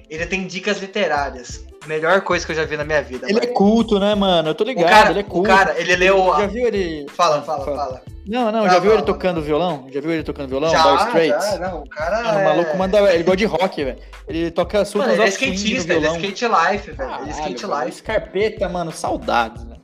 Ele 0.08 0.26
tem 0.26 0.46
dicas 0.46 0.78
literárias. 0.78 1.64
Melhor 1.86 2.20
coisa 2.22 2.44
que 2.44 2.52
eu 2.52 2.56
já 2.56 2.64
vi 2.64 2.76
na 2.76 2.84
minha 2.84 3.02
vida. 3.02 3.26
Ele 3.28 3.38
é 3.38 3.42
mano. 3.42 3.54
culto, 3.54 3.98
né, 3.98 4.14
mano? 4.14 4.50
Eu 4.50 4.54
tô 4.54 4.64
o 4.64 4.66
ligado, 4.66 4.88
cara, 4.90 5.10
ele 5.10 5.20
é 5.20 5.22
o 5.22 5.24
culto. 5.26 5.48
cara, 5.48 5.74
ele 5.78 5.96
leu. 5.96 6.34
Já 6.38 6.46
viu 6.46 6.66
ele. 6.66 7.06
Fala, 7.14 7.42
fala, 7.42 7.64
fala. 7.64 8.02
Não, 8.26 8.52
não, 8.52 8.64
Ah, 8.64 8.68
já 8.68 8.78
viu 8.78 8.90
ele 8.90 9.00
fala. 9.00 9.06
tocando 9.06 9.40
violão? 9.40 9.86
Já 9.90 10.00
viu 10.02 10.10
ele 10.12 10.22
tocando 10.22 10.48
violão? 10.50 10.70
já, 10.70 10.96
Straits? 11.06 11.50
já, 11.52 11.58
não, 11.58 11.80
o 11.80 11.88
cara. 11.88 12.22
Mano, 12.22 12.36
o 12.36 12.40
é... 12.40 12.44
maluco 12.44 12.76
manda. 12.76 12.98
Ele 13.14 13.22
gosta 13.22 13.36
de 13.38 13.44
rock, 13.46 13.84
velho. 13.84 13.98
Ele 14.26 14.50
toca 14.50 14.84
Mano, 14.94 15.12
ele 15.12 15.22
é 15.22 15.28
skatista, 15.28 15.94
ele 15.94 16.06
é 16.06 16.10
skate 16.10 16.44
life, 16.44 16.90
velho. 16.90 17.14
ele 17.22 17.30
é 17.30 17.32
skate 17.32 17.66
life. 17.66 17.96
Scarpeta, 17.98 18.68
mano, 18.68 18.92
saudades, 18.92 19.64
né? 19.64 19.76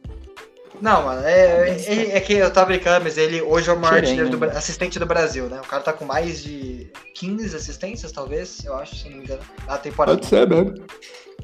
Não, 0.85 1.03
mano, 1.03 1.23
é, 1.25 1.71
é, 1.71 2.17
é, 2.19 2.21
que 2.21 2.35
eu 2.35 2.51
tava 2.53 2.67
brincando, 2.67 3.05
mas 3.05 3.17
ele 3.17 3.41
hoje 3.41 3.71
é 3.71 3.73
o 3.73 3.81
maior 3.81 4.03
do, 4.03 4.37
né? 4.37 4.53
assistente 4.55 4.99
do 4.99 5.07
Brasil, 5.07 5.47
né? 5.47 5.59
O 5.59 5.67
cara 5.67 5.83
tá 5.83 5.95
com 5.95 6.05
mais 6.05 6.43
de 6.43 6.91
15 7.15 7.57
assistências, 7.57 8.13
talvez, 8.13 8.63
eu 8.67 8.77
acho, 8.77 8.95
se 8.95 9.09
não 9.09 9.17
me 9.17 9.25
engano, 9.25 9.41
na 9.67 9.79
temporada. 9.79 10.19
Pode 10.19 10.29
ser, 10.29 10.47
mesmo. 10.47 10.75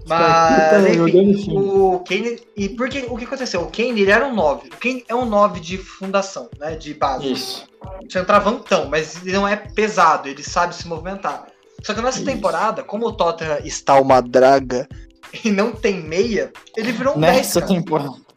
Mas, 0.06 0.94
enfim, 0.94 1.56
o 1.56 2.00
Kane. 2.06 2.38
E 2.54 2.68
porque 2.68 3.06
o 3.08 3.16
que 3.16 3.24
aconteceu? 3.24 3.62
O 3.62 3.70
Kane 3.70 4.02
ele 4.02 4.10
era 4.10 4.26
um 4.26 4.34
9. 4.34 4.68
O 4.68 4.76
Kane 4.76 5.04
é 5.08 5.14
um 5.14 5.24
9 5.24 5.58
de 5.58 5.78
fundação, 5.78 6.50
né? 6.58 6.76
De 6.76 6.92
base. 6.92 7.32
Isso. 7.32 7.66
Você 8.06 8.20
um 8.20 8.54
então, 8.56 8.88
mas 8.90 9.22
ele 9.22 9.32
não 9.32 9.48
é 9.48 9.56
pesado, 9.56 10.28
ele 10.28 10.42
sabe 10.42 10.74
se 10.74 10.86
movimentar. 10.86 11.46
Só 11.82 11.94
que 11.94 12.02
nessa 12.02 12.18
Isso. 12.18 12.26
temporada, 12.26 12.82
como 12.82 13.06
o 13.06 13.12
Tottenham 13.12 13.60
está 13.64 13.98
uma 13.98 14.20
draga 14.20 14.86
e 15.42 15.50
não 15.50 15.72
tem 15.72 16.02
meia, 16.02 16.52
ele 16.76 16.92
virou 16.92 17.16
um 17.16 17.18
nessa 17.18 17.32
10. 17.32 17.54
Nessa 17.54 17.62
temporada. 17.62 18.29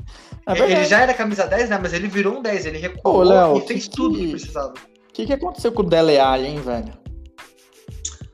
É 0.46 0.60
ele 0.60 0.86
já 0.86 1.02
era 1.02 1.14
camisa 1.14 1.48
10, 1.48 1.70
né? 1.70 1.80
Mas 1.82 1.94
ele 1.94 2.08
virou 2.08 2.38
um 2.38 2.42
10, 2.42 2.66
ele 2.66 2.78
recuou 2.78 3.18
Ô, 3.18 3.24
Léo, 3.24 3.58
e 3.58 3.62
fez 3.62 3.88
que 3.88 3.96
tudo 3.96 4.18
que 4.18 4.32
precisava. 4.32 4.74
O 4.74 5.14
que, 5.14 5.26
que 5.26 5.34
aconteceu 5.34 5.72
com 5.72 5.82
o 5.82 5.86
Dele 5.86 6.20
Alli, 6.20 6.48
hein, 6.48 6.62
velho? 6.62 7.04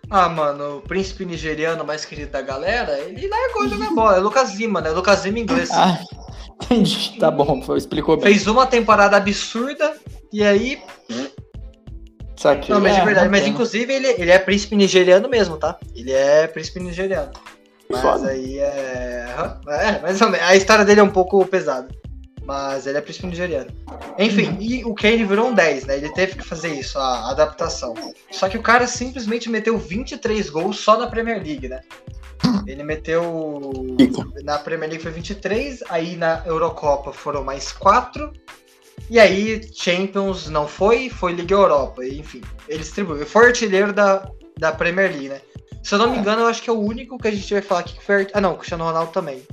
Ah, 0.09 0.27
mano, 0.27 0.77
o 0.77 0.81
príncipe 0.81 1.23
nigeriano 1.23 1.85
mais 1.85 2.03
querido 2.03 2.31
da 2.31 2.41
galera, 2.41 2.97
ele 2.99 3.27
largou 3.27 3.67
de 3.67 3.75
jogar 3.75 3.93
bola. 3.93 4.17
É 4.17 4.19
Lucas 4.19 4.55
Lima, 4.55 4.81
né? 4.81 4.89
Lucas 4.89 5.23
Lima 5.23 5.37
inglês. 5.37 5.69
Ah, 5.71 5.99
entendi. 6.63 7.17
Tá 7.19 7.29
bom, 7.29 7.61
explicou 7.75 8.15
bem. 8.17 8.33
Fez 8.33 8.47
uma 8.47 8.65
temporada 8.65 9.17
absurda 9.17 9.93
e 10.33 10.43
aí. 10.43 10.81
Saquei. 12.35 12.73
Não, 12.73 12.81
mas 12.81 12.95
de 12.95 13.01
é, 13.01 13.05
verdade, 13.05 13.29
mas 13.29 13.45
inclusive 13.45 13.93
ele, 13.93 14.07
ele 14.07 14.31
é 14.31 14.39
príncipe 14.39 14.75
nigeriano 14.75 15.29
mesmo, 15.29 15.57
tá? 15.57 15.77
Ele 15.95 16.11
é 16.11 16.47
príncipe 16.47 16.79
nigeriano. 16.79 17.31
Mas 17.87 18.01
Foda. 18.01 18.29
aí 18.29 18.57
é. 18.57 19.25
É, 19.67 19.99
mas 20.01 20.21
a 20.21 20.55
história 20.55 20.85
dele 20.85 21.01
é 21.01 21.03
um 21.03 21.09
pouco 21.09 21.45
pesada. 21.45 21.87
Mas 22.49 22.87
ele 22.87 22.97
é 22.97 23.01
príncipe 23.01 23.27
nigeriano. 23.27 23.69
Enfim, 24.17 24.57
e 24.59 24.83
o 24.83 24.95
Kane 24.95 25.23
virou 25.23 25.49
um 25.49 25.53
10, 25.53 25.85
né? 25.85 25.97
Ele 25.97 26.11
teve 26.13 26.33
que 26.33 26.43
fazer 26.43 26.73
isso, 26.73 26.97
a 26.97 27.29
adaptação. 27.29 27.93
Só 28.31 28.49
que 28.49 28.57
o 28.57 28.61
cara 28.63 28.87
simplesmente 28.87 29.47
meteu 29.51 29.77
23 29.77 30.49
gols 30.49 30.79
só 30.79 30.97
na 30.97 31.05
Premier 31.05 31.43
League, 31.43 31.67
né? 31.67 31.81
Ele 32.65 32.81
meteu. 32.81 33.71
Na 34.43 34.57
Premier 34.57 34.89
League 34.89 35.03
foi 35.03 35.11
23, 35.11 35.83
aí 35.89 36.15
na 36.15 36.41
Eurocopa 36.43 37.13
foram 37.13 37.43
mais 37.43 37.71
4. 37.71 38.33
E 39.11 39.19
aí, 39.19 39.61
Champions 39.71 40.49
não 40.49 40.67
foi, 40.67 41.07
foi 41.07 41.33
Liga 41.33 41.53
Europa. 41.53 42.03
Enfim, 42.03 42.41
ele 42.67 42.79
distribuiu. 42.79 43.27
Foi 43.27 43.45
artilheiro 43.45 43.93
da, 43.93 44.27
da 44.57 44.71
Premier 44.71 45.11
League, 45.11 45.29
né? 45.29 45.39
Se 45.83 45.93
eu 45.93 45.99
não 45.99 46.09
me 46.09 46.17
engano, 46.17 46.41
eu 46.41 46.47
acho 46.47 46.63
que 46.63 46.69
é 46.71 46.73
o 46.73 46.79
único 46.79 47.19
que 47.19 47.27
a 47.27 47.31
gente 47.31 47.53
vai 47.53 47.61
falar 47.61 47.81
aqui 47.81 47.93
que 47.93 48.03
foi. 48.03 48.25
Ah, 48.33 48.41
não, 48.41 48.53
o 48.53 48.57
Cristiano 48.57 48.85
Ronaldo 48.85 49.11
também. 49.11 49.43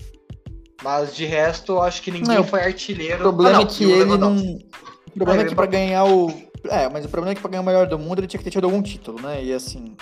Mas 0.82 1.14
de 1.14 1.24
resto, 1.24 1.72
eu 1.72 1.82
acho 1.82 2.02
que 2.02 2.10
ninguém 2.10 2.36
não, 2.36 2.44
foi 2.44 2.60
artilheiro. 2.60 3.16
O 3.16 3.22
problema 3.22 3.50
ah, 3.50 3.60
não, 3.60 3.62
é 3.62 3.66
que 3.66 3.84
ele 3.84 4.16
não. 4.16 4.36
O 4.36 5.14
problema 5.14 5.42
ah, 5.42 5.46
é 5.46 5.48
que 5.48 5.54
pra 5.54 5.66
ganhar 5.66 6.04
o. 6.04 6.28
É, 6.68 6.88
mas 6.88 7.04
o 7.04 7.08
problema 7.08 7.32
é 7.32 7.34
que 7.34 7.40
pra 7.40 7.50
ganhar 7.50 7.62
o 7.62 7.64
melhor 7.64 7.86
do 7.86 7.98
mundo 7.98 8.20
ele 8.20 8.26
tinha 8.26 8.38
que 8.38 8.44
ter 8.44 8.50
tido 8.50 8.64
algum 8.64 8.82
título, 8.82 9.20
né? 9.20 9.42
E 9.42 9.52
assim. 9.52 9.96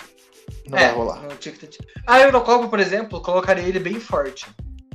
Não 0.67 0.77
é, 0.77 0.87
vai 0.87 0.95
rolar. 0.95 1.21
Não 1.21 1.35
tinha 1.37 1.53
que 1.53 1.65
ter... 1.65 1.85
A 2.05 2.21
Eurocopa, 2.21 2.67
por 2.67 2.79
exemplo, 2.79 3.21
colocaria 3.21 3.63
ele 3.63 3.79
bem 3.79 3.99
forte. 3.99 4.47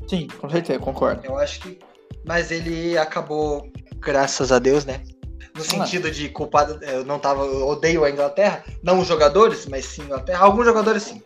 Sim, 0.08 0.28
com 0.40 0.48
certeza, 0.48 0.78
concordo. 0.78 1.24
Eu 1.24 1.38
acho 1.38 1.60
que. 1.60 1.78
Mas 2.26 2.50
ele 2.50 2.98
acabou, 2.98 3.66
graças 3.98 4.52
a 4.52 4.58
Deus, 4.58 4.84
né? 4.84 5.02
No 5.56 5.62
sentido 5.62 6.10
de 6.10 6.28
culpado, 6.28 6.78
eu 6.84 7.04
não 7.04 7.18
tava. 7.18 7.44
Eu 7.44 7.66
odeio 7.66 8.04
a 8.04 8.10
Inglaterra. 8.10 8.64
Não 8.82 9.00
os 9.00 9.08
jogadores, 9.08 9.66
mas 9.66 9.86
sim 9.86 10.02
a 10.02 10.04
Inglaterra. 10.04 10.44
Alguns 10.44 10.66
jogadores 10.66 11.02
sim 11.04 11.22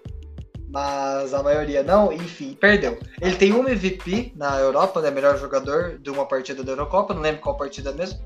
mas 0.74 1.32
a 1.32 1.40
maioria 1.40 1.84
não, 1.84 2.12
enfim, 2.12 2.58
perdeu. 2.60 2.98
Ele 3.22 3.36
tem 3.36 3.52
um 3.52 3.60
MVP 3.60 4.32
na 4.34 4.58
Europa, 4.58 5.00
né, 5.00 5.08
melhor 5.08 5.38
jogador 5.38 6.00
de 6.00 6.10
uma 6.10 6.26
partida 6.26 6.64
da 6.64 6.72
Eurocopa, 6.72 7.14
não 7.14 7.22
lembro 7.22 7.40
qual 7.40 7.56
partida 7.56 7.92
mesmo. 7.92 8.18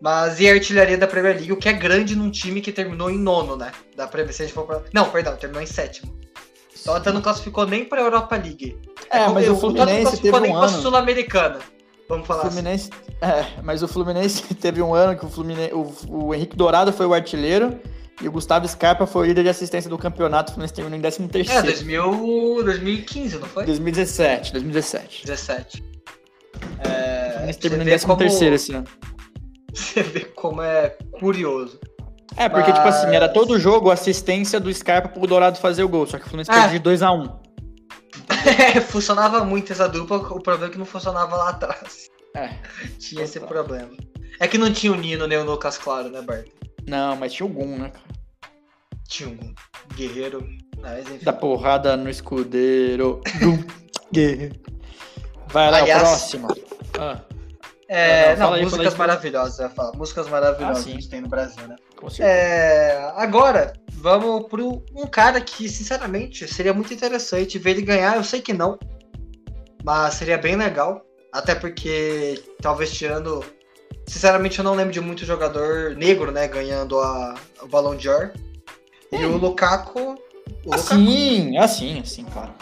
Mas 0.00 0.40
e 0.40 0.48
a 0.48 0.54
artilharia 0.54 0.96
da 0.96 1.06
Premier 1.06 1.36
League, 1.36 1.52
o 1.52 1.56
que 1.58 1.68
é 1.68 1.74
grande 1.74 2.16
num 2.16 2.30
time 2.30 2.62
que 2.62 2.72
terminou 2.72 3.10
em 3.10 3.18
nono, 3.18 3.56
né? 3.56 3.72
Da 3.94 4.06
Premier 4.06 4.34
League. 4.38 4.54
Pra... 4.54 4.82
Não, 4.90 5.10
perdão, 5.10 5.36
terminou 5.36 5.62
em 5.62 5.66
sétimo. 5.66 6.18
Então 6.80 6.94
até 6.94 7.12
não 7.12 7.20
classificou 7.20 7.66
nem 7.66 7.84
pra 7.84 8.00
Europa 8.00 8.36
League. 8.36 8.80
É, 9.10 9.18
é 9.18 9.28
mas 9.28 9.46
o 9.46 9.56
Fluminense 9.56 9.92
não 9.92 10.02
classificou 10.02 10.32
teve 10.32 10.36
um 10.36 10.40
nem 10.40 10.50
ano... 10.52 10.72
pra 10.72 10.80
Sul-Americana. 10.80 11.58
Vamos 12.08 12.26
falar 12.26 12.42
Fluminense, 12.42 12.90
assim. 13.20 13.38
É, 13.38 13.62
mas 13.62 13.82
o 13.82 13.88
Fluminense 13.88 14.54
teve 14.54 14.80
um 14.80 14.94
ano 14.94 15.18
que 15.18 15.26
o 15.26 15.28
Fluminense, 15.28 15.74
o, 15.74 15.92
o 16.08 16.34
Henrique 16.34 16.56
Dourado 16.56 16.90
foi 16.90 17.04
o 17.04 17.12
artilheiro 17.12 17.78
e 18.20 18.28
o 18.28 18.32
Gustavo 18.32 18.66
Scarpa 18.66 19.06
foi 19.06 19.22
o 19.22 19.28
líder 19.28 19.42
de 19.42 19.48
assistência 19.50 19.90
do 19.90 19.98
campeonato, 19.98 20.50
o 20.50 20.54
Fluminense 20.54 20.74
terminou 20.74 20.98
em 20.98 21.02
13 21.02 21.28
terceiro. 21.28 21.60
É, 21.60 21.62
2000, 21.62 22.64
2015, 22.64 23.38
não 23.38 23.46
foi? 23.46 23.66
2017, 23.66 24.52
2017. 24.52 25.26
17. 25.26 25.84
É, 26.78 27.28
o 27.28 27.32
Fluminense 27.32 27.58
terminou 27.58 27.82
em 27.82 27.86
13 27.86 28.06
como... 28.06 28.22
esse 28.22 28.72
ano. 28.72 28.86
Você 29.74 30.02
vê 30.02 30.20
como 30.20 30.62
é 30.62 30.96
curioso. 31.18 31.78
É, 32.36 32.48
porque, 32.48 32.70
Mas... 32.70 32.78
tipo 32.78 32.88
assim, 32.88 33.14
era 33.14 33.28
todo 33.28 33.58
jogo 33.58 33.90
assistência 33.90 34.58
do 34.58 34.72
Scarpa 34.72 35.08
pro 35.08 35.26
Dourado 35.26 35.58
fazer 35.58 35.82
o 35.82 35.88
gol, 35.88 36.06
só 36.06 36.18
que 36.18 36.24
o 36.24 36.28
Fluminense 36.28 36.50
é. 36.50 36.54
perdeu 36.54 36.96
de 36.96 37.04
2x1. 37.04 37.20
Um. 37.20 37.46
É, 38.46 38.80
funcionava 38.80 39.44
muito 39.44 39.72
essa 39.72 39.88
dupla, 39.88 40.18
o 40.18 40.40
problema 40.40 40.66
é 40.66 40.70
que 40.70 40.78
não 40.78 40.86
funcionava 40.86 41.36
lá 41.36 41.50
atrás. 41.50 42.08
É. 42.34 42.50
Tinha 42.98 43.24
esse 43.24 43.40
problema. 43.40 43.90
É 44.38 44.46
que 44.46 44.56
não 44.56 44.72
tinha 44.72 44.92
o 44.92 44.96
Nino 44.96 45.26
nem 45.26 45.38
o 45.38 45.44
Lucas 45.44 45.78
Claro, 45.78 46.10
né, 46.10 46.20
Bart? 46.22 46.46
Não, 46.86 47.16
mas 47.16 47.32
tinha 47.32 47.46
o 47.46 47.48
Gun, 47.48 47.78
né, 47.78 47.90
cara? 47.90 48.06
Tinha 49.08 49.28
um 49.28 49.54
guerreiro. 49.94 50.46
Mas, 50.78 51.22
Da 51.22 51.32
porrada 51.32 51.96
no 51.96 52.08
escudeiro. 52.08 53.20
Gun, 53.40 53.64
guerreiro. 54.12 54.56
Vai 55.48 55.70
lá, 55.70 55.78
Aliás, 55.78 56.02
o 56.02 56.06
próximo. 56.06 56.48
Ah. 56.98 57.20
É, 57.88 58.34
não, 58.36 58.50
não, 58.50 58.56
não 58.56 58.62
músicas 58.64 58.92
aí, 58.92 58.98
maravilhosas, 58.98 59.58
eu 59.58 59.66
ia 59.66 59.70
falar. 59.70 59.92
Músicas 59.96 60.28
maravilhosas 60.28 60.82
ah, 60.82 60.84
que 60.84 60.90
a 60.90 60.92
gente 60.94 61.08
tem 61.08 61.20
no 61.20 61.28
Brasil, 61.28 61.68
né? 61.68 61.76
É, 62.18 63.12
agora, 63.14 63.72
vamos 63.92 64.48
pro 64.48 64.84
um 64.94 65.06
cara 65.06 65.40
que, 65.40 65.68
sinceramente, 65.68 66.52
seria 66.52 66.74
muito 66.74 66.92
interessante 66.92 67.58
ver 67.58 67.70
ele 67.70 67.82
ganhar. 67.82 68.16
Eu 68.16 68.24
sei 68.24 68.40
que 68.40 68.52
não, 68.52 68.78
mas 69.84 70.14
seria 70.14 70.36
bem 70.36 70.56
legal. 70.56 71.04
Até 71.32 71.54
porque, 71.54 72.42
talvez 72.60 72.92
tirando 72.92 73.44
Sinceramente, 74.06 74.58
eu 74.58 74.64
não 74.64 74.74
lembro 74.74 74.92
de 74.92 75.00
muito 75.00 75.24
jogador 75.24 75.96
negro, 75.96 76.30
né, 76.30 76.46
ganhando 76.46 76.98
a, 77.00 77.34
o 77.62 77.66
Balão 77.66 77.96
de 77.96 78.08
Or. 78.08 78.32
E 79.12 79.24
o 79.24 79.36
Lukaku. 79.36 80.16
O 80.64 80.74
assim, 80.74 81.56
assim, 81.58 82.00
assim, 82.00 82.24
claro. 82.24 82.52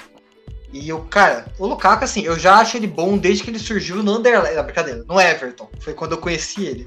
E 0.72 0.92
o 0.92 1.02
cara, 1.02 1.46
o 1.58 1.66
Lukaku, 1.66 2.04
assim, 2.04 2.22
eu 2.22 2.38
já 2.38 2.56
acho 2.56 2.76
ele 2.76 2.86
bom 2.86 3.16
desde 3.16 3.44
que 3.44 3.50
ele 3.50 3.58
surgiu 3.58 4.02
no 4.02 4.16
Underline. 4.16 4.56
Não, 4.56 4.64
brincadeira, 4.64 5.04
no 5.06 5.20
Everton. 5.20 5.68
Foi 5.78 5.94
quando 5.94 6.12
eu 6.12 6.18
conheci 6.18 6.64
ele. 6.64 6.86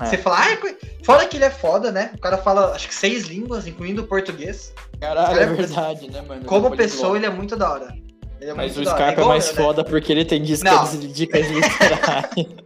É. 0.00 0.06
Você 0.06 0.16
fala, 0.16 0.38
ah, 0.38 0.74
fora 1.04 1.26
que 1.26 1.36
ele 1.36 1.44
é 1.44 1.50
foda, 1.50 1.90
né? 1.92 2.12
O 2.14 2.18
cara 2.18 2.38
fala, 2.38 2.72
acho 2.74 2.88
que 2.88 2.94
seis 2.94 3.26
línguas, 3.26 3.66
incluindo 3.66 4.02
o 4.02 4.06
português. 4.06 4.72
Caralho, 4.98 5.38
é, 5.38 5.42
é 5.42 5.46
verdade, 5.46 6.10
né, 6.10 6.22
mano? 6.22 6.44
Como 6.44 6.74
pessoa, 6.76 7.16
ele 7.16 7.26
é 7.26 7.30
muito 7.30 7.56
da 7.56 7.70
hora. 7.70 7.94
É 8.40 8.54
Mas 8.54 8.76
o 8.78 8.84
Scarpa 8.84 9.20
é, 9.20 9.24
é 9.24 9.26
mais 9.26 9.48
eu, 9.48 9.54
né? 9.54 9.62
foda 9.62 9.82
né? 9.82 9.88
porque 9.88 10.12
ele 10.12 10.24
tem 10.24 10.42
dicas, 10.42 11.12
dicas 11.12 11.46
literárias. 11.50 12.46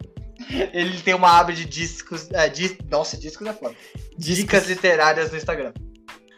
Ele 0.73 1.01
tem 1.01 1.15
uma 1.15 1.39
aba 1.39 1.53
de 1.53 1.65
discos. 1.65 2.29
É, 2.33 2.49
di, 2.49 2.79
nossa, 2.91 3.17
discos 3.17 3.47
é 3.47 3.53
foda. 3.53 3.75
Discos. 4.17 4.37
Dicas 4.37 4.69
literárias 4.69 5.31
no 5.31 5.37
Instagram. 5.37 5.73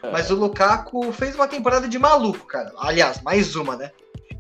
É. 0.03 0.11
Mas 0.11 0.31
o 0.31 0.35
Lukaku 0.35 1.13
fez 1.13 1.35
uma 1.35 1.49
temporada 1.49 1.89
de 1.89 1.99
maluco, 1.99 2.47
cara. 2.47 2.73
Aliás, 2.79 3.23
mais 3.23 3.57
uma, 3.57 3.77
né? 3.77 3.91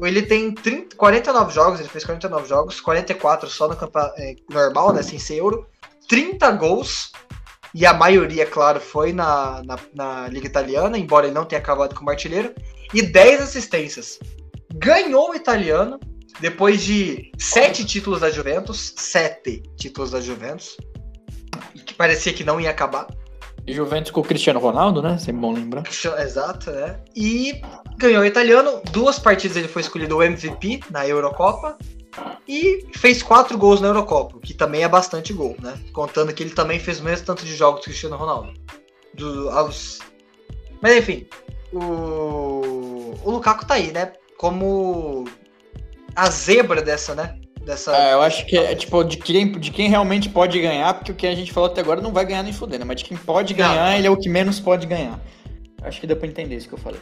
Ele 0.00 0.22
tem 0.22 0.52
30, 0.52 0.94
49 0.96 1.55
jogos, 1.55 1.81
ele 1.81 1.88
fez 1.88 2.05
49 2.05 2.46
jogos, 2.46 2.81
44 2.81 3.48
só 3.48 3.66
no 3.66 3.76
campo 3.76 3.98
é, 4.18 4.37
normal, 4.50 4.92
né? 4.92 5.02
Sem 5.02 5.18
ser 5.18 5.37
euro. 5.37 5.66
30 6.09 6.50
gols, 6.52 7.12
e 7.74 7.85
a 7.85 7.92
maioria, 7.92 8.46
claro, 8.46 8.81
foi 8.81 9.12
na, 9.12 9.62
na, 9.62 9.79
na, 9.94 10.29
Liga 10.29 10.46
Italiana, 10.46 10.96
embora 10.96 11.26
ele 11.26 11.35
não 11.35 11.44
tenha 11.44 11.61
acabado 11.61 11.94
como 11.94 12.09
artilheiro, 12.09 12.55
e 12.94 13.02
10 13.02 13.42
assistências. 13.42 14.18
Ganhou 14.74 15.31
o 15.31 15.35
italiano, 15.35 16.00
depois 16.40 16.83
de 16.83 17.33
sete 17.38 17.85
títulos 17.85 18.20
da 18.20 18.31
Juventus, 18.31 18.94
sete 18.96 19.62
títulos 19.77 20.11
da 20.11 20.20
Juventus, 20.20 20.77
que 21.85 21.94
parecia 21.94 22.33
que 22.33 22.44
não 22.44 22.61
ia 22.61 22.70
acabar. 22.70 23.07
Juventus 23.68 24.12
com 24.12 24.20
o 24.20 24.25
Cristiano 24.25 24.61
Ronaldo, 24.61 25.03
né? 25.03 25.18
Sempre 25.18 25.40
bom 25.40 25.53
lembrar. 25.53 25.83
Exato, 26.21 26.71
né? 26.71 27.00
E 27.17 27.60
ganhou 27.98 28.23
o 28.23 28.27
italiano. 28.27 28.81
Duas 28.92 29.19
partidas 29.19 29.56
ele 29.56 29.67
foi 29.67 29.83
escolhido 29.83 30.17
o 30.17 30.23
MVP 30.23 30.81
na 30.90 31.06
Eurocopa. 31.06 31.77
E 32.48 32.87
fez 32.94 33.23
quatro 33.23 33.58
gols 33.58 33.81
na 33.81 33.88
Eurocopa, 33.88 34.38
que 34.40 34.54
também 34.54 34.83
é 34.83 34.88
bastante 34.88 35.35
gol, 35.35 35.54
né? 35.60 35.79
Contando 35.92 36.33
que 36.33 36.42
ele 36.42 36.50
também 36.50 36.79
fez 36.79 37.00
o 37.00 37.04
mesmo 37.04 37.27
tanto 37.27 37.44
de 37.44 37.54
jogos 37.54 37.81
que 37.81 37.88
o 37.88 37.90
Cristiano 37.90 38.17
Ronaldo. 38.17 38.54
Do, 39.13 39.50
aos... 39.50 39.98
Mas 40.81 40.96
enfim, 40.96 41.27
o, 41.73 43.15
o 43.23 43.31
Lukaku 43.31 43.67
tá 43.67 43.75
aí, 43.75 43.92
né? 43.92 44.13
Como 44.38 45.27
a 46.17 46.31
zebra 46.31 46.81
dessa, 46.81 47.14
né? 47.14 47.37
Dessa... 47.64 47.94
É, 47.96 48.14
eu 48.14 48.23
acho 48.23 48.46
que 48.46 48.56
é 48.56 48.75
tipo 48.75 49.04
de 49.04 49.19
quem, 49.19 49.52
de 49.52 49.71
quem 49.71 49.90
realmente 49.90 50.29
pode 50.29 50.60
ganhar, 50.60 50.94
porque 50.94 51.12
o 51.12 51.14
que 51.14 51.27
a 51.27 51.35
gente 51.35 51.52
falou 51.52 51.69
até 51.69 51.81
agora 51.81 52.00
não 52.00 52.12
vai 52.12 52.25
ganhar 52.25 52.42
nem 52.42 52.52
fuder, 52.52 52.79
né? 52.79 52.85
Mas 52.85 52.98
de 52.98 53.04
quem 53.04 53.17
pode 53.17 53.52
ganhar, 53.54 53.90
não. 53.90 53.98
ele 53.98 54.06
é 54.06 54.10
o 54.10 54.17
que 54.17 54.29
menos 54.29 54.58
pode 54.58 54.87
ganhar. 54.87 55.21
Acho 55.83 56.00
que 56.00 56.06
deu 56.06 56.17
pra 56.17 56.27
entender 56.27 56.56
isso 56.56 56.69
que 56.69 56.75
eu 56.75 56.79
falei. 56.79 57.00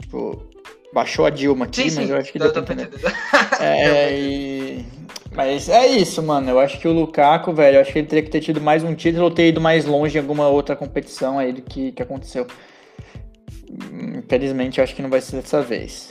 Tipo, 0.00 0.48
baixou 0.94 1.26
a 1.26 1.30
Dilma 1.30 1.66
aqui, 1.66 1.90
sim, 1.90 1.96
mas 1.96 2.06
sim. 2.06 2.12
eu 2.12 2.16
acho 2.16 2.32
que 2.32 2.38
deu, 2.38 2.52
deu 2.52 2.62
pra 2.62 2.74
entender. 2.74 3.00
É, 3.60 4.18
e... 4.18 4.86
Mas 5.32 5.68
é 5.68 5.86
isso, 5.86 6.22
mano. 6.22 6.50
Eu 6.50 6.58
acho 6.58 6.78
que 6.78 6.88
o 6.88 6.92
Lukaku, 6.92 7.52
velho, 7.52 7.76
eu 7.76 7.80
acho 7.82 7.92
que 7.92 7.98
ele 7.98 8.08
teria 8.08 8.24
que 8.24 8.30
ter 8.30 8.40
tido 8.40 8.60
mais 8.60 8.82
um 8.82 8.94
título 8.94 9.24
ou 9.24 9.30
ter 9.30 9.48
ido 9.48 9.60
mais 9.60 9.84
longe 9.84 10.16
em 10.16 10.20
alguma 10.20 10.48
outra 10.48 10.74
competição 10.74 11.38
aí 11.38 11.52
do 11.52 11.62
que, 11.62 11.92
que 11.92 12.02
aconteceu. 12.02 12.46
Infelizmente, 14.18 14.78
eu 14.78 14.84
acho 14.84 14.94
que 14.94 15.02
não 15.02 15.10
vai 15.10 15.20
ser 15.20 15.36
dessa 15.36 15.62
vez. 15.62 16.10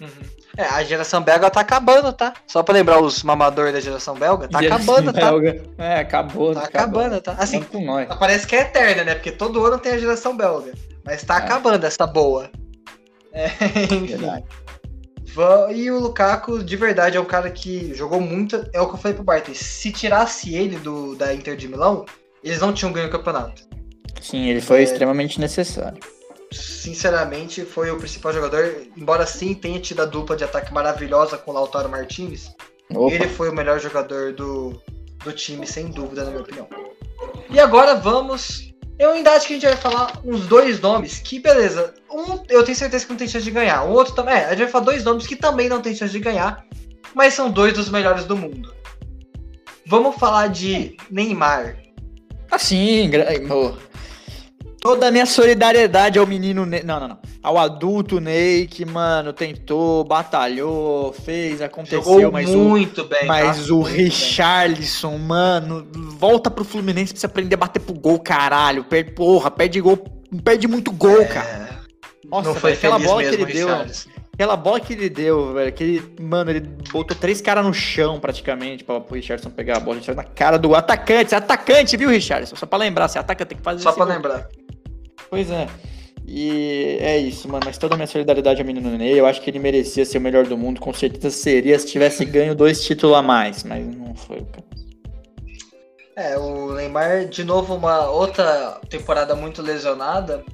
Uhum. 0.00 0.37
É, 0.58 0.64
a 0.64 0.82
geração 0.82 1.22
belga 1.22 1.48
tá 1.48 1.60
acabando, 1.60 2.12
tá? 2.12 2.34
Só 2.44 2.64
pra 2.64 2.74
lembrar 2.74 3.00
os 3.00 3.22
mamadores 3.22 3.72
da 3.72 3.78
geração 3.78 4.16
belga, 4.16 4.48
tá 4.48 4.60
geração 4.60 4.96
acabando, 4.96 5.12
tá? 5.12 5.30
belga. 5.30 5.62
tá? 5.76 5.84
É, 5.84 6.00
acabou. 6.00 6.52
Tá 6.52 6.62
acabando, 6.64 7.20
tá? 7.20 7.36
Assim, 7.38 7.62
com 7.62 7.80
nós. 7.84 8.08
parece 8.18 8.44
que 8.44 8.56
é 8.56 8.62
eterna, 8.62 9.04
né? 9.04 9.14
Porque 9.14 9.30
todo 9.30 9.64
ano 9.64 9.78
tem 9.78 9.92
a 9.92 9.98
geração 9.98 10.36
belga. 10.36 10.72
Mas 11.04 11.22
tá 11.22 11.36
é. 11.36 11.38
acabando 11.38 11.84
essa 11.84 12.08
boa. 12.08 12.50
É, 13.32 13.46
enfim. 13.86 14.06
Verdade. 14.06 14.44
E 15.76 15.88
o 15.92 16.00
Lukaku, 16.00 16.64
de 16.64 16.74
verdade, 16.74 17.16
é 17.16 17.20
um 17.20 17.24
cara 17.24 17.48
que 17.52 17.94
jogou 17.94 18.20
muito. 18.20 18.68
É 18.72 18.80
o 18.80 18.88
que 18.88 18.94
eu 18.94 18.98
falei 18.98 19.14
pro 19.14 19.22
Barton. 19.22 19.54
Se 19.54 19.92
tirasse 19.92 20.56
ele 20.56 20.76
do, 20.80 21.14
da 21.14 21.32
Inter 21.32 21.54
de 21.54 21.68
Milão, 21.68 22.04
eles 22.42 22.60
não 22.60 22.72
tinham 22.72 22.92
ganho 22.92 23.06
o 23.06 23.12
campeonato. 23.12 23.62
Sim, 24.20 24.48
ele 24.48 24.60
foi 24.60 24.80
é, 24.80 24.82
extremamente 24.82 25.38
necessário. 25.38 26.00
Sinceramente, 26.52 27.64
foi 27.64 27.90
o 27.90 27.98
principal 27.98 28.32
jogador. 28.32 28.86
Embora 28.96 29.26
sim 29.26 29.54
tenha 29.54 29.80
tido 29.80 30.02
a 30.02 30.06
dupla 30.06 30.36
de 30.36 30.44
ataque 30.44 30.72
maravilhosa 30.72 31.36
com 31.36 31.50
o 31.50 31.54
Lautaro 31.54 31.88
Martinez, 31.88 32.54
Opa. 32.90 33.14
ele 33.14 33.28
foi 33.28 33.50
o 33.50 33.54
melhor 33.54 33.78
jogador 33.78 34.32
do, 34.32 34.80
do 35.24 35.32
time, 35.32 35.66
sem 35.66 35.88
dúvida, 35.88 36.24
na 36.24 36.30
minha 36.30 36.42
opinião. 36.42 36.68
E 37.50 37.58
agora 37.58 37.94
vamos 37.94 38.68
eu 38.98 39.12
ainda 39.12 39.30
acho 39.30 39.46
que 39.46 39.52
a 39.52 39.56
gente 39.56 39.66
vai 39.66 39.76
falar 39.76 40.20
uns 40.24 40.46
dois 40.46 40.80
nomes 40.80 41.20
que, 41.20 41.38
beleza, 41.38 41.94
um 42.10 42.42
eu 42.48 42.64
tenho 42.64 42.76
certeza 42.76 43.04
que 43.04 43.10
não 43.12 43.16
tem 43.16 43.28
chance 43.28 43.44
de 43.44 43.50
ganhar, 43.52 43.84
o 43.84 43.92
outro 43.92 44.12
também. 44.12 44.34
É, 44.34 44.46
a 44.46 44.50
gente 44.50 44.62
vai 44.62 44.68
falar 44.68 44.84
dois 44.86 45.04
nomes 45.04 45.26
que 45.26 45.36
também 45.36 45.68
não 45.68 45.80
tem 45.80 45.94
chance 45.94 46.12
de 46.12 46.18
ganhar, 46.18 46.66
mas 47.14 47.34
são 47.34 47.48
dois 47.48 47.72
dos 47.72 47.88
melhores 47.88 48.24
do 48.24 48.36
mundo. 48.36 48.74
Vamos 49.86 50.16
falar 50.16 50.48
de 50.48 50.96
Neymar. 51.08 51.76
Assim, 52.50 53.08
toda 54.88 55.08
a 55.08 55.10
minha 55.10 55.26
solidariedade 55.26 56.18
ao 56.18 56.26
menino 56.26 56.64
Ney. 56.64 56.82
Não, 56.82 56.98
não, 56.98 57.08
não. 57.08 57.18
Ao 57.42 57.58
adulto 57.58 58.18
Ney, 58.20 58.66
que, 58.66 58.86
mano, 58.86 59.34
tentou, 59.34 60.02
batalhou, 60.02 61.12
fez, 61.12 61.60
aconteceu, 61.60 62.02
Jogou 62.02 62.32
mas 62.32 62.48
muito 62.48 63.02
o, 63.02 63.04
bem. 63.04 63.26
Mas 63.26 63.66
tá? 63.66 63.74
o 63.74 63.82
Richarlison, 63.82 65.10
bem. 65.10 65.18
mano, 65.18 65.86
volta 66.16 66.50
pro 66.50 66.64
Fluminense 66.64 67.12
pra 67.12 67.20
você 67.20 67.26
aprender 67.26 67.54
a 67.56 67.58
bater 67.58 67.80
pro 67.80 67.92
gol, 67.92 68.18
caralho. 68.18 68.82
Perde, 68.82 69.10
porra, 69.10 69.50
perde 69.50 69.78
gol, 69.78 70.02
perde 70.42 70.66
muito 70.66 70.90
gol, 70.90 71.20
é... 71.20 71.24
cara. 71.26 71.78
Nossa, 72.24 72.48
não 72.48 72.54
foi 72.54 72.72
aquela 72.72 72.98
bola 72.98 73.22
que 73.22 73.34
ele 73.34 73.44
deu. 73.44 73.68
Aquela 74.32 74.56
bola 74.56 74.80
que 74.80 74.92
ele 74.94 75.10
deu, 75.10 75.52
velho, 75.52 75.72
que 75.72 75.84
ele, 75.84 76.14
mano, 76.18 76.50
ele 76.50 76.60
botou 76.60 77.14
três 77.16 77.42
caras 77.42 77.66
no 77.66 77.74
chão 77.74 78.20
praticamente 78.20 78.84
pra 78.84 78.94
o 78.94 79.04
Richardson 79.12 79.50
pegar 79.50 79.76
a 79.76 79.80
bola. 79.80 80.00
na 80.14 80.24
cara 80.24 80.56
do 80.58 80.74
atacante, 80.74 81.34
atacante, 81.34 81.96
viu, 81.96 82.08
Richardson? 82.08 82.56
Só 82.56 82.64
pra 82.64 82.78
lembrar, 82.78 83.08
se 83.08 83.18
ataca 83.18 83.44
tem 83.44 83.58
que 83.58 83.64
fazer 83.64 83.82
Só 83.82 83.92
pra 83.92 84.04
lembrar. 84.04 84.48
Pois 85.30 85.50
é. 85.50 85.66
E 86.26 86.98
é 87.00 87.16
isso, 87.16 87.48
mano. 87.48 87.62
Mas 87.64 87.78
toda 87.78 87.94
a 87.94 87.96
minha 87.96 88.06
solidariedade 88.06 88.60
ao 88.60 88.66
menino 88.66 88.90
Ney. 88.90 89.18
Eu 89.18 89.26
acho 89.26 89.40
que 89.40 89.50
ele 89.50 89.58
merecia 89.58 90.04
ser 90.04 90.18
o 90.18 90.20
melhor 90.20 90.46
do 90.46 90.58
mundo. 90.58 90.78
Com 90.78 90.92
certeza 90.92 91.30
seria 91.30 91.78
se 91.78 91.86
tivesse 91.86 92.24
ganho 92.24 92.54
dois 92.54 92.84
títulos 92.84 93.16
a 93.16 93.22
mais. 93.22 93.64
Mas 93.64 93.86
não 93.86 94.14
foi 94.14 94.44
caso. 94.52 94.68
É, 96.16 96.36
o 96.36 96.74
Neymar, 96.74 97.26
de 97.26 97.44
novo, 97.44 97.74
uma 97.74 98.10
outra 98.10 98.80
temporada 98.90 99.34
muito 99.34 99.62
lesionada. 99.62 100.44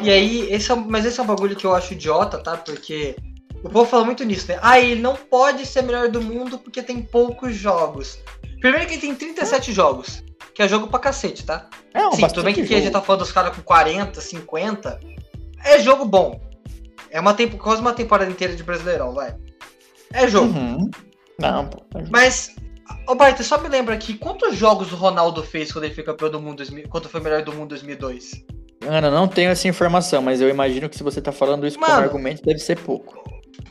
E 0.00 0.10
aí, 0.10 0.50
esse 0.50 0.72
é, 0.72 0.74
mas 0.74 1.04
esse 1.04 1.20
é 1.20 1.22
um 1.22 1.26
bagulho 1.26 1.54
que 1.54 1.66
eu 1.66 1.74
acho 1.74 1.92
idiota, 1.92 2.38
tá? 2.38 2.56
Porque 2.56 3.14
o 3.62 3.68
povo 3.68 3.88
fala 3.88 4.04
muito 4.04 4.24
nisso, 4.24 4.48
né? 4.48 4.58
Ah, 4.62 4.80
ele 4.80 5.00
não 5.00 5.14
pode 5.14 5.66
ser 5.66 5.82
melhor 5.82 6.08
do 6.08 6.20
mundo 6.20 6.58
porque 6.58 6.82
tem 6.82 7.02
poucos 7.02 7.54
jogos. 7.54 8.18
Primeiro 8.60 8.86
que 8.86 8.94
ele 8.94 9.02
tem 9.02 9.14
37 9.14 9.72
jogos 9.72 10.24
que 10.54 10.62
é 10.62 10.68
jogo 10.68 10.88
pra 10.88 10.98
cacete, 10.98 11.44
tá? 11.44 11.68
É, 11.94 12.06
um 12.06 12.12
Sim, 12.12 12.26
tudo 12.28 12.44
bem 12.44 12.54
que 12.54 12.62
aqui 12.62 12.74
a 12.74 12.80
gente 12.80 12.92
tá 12.92 13.00
falando 13.00 13.20
dos 13.20 13.32
caras 13.32 13.54
com 13.56 13.62
40, 13.62 14.20
50. 14.20 15.00
É 15.64 15.78
jogo 15.80 16.04
bom. 16.04 16.40
É 17.10 17.20
uma 17.20 17.34
tempo, 17.34 17.56
quase 17.56 17.80
uma 17.80 17.92
temporada 17.92 18.30
inteira 18.30 18.54
de 18.54 18.62
Brasileirão, 18.62 19.14
vai. 19.14 19.34
É 20.12 20.26
jogo. 20.28 20.52
Uhum. 20.52 20.90
Não, 21.38 21.66
pô. 21.66 21.82
É 21.98 22.04
Mas, 22.10 22.54
ô 23.08 23.14
Barto, 23.14 23.42
só 23.42 23.58
me 23.58 23.68
lembra 23.68 23.94
aqui, 23.94 24.14
quantos 24.14 24.56
jogos 24.56 24.92
o 24.92 24.96
Ronaldo 24.96 25.42
fez 25.42 25.72
quando 25.72 25.84
ele 25.84 25.94
foi 25.94 26.04
campeão 26.04 26.30
do 26.30 26.40
mundo, 26.40 26.62
quando 26.88 27.08
foi 27.08 27.20
melhor 27.20 27.42
do 27.42 27.52
mundo 27.52 27.66
em 27.66 27.68
2002? 27.68 28.44
Ana, 28.86 29.10
não 29.10 29.28
tenho 29.28 29.50
essa 29.50 29.68
informação, 29.68 30.20
mas 30.22 30.40
eu 30.40 30.48
imagino 30.48 30.88
que 30.88 30.96
se 30.96 31.02
você 31.02 31.20
tá 31.20 31.30
falando 31.32 31.66
isso 31.66 31.78
Mano, 31.78 31.92
como 31.92 32.04
argumento, 32.04 32.42
deve 32.42 32.58
ser 32.58 32.78
pouco. 32.78 33.22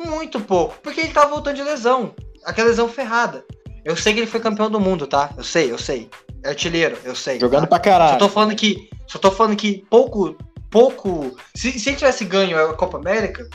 Muito 0.05 0.39
pouco, 0.39 0.79
porque 0.81 1.01
ele 1.01 1.13
tá 1.13 1.25
voltando 1.25 1.55
de 1.55 1.63
lesão. 1.63 2.15
Aquela 2.45 2.69
lesão 2.69 2.87
ferrada. 2.87 3.43
Eu 3.83 3.95
sei 3.95 4.13
que 4.13 4.19
ele 4.19 4.27
foi 4.27 4.39
campeão 4.39 4.69
do 4.69 4.79
mundo, 4.79 5.07
tá? 5.07 5.31
Eu 5.35 5.43
sei, 5.43 5.71
eu 5.71 5.77
sei. 5.77 6.09
É 6.43 6.49
artilheiro, 6.49 6.97
eu 7.03 7.15
sei. 7.15 7.39
Jogando 7.39 7.61
tá? 7.61 7.67
pra 7.67 7.79
caralho. 7.79 8.13
Só 8.13 8.19
tô 8.19 8.29
falando 8.29 8.55
que. 8.55 8.89
Só 9.07 9.19
tô 9.19 9.31
falando 9.31 9.55
que 9.55 9.85
pouco. 9.89 10.35
Pouco. 10.69 11.35
Se, 11.55 11.77
se 11.77 11.89
ele 11.89 11.97
tivesse 11.97 12.23
ganho 12.23 12.57
a 12.57 12.73
Copa 12.73 12.97
América, 12.97 13.47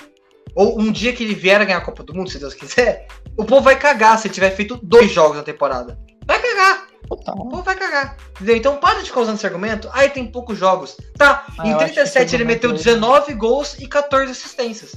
ou 0.54 0.78
um 0.78 0.92
dia 0.92 1.12
que 1.12 1.24
ele 1.24 1.34
vier 1.34 1.60
a 1.60 1.64
ganhar 1.64 1.78
a 1.78 1.84
Copa 1.84 2.02
do 2.02 2.14
Mundo, 2.14 2.30
se 2.30 2.38
Deus 2.38 2.54
quiser, 2.54 3.06
o 3.36 3.44
povo 3.44 3.62
vai 3.62 3.78
cagar 3.78 4.18
se 4.18 4.26
ele 4.26 4.34
tiver 4.34 4.50
feito 4.50 4.78
dois 4.82 5.10
jogos 5.10 5.36
na 5.36 5.42
temporada. 5.42 5.98
Vai 6.26 6.40
cagar. 6.40 6.86
O 7.08 7.16
povo 7.16 7.62
vai 7.62 7.76
cagar. 7.76 8.16
Entendeu? 8.32 8.56
Então 8.56 8.76
para 8.76 9.00
de 9.00 9.06
ficar 9.06 9.20
usando 9.20 9.36
esse 9.36 9.46
argumento. 9.46 9.88
Aí 9.92 10.08
tem 10.08 10.30
poucos 10.30 10.58
jogos. 10.58 10.96
Tá, 11.16 11.46
ah, 11.58 11.68
em 11.68 11.76
37 11.76 12.34
ele 12.34 12.44
meteu 12.44 12.72
19 12.72 13.32
gols 13.34 13.76
e 13.78 13.86
14 13.86 14.30
assistências. 14.32 14.94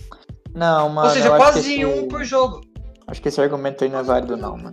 Não, 0.53 0.89
mano. 0.89 1.07
Ou 1.07 1.13
seja, 1.13 1.29
quase 1.35 1.85
um 1.85 2.07
por 2.07 2.23
jogo. 2.23 2.61
Acho 3.07 3.21
que 3.21 3.29
esse 3.29 3.41
argumento 3.41 3.83
aí 3.83 3.89
não 3.89 3.99
é 3.99 4.03
válido, 4.03 4.35
não, 4.35 4.57
mano. 4.57 4.71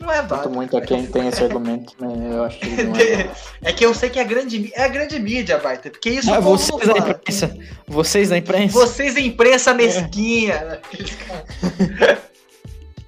Não 0.00 0.12
é 0.12 0.22
válido. 0.22 0.50
muito 0.50 0.76
a 0.76 0.80
quem 0.80 1.06
tem 1.06 1.28
esse 1.28 1.42
argumento, 1.42 1.92
mas 1.98 2.32
eu 2.32 2.44
acho 2.44 2.58
que 2.60 2.82
não 2.84 2.96
é. 2.96 3.30
é 3.62 3.72
que 3.72 3.84
eu 3.84 3.92
sei 3.92 4.08
que 4.08 4.18
é 4.18 4.22
a 4.22 4.24
grande, 4.24 4.72
é 4.74 4.84
a 4.84 4.88
grande 4.88 5.18
mídia, 5.18 5.58
Barta, 5.58 5.90
porque 5.90 6.10
isso 6.10 6.32
é 6.32 6.40
vocês 6.40 6.86
da 6.86 6.98
imprensa. 6.98 7.58
Vocês 7.86 8.28
da 8.28 8.38
imprensa. 8.38 8.78
Vocês 8.78 9.14
da 9.14 9.20
imprensa 9.20 9.74
mesquinha. 9.74 10.80
É. 12.00 12.18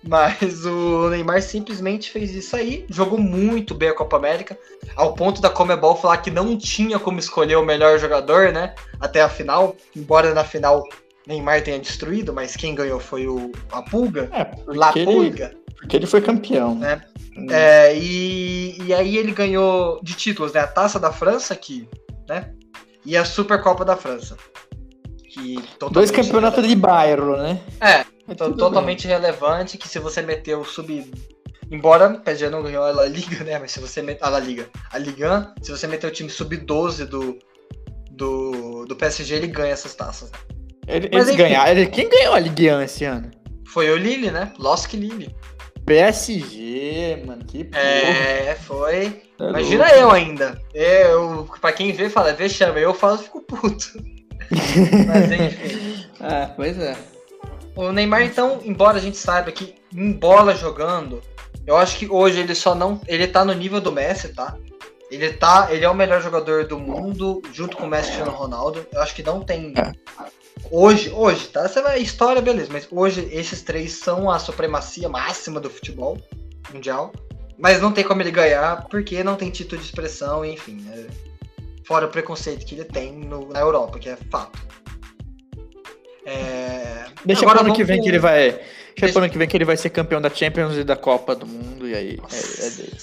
Mas 0.02 0.64
o 0.64 1.10
Neymar 1.10 1.42
simplesmente 1.42 2.10
fez 2.10 2.34
isso 2.34 2.56
aí, 2.56 2.86
jogou 2.88 3.18
muito 3.18 3.74
bem 3.74 3.90
a 3.90 3.94
Copa 3.94 4.16
América, 4.16 4.58
ao 4.96 5.14
ponto 5.14 5.40
da 5.40 5.50
Comebol 5.50 5.94
falar 5.94 6.16
que 6.18 6.30
não 6.30 6.56
tinha 6.56 6.98
como 6.98 7.18
escolher 7.18 7.56
o 7.56 7.64
melhor 7.64 7.98
jogador, 7.98 8.50
né? 8.50 8.74
Até 8.98 9.20
a 9.20 9.28
final, 9.28 9.76
embora 9.94 10.34
na 10.34 10.42
final 10.42 10.84
Neymar 11.26 11.62
tenha 11.62 11.78
destruído, 11.78 12.32
mas 12.32 12.56
quem 12.56 12.74
ganhou 12.74 12.98
foi 12.98 13.28
o 13.28 13.52
a 13.70 13.82
Pulga, 13.82 14.28
é, 14.32 14.50
La 14.66 14.92
Pulga. 14.92 15.54
Porque 15.90 15.96
ele 15.96 16.06
foi 16.06 16.20
campeão. 16.20 16.78
É, 16.84 17.00
hum. 17.36 17.46
é 17.50 17.96
e, 17.96 18.80
e 18.80 18.94
aí 18.94 19.18
ele 19.18 19.32
ganhou 19.32 19.98
de 20.04 20.14
títulos, 20.14 20.52
né? 20.52 20.60
A 20.60 20.66
Taça 20.68 21.00
da 21.00 21.10
França, 21.10 21.56
que, 21.56 21.88
né? 22.28 22.54
E 23.04 23.16
a 23.16 23.24
Supercopa 23.24 23.84
da 23.84 23.96
França. 23.96 24.36
Que 25.28 25.58
Dois 25.90 26.12
campeonatos 26.12 26.64
de 26.64 26.76
bairro, 26.76 27.36
né? 27.36 27.60
É, 27.80 28.04
é 28.28 28.34
totalmente 28.34 29.08
bem. 29.08 29.16
relevante, 29.16 29.76
que 29.76 29.88
se 29.88 29.98
você 29.98 30.22
meter 30.22 30.56
o 30.56 30.64
sub... 30.64 31.10
Embora 31.68 32.08
o 32.08 32.20
PSG 32.20 32.48
não 32.48 32.62
ganhou 32.62 32.84
a 32.84 32.92
La 32.92 33.06
Liga, 33.06 33.42
né? 33.42 33.58
Mas 33.58 33.72
se 33.72 33.80
você 33.80 34.00
meter... 34.00 34.24
A 34.24 34.28
La 34.28 34.38
Liga. 34.38 34.68
A 34.92 34.98
Liga, 34.98 35.52
se 35.60 35.72
você 35.72 35.88
meter 35.88 36.06
o 36.06 36.12
time 36.12 36.30
sub-12 36.30 37.04
do, 37.04 37.36
do, 38.12 38.84
do 38.84 38.94
PSG, 38.94 39.34
ele 39.34 39.48
ganha 39.48 39.72
essas 39.72 39.96
taças. 39.96 40.30
Né? 40.30 40.38
Ele, 40.86 41.08
eles 41.10 41.34
ganharam. 41.34 41.84
Quem 41.86 42.08
ganhou 42.08 42.34
a 42.34 42.38
Ligue 42.38 42.68
esse 42.68 43.04
ano? 43.04 43.28
Foi 43.66 43.90
o 43.90 43.96
Lille, 43.96 44.30
né? 44.30 44.52
Losk 44.56 44.92
Lille. 44.94 45.34
PSG, 45.90 47.24
mano, 47.26 47.44
que 47.44 47.64
porra. 47.64 47.82
É, 47.82 48.54
foi. 48.54 49.22
É 49.40 49.48
Imagina 49.48 49.84
louco. 49.86 49.98
eu 49.98 50.10
ainda. 50.12 50.62
Eu, 50.72 51.50
pra 51.60 51.72
quem 51.72 51.90
vê, 51.90 52.08
fala, 52.08 52.32
vê, 52.32 52.48
chama. 52.48 52.78
Eu 52.78 52.94
falo, 52.94 53.18
fico 53.18 53.40
puto. 53.40 54.00
Mas 55.08 55.32
enfim. 55.32 56.06
ah, 56.20 56.52
pois 56.54 56.78
é. 56.78 56.96
O 57.74 57.90
Neymar, 57.90 58.22
então, 58.22 58.60
embora 58.64 58.98
a 58.98 59.00
gente 59.00 59.16
saiba 59.16 59.50
que 59.50 59.74
em 59.92 60.12
bola 60.12 60.54
jogando, 60.54 61.20
eu 61.66 61.76
acho 61.76 61.98
que 61.98 62.08
hoje 62.08 62.38
ele 62.38 62.54
só 62.54 62.72
não. 62.72 63.00
Ele 63.08 63.26
tá 63.26 63.44
no 63.44 63.52
nível 63.52 63.80
do 63.80 63.90
Messi, 63.90 64.28
tá? 64.28 64.56
Ele 65.10 65.32
tá. 65.32 65.66
Ele 65.72 65.84
é 65.84 65.90
o 65.90 65.94
melhor 65.94 66.22
jogador 66.22 66.68
do 66.68 66.78
mundo, 66.78 67.42
junto 67.52 67.76
com 67.76 67.86
o 67.86 67.88
Messi 67.88 68.16
e 68.16 68.22
o 68.22 68.30
Ronaldo. 68.30 68.86
Eu 68.92 69.02
acho 69.02 69.12
que 69.12 69.24
não 69.24 69.42
tem. 69.42 69.74
É. 69.76 69.92
Hoje, 70.70 71.10
hoje, 71.10 71.48
tá? 71.48 71.64
Essa 71.64 71.80
é 71.92 71.98
história, 71.98 72.40
beleza, 72.40 72.68
mas 72.72 72.86
hoje 72.90 73.28
esses 73.32 73.60
três 73.60 73.94
são 73.94 74.30
a 74.30 74.38
supremacia 74.38 75.08
máxima 75.08 75.58
do 75.58 75.68
futebol 75.68 76.16
mundial. 76.72 77.12
Mas 77.58 77.82
não 77.82 77.92
tem 77.92 78.04
como 78.04 78.22
ele 78.22 78.30
ganhar, 78.30 78.86
porque 78.88 79.22
não 79.24 79.36
tem 79.36 79.50
título 79.50 79.80
de 79.80 79.86
expressão, 79.86 80.44
enfim. 80.44 80.86
É... 80.92 81.06
Fora 81.84 82.06
o 82.06 82.08
preconceito 82.08 82.64
que 82.64 82.76
ele 82.76 82.84
tem 82.84 83.12
no, 83.12 83.48
na 83.48 83.60
Europa, 83.60 83.98
que 83.98 84.08
é 84.08 84.16
fato. 84.30 84.58
É... 86.24 87.06
Deixa 87.24 87.42
Agora, 87.42 87.58
pro 87.58 87.66
ano 87.66 87.74
que 87.74 87.84
vem 87.84 88.00
que 88.00 88.08
ele 88.08 88.20
vai. 88.20 88.52
Deixa, 88.52 88.64
Deixa... 88.96 89.12
pro 89.12 89.22
ano 89.22 89.32
que 89.32 89.38
vem 89.38 89.48
que 89.48 89.56
ele 89.56 89.64
vai 89.64 89.76
ser 89.76 89.90
campeão 89.90 90.20
da 90.20 90.30
Champions 90.30 90.76
e 90.76 90.84
da 90.84 90.96
Copa 90.96 91.34
do 91.34 91.46
Mundo, 91.46 91.88
e 91.88 91.94
aí 91.94 92.18
é, 92.32 92.66
é 92.66 92.70
dele. 92.70 92.96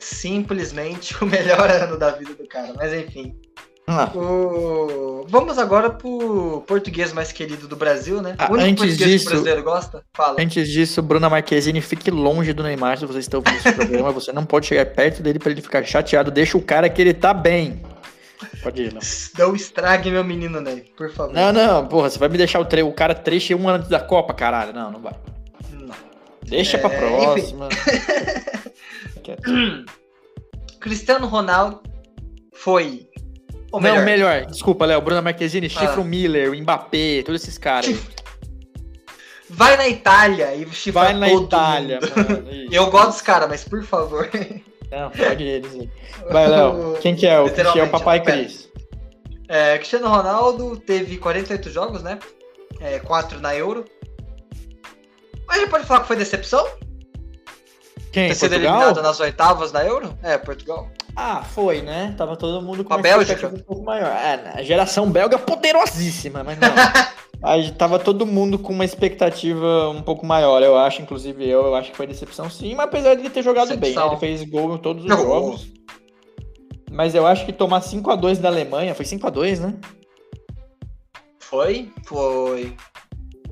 Simplesmente 0.00 1.14
o 1.22 1.26
melhor 1.26 1.70
ano 1.70 1.96
da 1.96 2.10
vida 2.10 2.34
do 2.34 2.46
cara, 2.48 2.74
mas 2.76 2.92
enfim. 2.92 3.34
Ah, 3.90 4.10
O- 4.14 5.24
Vamos 5.30 5.58
agora 5.58 5.90
pro 5.90 6.62
português 6.66 7.12
mais 7.12 7.32
querido 7.32 7.66
do 7.68 7.74
Brasil, 7.76 8.20
né? 8.22 8.34
Ah, 8.38 8.48
o 8.50 8.54
único 8.54 8.68
antes 8.68 8.84
português 8.84 9.10
disso- 9.10 9.24
que 9.24 9.30
o 9.30 9.34
brasileiro 9.36 9.62
gosta? 9.62 10.04
Fala. 10.14 10.36
Antes 10.38 10.68
disso, 10.68 11.02
Bruna 11.02 11.28
Marquezine, 11.30 11.80
fique 11.80 12.10
longe 12.10 12.52
do 12.52 12.62
Neymar 12.62 12.98
se 12.98 13.04
você 13.06 13.18
está 13.18 13.38
ouvindo 13.38 13.56
esse 13.56 13.72
programa. 13.72 14.10
Você 14.12 14.32
não 14.32 14.44
pode 14.46 14.66
chegar 14.66 14.86
perto 14.86 15.22
dele 15.22 15.38
para 15.38 15.50
ele 15.52 15.60
ficar 15.62 15.82
chateado. 15.84 16.30
Deixa 16.30 16.56
o 16.56 16.62
cara 16.62 16.88
que 16.88 17.00
ele 17.00 17.12
tá 17.14 17.32
bem. 17.34 17.82
Pode 18.62 18.82
ir, 18.82 18.92
não. 18.92 19.00
Não 19.38 19.54
estrague 19.56 20.10
meu 20.10 20.22
menino 20.24 20.60
Ney, 20.60 20.84
por 20.96 21.10
favor. 21.10 21.34
Não, 21.34 21.52
não, 21.52 21.86
porra, 21.86 22.08
você 22.10 22.18
vai 22.18 22.28
me 22.28 22.38
deixar 22.38 22.60
o, 22.60 22.64
tre 22.64 22.82
o 22.82 22.92
cara 22.92 23.14
triste 23.14 23.54
um 23.54 23.68
ano 23.68 23.78
antes 23.78 23.88
da 23.88 24.00
Copa, 24.00 24.32
caralho. 24.32 24.72
Não, 24.72 24.92
não 24.92 25.00
vai. 25.00 25.14
Não. 25.72 25.94
Deixa 26.44 26.78
pra 26.78 26.90
É, 26.92 26.98
próxima. 26.98 27.68
Quieto. 29.22 29.42
Cristiano 30.80 31.26
Ronaldo 31.26 31.82
foi. 32.54 33.07
Ou 33.70 33.80
Não, 33.80 33.90
melhor, 33.90 34.04
melhor. 34.04 34.46
Desculpa, 34.46 34.86
Léo. 34.86 35.00
Bruna 35.00 35.20
Marquezine, 35.22 35.66
Ah. 35.66 35.70
Chifro 35.70 36.04
Miller, 36.04 36.50
o 36.50 36.56
Mbappé, 36.56 37.22
todos 37.24 37.42
esses 37.42 37.58
caras. 37.58 37.86
aí. 37.88 38.00
vai 39.50 39.76
na 39.76 39.88
Itália 39.88 40.54
e 40.54 40.66
chifra 40.72 41.02
Vai 41.02 41.14
na 41.14 41.30
Itália. 41.32 42.00
Eu 42.70 42.90
gosto 42.90 43.08
dos 43.12 43.22
caras, 43.22 43.48
mas 43.48 43.64
por 43.64 43.82
favor. 43.84 44.28
Não, 44.90 45.10
pode 45.10 45.44
eles 45.44 45.72
aí. 45.74 45.90
Vai, 46.30 46.48
Léo. 46.48 46.96
Quem 47.00 47.14
que 47.14 47.26
é? 47.26 47.38
O 47.40 47.52
que 47.52 47.78
é 47.78 47.82
o 47.82 47.88
Papai. 47.90 48.22
Cris? 48.22 48.68
É, 49.48 49.76
Cristiano 49.78 50.08
Ronaldo 50.08 50.76
teve 50.78 51.16
48 51.16 51.70
jogos, 51.70 52.02
né? 52.02 52.18
É, 52.80 52.98
4 52.98 53.40
na 53.40 53.54
Euro. 53.54 53.84
Mas 55.46 55.60
gente 55.60 55.70
pode 55.70 55.86
falar 55.86 56.00
que 56.00 56.06
foi 56.06 56.16
decepção? 56.16 56.66
Quem? 58.12 58.28
Ter 58.28 58.34
sido 58.34 58.50
Portugal? 58.50 58.74
eliminado 58.76 59.02
nas 59.02 59.18
oitavas 59.20 59.72
da 59.72 59.84
Euro? 59.84 60.16
É, 60.22 60.36
Portugal. 60.36 60.90
Ah, 61.20 61.42
foi, 61.42 61.82
né? 61.82 62.14
Tava 62.16 62.36
todo 62.36 62.62
mundo 62.62 62.84
com 62.84 62.92
a 62.92 62.96
uma 62.96 63.02
Bélgica? 63.02 63.32
expectativa 63.32 63.60
um 63.60 63.64
pouco 63.66 63.82
maior. 63.84 64.06
É, 64.06 64.52
a 64.54 64.62
geração 64.62 65.10
belga 65.10 65.36
poderosíssima, 65.36 66.44
mas 66.44 66.56
não. 66.58 66.68
Aí 67.42 67.72
tava 67.72 67.98
todo 67.98 68.24
mundo 68.24 68.56
com 68.56 68.72
uma 68.72 68.84
expectativa 68.84 69.88
um 69.90 70.00
pouco 70.00 70.24
maior, 70.24 70.62
eu 70.62 70.76
acho, 70.76 71.02
inclusive 71.02 71.48
eu, 71.48 71.66
eu 71.66 71.74
acho 71.74 71.90
que 71.90 71.96
foi 71.96 72.06
decepção 72.06 72.48
sim, 72.50 72.74
mas 72.74 72.86
apesar 72.86 73.14
de 73.14 73.22
ele 73.22 73.30
ter 73.30 73.42
jogado 73.42 73.68
bem, 73.70 73.76
né? 73.76 73.80
Decepção. 73.96 74.08
Ele 74.10 74.16
fez 74.16 74.44
gol 74.44 74.74
em 74.74 74.78
todos 74.78 75.04
os 75.04 75.08
Jogou. 75.08 75.26
jogos. 75.26 75.68
Mas 76.90 77.14
eu 77.16 77.26
acho 77.26 77.44
que 77.44 77.52
tomar 77.52 77.80
5x2 77.80 78.38
da 78.38 78.48
Alemanha, 78.48 78.94
foi 78.94 79.04
5x2, 79.04 79.58
né? 79.60 79.74
Foi? 81.40 81.90
Foi. 82.04 82.74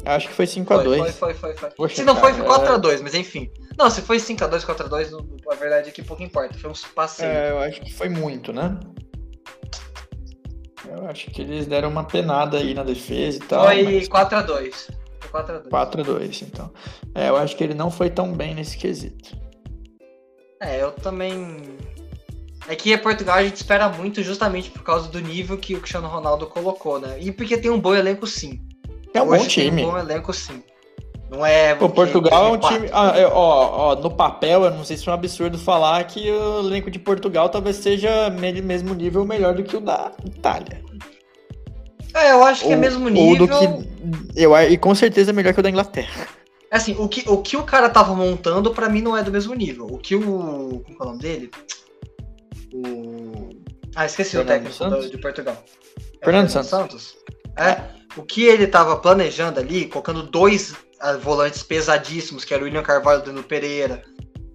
Acho 0.05 0.29
que 0.29 0.35
foi 0.35 0.47
Foi, 0.47 0.63
5x2. 0.65 0.99
foi, 0.99 1.13
foi, 1.13 1.35
foi, 1.35 1.57
foi. 1.57 1.71
Poxa, 1.71 1.97
Se 1.97 2.05
não 2.05 2.15
foi, 2.17 2.33
cara, 2.33 2.45
foi 2.45 2.67
4x2, 2.79 3.01
mas 3.03 3.15
enfim. 3.15 3.51
Não, 3.79 3.91
se 3.91 4.01
foi 4.03 4.19
5x2, 4.19 4.65
4x2, 4.65 5.11
não- 5.11 5.27
a 5.51 5.55
verdade 5.55 5.89
é 5.89 5.93
que 5.93 6.03
pouco 6.03 6.23
importa. 6.23 6.59
Foi 6.59 6.71
um 6.71 6.75
passeio. 6.95 7.29
É, 7.31 7.51
eu 7.51 7.59
acho 7.61 7.81
que 7.83 7.93
foi 7.93 8.09
muito, 8.09 8.53
né? 8.53 8.79
Eu 10.89 11.07
acho 11.09 11.31
que 11.31 11.43
eles 11.43 11.67
deram 11.67 11.89
uma 11.91 12.05
penada 12.05 12.59
aí 12.59 12.73
na 12.73 12.83
defesa 12.83 13.39
e 13.39 13.41
tal. 13.47 13.65
foi 13.67 13.83
mas- 13.83 14.09
4x2. 14.09 14.91
Foi 15.21 15.31
4x2. 15.31 15.69
4x2, 15.69 16.43
então. 16.43 16.73
É, 17.15 17.29
eu 17.29 17.37
acho 17.37 17.57
que 17.57 17.65
ele 17.65 17.75
não 17.75 17.91
foi 17.91 18.09
tão 18.09 18.33
bem 18.33 18.55
nesse 18.55 18.77
quesito. 18.79 19.37
É, 20.61 20.81
eu 20.83 20.93
também. 20.93 21.77
É 22.69 22.75
que 22.75 22.93
a 22.93 22.99
Portugal 22.99 23.37
a 23.37 23.45
gente 23.45 23.57
espera 23.57 23.89
muito 23.89 24.23
justamente 24.23 24.71
por 24.71 24.83
causa 24.83 25.09
do 25.09 25.21
nível 25.21 25.57
que 25.59 25.75
o 25.75 25.79
Cristiano 25.81 26.09
Ronaldo 26.09 26.47
colocou, 26.47 26.99
né? 27.01 27.17
E 27.21 27.31
porque 27.31 27.57
tem 27.57 27.71
um 27.71 27.79
bom 27.81 27.95
elenco 27.95 28.27
sim. 28.27 28.61
É 29.15 29.23
um 29.23 29.29
Hoje 29.29 29.43
bom 29.45 29.49
tem 29.49 29.49
time. 29.71 29.85
um 29.85 29.91
bom 29.91 29.99
elenco 29.99 30.33
sim. 30.33 30.63
Não 31.31 31.45
é. 31.45 31.75
Porque 31.75 31.95
Portugal 31.95 32.47
é 32.47 32.51
um 32.57 32.59
time. 32.59 32.89
Ah, 32.93 33.13
é, 33.17 33.27
ó, 33.27 33.31
ó, 33.93 33.97
no 33.97 34.11
papel, 34.11 34.65
eu 34.65 34.71
não 34.71 34.85
sei 34.85 34.97
se 34.97 35.09
é 35.09 35.11
um 35.11 35.15
absurdo 35.15 35.59
falar 35.59 36.03
que 36.05 36.31
o 36.31 36.61
elenco 36.61 36.91
de 36.91 36.99
Portugal 36.99 37.49
talvez 37.49 37.77
seja 37.77 38.31
me- 38.31 38.63
mesmo 38.63 38.95
nível 38.95 39.25
melhor 39.25 39.55
do 39.55 39.65
que 39.65 39.77
o 39.77 39.81
da 39.81 40.13
Itália. 40.25 40.81
É, 42.15 42.31
eu 42.33 42.43
acho 42.45 42.63
que 42.65 42.73
é 42.73 42.75
Ou- 42.77 42.81
mesmo 42.81 43.05
Ou 43.07 43.11
nível. 43.11 43.49
que. 43.49 44.41
Eu, 44.41 44.57
e 44.57 44.77
com 44.79 44.95
certeza 44.95 45.33
é 45.33 45.35
melhor 45.35 45.53
que 45.53 45.61
o 45.61 45.63
da 45.63 45.69
Inglaterra. 45.71 46.29
Assim, 46.71 46.95
o 46.99 47.09
que, 47.09 47.29
o 47.29 47.39
que 47.43 47.57
o 47.57 47.63
cara 47.65 47.89
tava 47.91 48.15
montando, 48.15 48.71
pra 48.73 48.89
mim, 48.89 49.03
não 49.03 49.17
é 49.17 49.23
do 49.23 49.31
mesmo 49.33 49.53
nível. 49.55 49.87
O 49.87 49.99
que 49.99 50.15
o. 50.15 50.83
Como 50.87 50.99
é 51.01 51.03
o 51.03 51.07
nome 51.07 51.19
dele? 51.19 51.51
O. 52.73 53.51
Ah, 53.95 54.07
esqueci 54.07 54.37
o 54.37 54.41
Fernando 54.41 54.49
técnico 54.55 54.75
Santos? 54.77 55.05
do- 55.07 55.11
de 55.11 55.19
Portugal. 55.19 55.57
É 56.21 56.25
Fernando 56.25 56.49
Santos. 56.49 57.17
É. 57.57 57.81
O 58.17 58.23
que 58.23 58.45
ele 58.45 58.67
tava 58.67 58.97
planejando 58.97 59.61
ali, 59.61 59.87
colocando 59.87 60.23
dois 60.23 60.75
volantes 61.23 61.63
pesadíssimos, 61.63 62.45
que 62.45 62.53
era 62.55 62.63
o 62.63 62.67
William 62.67 62.83
Carvalho 62.83 63.21
e 63.21 63.23
o 63.23 63.27
Danilo 63.27 63.45
Pereira, 63.45 64.03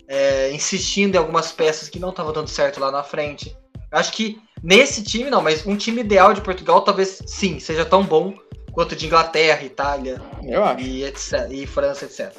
é, 0.08 0.52
insistindo 0.52 1.16
em 1.16 1.18
algumas 1.18 1.52
peças 1.52 1.88
que 1.90 2.00
não 2.00 2.10
estavam 2.10 2.34
dando 2.34 2.48
certo 2.50 2.80
lá 2.80 2.92
na 2.92 3.04
frente. 3.04 3.56
Eu 3.92 3.98
acho 3.98 4.12
que 4.14 4.40
nesse 4.64 5.04
time, 5.04 5.30
não, 5.30 5.42
mas 5.42 5.66
um 5.66 5.76
time 5.76 6.02
ideal 6.02 6.34
de 6.34 6.42
Portugal 6.42 6.82
talvez 6.82 7.22
sim 7.26 7.60
seja 7.60 7.86
tão 7.86 8.04
bom 8.04 8.34
quanto 8.72 8.96
de 8.96 9.06
Inglaterra, 9.06 9.64
Itália, 9.64 10.22
e, 10.80 11.04
etc, 11.04 11.48
e 11.52 11.66
França, 11.68 12.06
etc. 12.06 12.34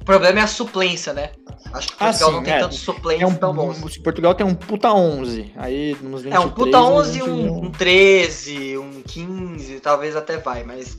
O 0.00 0.04
problema 0.04 0.40
é 0.40 0.42
a 0.42 0.46
suplência, 0.46 1.12
né? 1.12 1.32
Acho 1.72 1.88
que 1.88 1.94
Ah, 2.00 2.06
Portugal 2.06 2.32
não 2.32 2.42
tem 2.42 2.54
é. 2.54 2.58
tantos 2.60 2.78
É 2.78 2.84
suplentes 2.84 3.28
um, 3.28 3.34
tão 3.34 3.52
bons. 3.54 3.92
se 3.92 4.00
Portugal 4.00 4.34
tem 4.34 4.46
um 4.46 4.54
puta 4.54 4.90
11. 4.92 5.52
Aí 5.56 5.94
nos 6.00 6.22
23, 6.22 6.34
É 6.34 6.38
um 6.38 6.48
puta 6.50 6.80
11, 6.80 7.12
21. 7.18 7.34
um, 7.34 7.64
um 7.66 7.70
13, 7.70 8.78
um 8.78 9.02
15, 9.02 9.80
talvez 9.80 10.16
até 10.16 10.38
vai, 10.38 10.64
mas. 10.64 10.96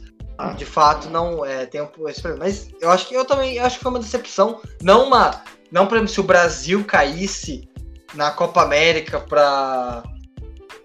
De 0.55 0.65
fato 0.65 1.09
não 1.09 1.45
é, 1.45 1.65
tem 1.65 1.81
um, 1.81 1.89
esse 2.07 2.21
problema. 2.21 2.45
Mas 2.45 2.69
eu 2.79 2.89
acho 2.91 3.07
que 3.07 3.13
eu 3.13 3.25
também 3.25 3.59
acho 3.59 3.77
que 3.77 3.83
foi 3.83 3.91
uma 3.91 3.99
decepção. 3.99 4.61
Não 4.81 5.07
uma. 5.07 5.43
Não 5.71 5.85
pra 5.85 6.05
se 6.07 6.19
o 6.19 6.23
Brasil 6.23 6.83
caísse 6.83 7.67
na 8.13 8.31
Copa 8.31 8.63
América 8.63 9.19
pra. 9.19 10.03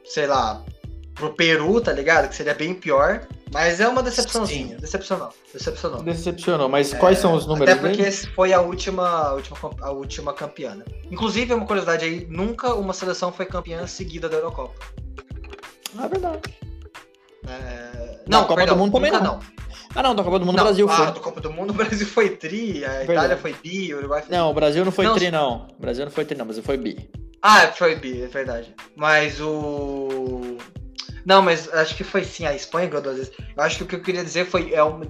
sei 0.04 0.26
lá, 0.26 0.62
pro 1.14 1.34
Peru, 1.34 1.80
tá 1.80 1.92
ligado? 1.92 2.28
Que 2.28 2.36
seria 2.36 2.54
bem 2.54 2.74
pior. 2.74 3.26
Mas 3.52 3.80
é 3.80 3.86
uma 3.86 4.02
decepçãozinha. 4.02 4.76
Decepcionou. 4.78 5.28
Decepcionou. 5.52 6.02
Decepcionou, 6.02 6.68
mas 6.68 6.92
quais 6.92 7.18
são 7.18 7.34
os 7.34 7.46
números 7.46 7.72
Até 7.72 7.80
porque 7.80 8.02
dele? 8.02 8.26
foi 8.34 8.52
a 8.52 8.60
última, 8.60 9.08
a 9.08 9.34
última, 9.34 9.70
a 9.80 9.90
última 9.92 10.32
campeã. 10.32 10.74
né? 10.74 10.84
Inclusive, 11.08 11.54
uma 11.54 11.64
curiosidade 11.64 12.04
aí, 12.04 12.26
nunca 12.28 12.74
uma 12.74 12.92
seleção 12.92 13.32
foi 13.32 13.46
campeã 13.46 13.86
seguida 13.86 14.28
da 14.28 14.38
Eurocopa. 14.38 14.74
Ah, 15.96 16.08
verdade. 16.08 16.58
É, 17.46 18.13
Na 18.28 18.38
Não, 18.38 18.42
Copa 18.44 18.56
perdão, 18.56 18.76
do 18.76 18.80
Mundo 18.80 18.92
também 18.92 19.10
não. 19.12 19.40
Ah, 19.94 20.02
não, 20.02 20.14
da 20.14 20.24
Copa 20.24 20.38
do 20.40 20.46
Mundo 20.46 20.56
Não, 20.56 20.64
Brasil 20.64 20.88
ah, 20.90 20.96
foi. 20.96 21.12
do 21.12 21.20
Copa 21.20 21.40
do 21.40 21.52
Mundo 21.52 21.70
o 21.70 21.74
Brasil 21.74 22.06
foi 22.06 22.30
tri, 22.30 22.84
a 22.84 22.88
Verdade. 22.88 23.12
Itália 23.12 23.36
foi 23.36 23.54
bi, 23.62 23.94
o 23.94 23.98
Uruguai 23.98 24.22
foi 24.22 24.36
Não, 24.36 24.50
o 24.50 24.54
Brasil 24.54 24.84
não 24.84 24.92
foi 24.92 25.04
Não, 25.04 25.14
tri, 25.14 25.30
não. 25.30 25.68
O 25.78 25.80
Brasil 25.80 26.04
não 26.04 26.12
foi 26.12 26.24
tri, 26.24 26.36
não, 26.36 26.44
mas 26.46 26.58
foi 26.58 26.76
bi. 26.76 27.08
Ah, 27.42 27.68
foi 27.68 27.94
bi, 27.96 28.22
é 28.22 28.26
verdade. 28.26 28.74
Mas 28.96 29.40
o. 29.40 30.56
Não, 31.26 31.40
mas 31.42 31.72
acho 31.72 31.94
que 31.94 32.02
foi 32.04 32.24
sim, 32.24 32.46
a 32.46 32.54
Espanha 32.54 32.88
ganhou 32.88 33.02
duas 33.02 33.16
vezes. 33.16 33.32
Eu 33.56 33.62
acho 33.62 33.76
que 33.78 33.82
o 33.84 33.86
que 33.86 33.94
eu 33.96 34.00
queria 34.02 34.24
dizer 34.24 34.46
foi. 34.46 34.72
É 34.72 34.82
um... 34.82 35.00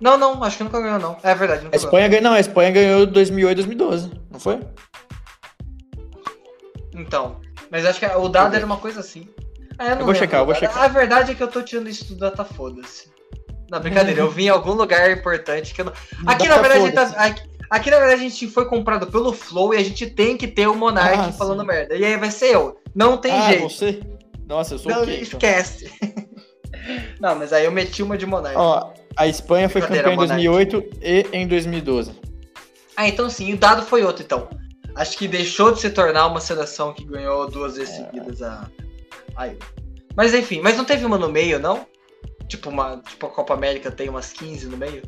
Não, 0.00 0.18
não, 0.18 0.42
acho 0.42 0.56
que 0.56 0.64
nunca 0.64 0.80
ganhou, 0.80 0.98
não. 0.98 1.16
É 1.22 1.34
verdade, 1.34 1.64
nunca 1.64 1.76
A 1.76 1.78
Espanha 1.78 2.08
ganhou, 2.08 2.24
não, 2.24 2.32
a 2.32 2.40
Espanha 2.40 2.70
ganhou 2.70 3.06
2008 3.06 3.52
e 3.52 3.64
2012, 3.66 4.10
não 4.30 4.40
foi? 4.40 4.60
Então. 6.94 7.40
Mas 7.70 7.84
acho 7.84 8.00
que 8.00 8.06
o 8.06 8.28
dado 8.28 8.54
era 8.56 8.64
uma 8.64 8.76
coisa 8.78 9.00
assim. 9.00 9.28
Ah, 9.78 9.90
não 9.90 9.96
vou 9.98 10.06
lembro 10.06 10.14
checar, 10.16 10.40
eu 10.40 10.46
vou 10.46 10.54
checar. 10.54 10.82
A 10.82 10.88
verdade 10.88 11.32
é 11.32 11.34
que 11.34 11.42
eu 11.42 11.48
tô 11.48 11.62
tirando 11.62 11.88
isso 11.88 12.04
do 12.06 12.16
data, 12.16 12.44
foda-se. 12.44 13.08
Não, 13.70 13.80
brincadeira, 13.80 14.20
eu 14.20 14.30
vim 14.30 14.44
em 14.44 14.48
algum 14.48 14.72
lugar 14.72 15.10
importante 15.10 15.74
que 15.74 15.80
eu 15.80 15.86
não. 15.86 15.92
Aqui, 16.26 16.48
na 16.48 16.58
verdade, 16.58 16.80
a 16.80 16.86
gente 16.86 16.94
tá- 16.94 17.24
aqui, 17.24 17.42
aqui, 17.68 17.90
na 17.90 17.98
verdade, 17.98 18.20
a 18.20 18.28
gente 18.28 18.46
foi 18.48 18.64
comprado 18.66 19.06
pelo 19.08 19.32
Flow 19.32 19.74
e 19.74 19.76
a 19.76 19.82
gente 19.82 20.06
tem 20.06 20.36
que 20.36 20.46
ter 20.46 20.68
o 20.68 20.74
Monark 20.74 21.18
Ah, 21.18 21.32
falando 21.32 21.60
sim. 21.60 21.66
merda. 21.66 21.94
E 21.94 22.04
aí 22.04 22.16
vai 22.16 22.30
ser 22.30 22.54
eu. 22.54 22.78
Não 22.94 23.16
tem 23.18 23.32
ah, 23.32 23.50
jeito. 23.50 23.68
você? 23.68 24.00
Nossa, 24.46 24.74
eu 24.74 24.78
sou 24.78 24.92
Não 24.92 25.02
o 25.02 25.04
quê? 25.04 25.14
então? 25.14 25.22
esquece. 25.22 25.92
não, 27.20 27.34
mas 27.34 27.52
aí 27.52 27.64
eu 27.64 27.72
meti 27.72 28.02
uma 28.02 28.16
de 28.16 28.24
Monark. 28.24 28.56
Ó, 28.56 28.92
a 29.16 29.26
Espanha 29.26 29.68
foi 29.68 29.80
campeã 29.80 30.12
em 30.12 30.16
Monark. 30.16 30.44
2008 30.46 30.84
e 31.02 31.26
em 31.32 31.46
2012. 31.48 32.12
Ah, 32.96 33.08
então 33.08 33.28
sim, 33.28 33.52
o 33.52 33.56
dado 33.56 33.82
foi 33.82 34.04
outro, 34.04 34.22
então. 34.22 34.48
Acho 34.94 35.18
que 35.18 35.28
deixou 35.28 35.72
de 35.72 35.80
se 35.80 35.90
tornar 35.90 36.26
uma 36.26 36.40
seleção 36.40 36.94
que 36.94 37.04
ganhou 37.04 37.50
duas 37.50 37.76
vezes 37.76 37.96
seguidas 37.96 38.40
a. 38.40 38.70
Aí. 39.36 39.56
Mas 40.16 40.32
enfim, 40.34 40.60
mas 40.62 40.76
não 40.76 40.84
teve 40.84 41.04
uma 41.04 41.18
no 41.18 41.28
meio, 41.28 41.58
não? 41.58 41.86
Tipo, 42.48 42.70
uma, 42.70 42.98
tipo 42.98 43.26
a 43.26 43.30
Copa 43.30 43.54
América 43.54 43.90
tem 43.90 44.08
umas 44.08 44.32
15 44.32 44.66
no 44.66 44.76
meio? 44.76 45.02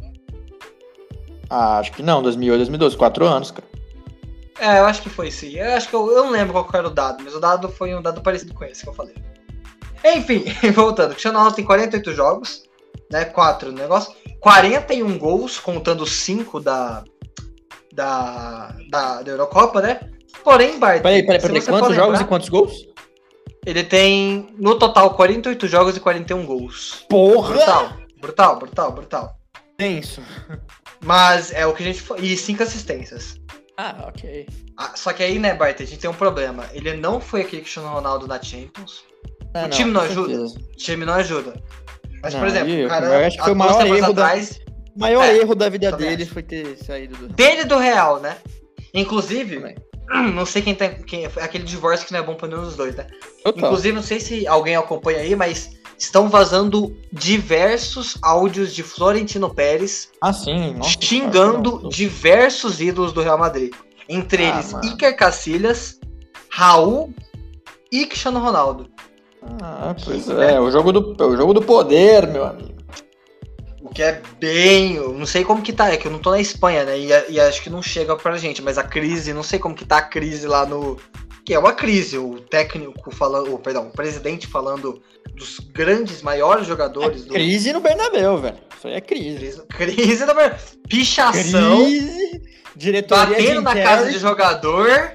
Ah, 1.49 1.79
acho 1.79 1.93
que 1.93 2.03
não, 2.03 2.23
2008 2.23 2.59
2012, 2.59 2.97
quatro 2.97 3.27
anos, 3.27 3.51
cara. 3.51 3.67
É, 4.61 4.81
eu 4.81 4.87
acho 4.87 5.03
que 5.03 5.09
foi 5.09 5.31
sim. 5.31 5.55
Eu 5.57 5.75
acho 5.75 5.89
que 5.89 5.95
eu, 5.95 6.11
eu 6.11 6.25
não 6.25 6.31
lembro 6.31 6.53
qual 6.53 6.69
era 6.75 6.89
o 6.89 6.91
dado, 6.91 7.23
mas 7.25 7.35
o 7.35 7.41
dado 7.41 7.69
foi 7.69 7.95
um 7.95 8.03
dado 8.03 8.21
parecido 8.21 8.53
com 8.53 8.65
esse 8.65 8.83
que 8.83 8.89
eu 8.89 8.95
falei. 8.95 9.15
Enfim, 10.05 10.45
voltando. 10.75 11.11
Cristiano 11.11 11.39
Ronaldo 11.39 11.57
tem 11.57 11.65
48 11.65 12.13
jogos, 12.13 12.65
né? 13.11 13.25
4 13.25 13.73
no 13.73 13.79
negócio. 13.79 14.15
41 14.41 15.19
gols, 15.19 15.59
contando 15.59 16.05
5 16.05 16.61
da, 16.61 17.05
da, 17.93 18.75
da, 18.91 19.23
da 19.23 19.31
Eurocopa, 19.31 19.81
né? 19.81 20.01
Porém, 20.45 20.79
Bart. 20.79 21.03
Peraí, 21.03 21.25
peraí, 21.25 21.41
peraí, 21.41 21.63
quantos 21.63 21.95
jogos 21.95 22.13
lembrar, 22.13 22.23
e 22.23 22.25
quantos 22.25 22.49
gols? 22.49 22.88
Ele 23.67 23.85
tem, 23.85 24.55
no 24.59 24.79
total, 24.79 25.15
48 25.15 25.67
jogos 25.69 25.97
e 25.97 26.01
41 26.01 26.45
gols. 26.47 27.05
Porra! 27.09 27.55
Brutal, 27.55 27.93
brutal, 28.21 28.59
brutal, 28.59 28.93
brutal. 28.93 29.39
Tenso. 29.77 30.23
Mas 31.05 31.53
é 31.53 31.67
o 31.67 31.73
que 31.75 31.83
a 31.83 31.87
gente. 31.93 32.05
E 32.19 32.37
5 32.37 32.63
assistências. 32.63 33.37
Ah, 33.77 34.07
ok. 34.09 34.47
Ah, 34.77 34.93
só 34.97 35.13
que 35.13 35.23
aí, 35.23 35.39
né, 35.39 35.55
Bart, 35.55 35.81
a 35.81 35.85
gente 35.85 35.99
tem 36.01 36.11
um 36.11 36.15
problema. 36.15 36.65
Ele 36.73 36.95
não 36.95 37.21
foi 37.21 37.43
aquele 37.43 37.63
Cristiano 37.63 37.89
Ronaldo 37.89 38.27
na 38.27 38.43
Champions. 38.43 39.05
Ah, 39.55 39.67
O 39.67 39.69
time 39.71 39.93
não 39.93 40.01
ajuda? 40.01 40.29
certeza. 40.35 40.59
O 40.59 40.77
time 40.77 41.05
não 41.05 41.15
ajuda. 41.15 41.63
Mas, 42.21 42.35
Não, 42.35 42.41
por 42.41 42.49
exemplo, 42.49 42.71
e 42.71 42.85
o 42.85 42.89
cara, 42.89 43.07
eu 43.07 43.27
acho 43.27 43.37
que 43.37 43.45
foi 43.45 43.53
o 43.53 43.57
maior 43.57 43.87
erro 43.87 44.13
da- 44.13 44.25
atrás, 44.27 44.61
O 44.97 45.01
maior 45.01 45.25
É, 45.25 45.37
erro 45.37 45.55
da 45.55 45.69
vida 45.69 45.93
dele 45.93 46.25
acho. 46.25 46.33
foi 46.33 46.43
ter 46.43 46.77
saído 46.79 47.17
do. 47.17 47.29
dele 47.29 47.65
do 47.65 47.79
Real, 47.79 48.19
né? 48.19 48.37
Inclusive, 48.93 49.57
Também. 49.57 49.77
não 50.35 50.47
sei 50.47 50.63
quem 50.63 50.75
tem. 50.75 51.03
Quem, 51.03 51.27
aquele 51.27 51.65
divórcio 51.65 52.07
que 52.07 52.13
não 52.13 52.21
é 52.21 52.23
bom 52.23 52.35
pra 52.35 52.49
nenhum 52.49 52.63
dos 52.63 52.77
dois, 52.77 52.95
né? 52.97 53.07
Total. 53.45 53.65
Inclusive, 53.65 53.95
não 53.95 54.03
sei 54.03 54.21
se 54.21 54.47
alguém 54.47 54.77
acompanha 54.77 55.19
aí, 55.21 55.35
mas 55.37 55.71
estão 55.99 56.29
vazando 56.29 56.97
diversos 57.13 58.17
áudios 58.23 58.75
de 58.75 58.83
Florentino 58.83 59.53
Pérez 59.53 60.11
Ah, 60.21 60.33
sim. 60.33 60.75
Nossa, 60.75 60.97
xingando 61.01 61.89
diversos 61.89 62.81
ídolos 62.81 63.13
do 63.13 63.23
Real 63.23 63.39
Madrid. 63.39 63.73
Entre 64.09 64.45
Ah, 64.45 64.49
eles, 64.55 64.73
mano. 64.73 64.85
Iker 64.87 65.17
Casillas, 65.17 65.99
Raul 66.51 67.13
e 67.93 68.07
Cristiano 68.07 68.39
Ronaldo. 68.39 68.89
Ah, 69.63 69.95
pois 70.05 70.29
é. 70.29 70.61
O 70.61 70.71
jogo 70.71 70.93
do, 70.93 71.25
o 71.25 71.37
jogo 71.37 71.53
do 71.53 71.63
poder, 71.63 72.27
meu 72.27 72.45
amigo. 72.45 72.78
Que 73.99 74.05
é 74.05 74.23
bem. 74.39 74.95
Não 74.95 75.27
sei 75.27 75.43
como 75.43 75.61
que 75.61 75.73
tá, 75.73 75.93
é 75.93 75.97
que 75.97 76.07
eu 76.07 76.13
não 76.13 76.21
tô 76.21 76.31
na 76.31 76.41
Espanha, 76.41 76.85
né? 76.85 76.97
E, 76.97 77.09
e 77.31 77.41
acho 77.41 77.61
que 77.61 77.69
não 77.69 77.83
chega 77.83 78.15
pra 78.15 78.39
gente, 78.39 78.63
mas 78.63 78.79
a 78.79 78.85
crise, 78.85 79.33
não 79.33 79.43
sei 79.43 79.59
como 79.59 79.75
que 79.75 79.85
tá 79.85 79.99
a 79.99 80.03
crise 80.03 80.47
lá 80.47 80.65
no. 80.65 80.97
Que 81.45 81.53
é 81.53 81.59
uma 81.59 81.73
crise, 81.73 82.17
o 82.17 82.39
técnico 82.39 83.11
falando. 83.11 83.53
o, 83.53 83.59
Perdão, 83.59 83.89
o 83.89 83.91
presidente 83.91 84.47
falando 84.47 85.03
dos 85.35 85.59
grandes, 85.59 86.23
maiores 86.23 86.65
jogadores 86.65 87.25
do. 87.25 87.35
Crise 87.35 87.73
no 87.73 87.81
Bernabéu, 87.81 88.39
velho. 88.39 88.59
Isso 88.77 88.87
aí 88.87 88.95
é 88.95 89.01
crise. 89.01 89.61
Crise, 89.69 89.97
crise 89.97 90.27
da 90.27 90.57
pichação, 90.89 91.85
Crise. 91.85 92.43
Diretoria 92.77 93.27
batendo 93.27 93.63
na 93.63 93.75
casa 93.75 94.13
de 94.13 94.19
jogador. 94.21 95.13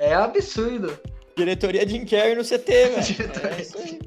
É 0.00 0.14
absurdo. 0.14 0.98
Diretoria 1.36 1.86
de 1.86 2.04
Carrey 2.04 2.34
no 2.34 2.42
CT, 2.42 2.66
velho. 2.66 3.02
Diretoria 3.06 3.56
É 3.56 3.62
isso 3.62 3.78
aí. 3.78 4.00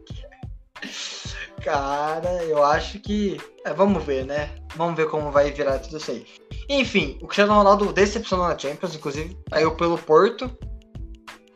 Cara, 1.63 2.43
eu 2.43 2.63
acho 2.63 2.99
que. 2.99 3.37
É, 3.65 3.73
vamos 3.73 4.03
ver, 4.03 4.25
né? 4.25 4.49
Vamos 4.75 4.95
ver 4.95 5.07
como 5.07 5.31
vai 5.31 5.51
virar 5.51 5.79
tudo 5.79 5.97
isso 5.97 6.11
aí. 6.11 6.25
Enfim, 6.69 7.17
o 7.21 7.25
Cristiano 7.27 7.53
Ronaldo 7.53 7.91
decepcionou 7.91 8.47
na 8.47 8.57
Champions, 8.57 8.95
inclusive 8.95 9.37
caiu 9.51 9.75
pelo 9.75 9.97
Porto. 9.97 10.49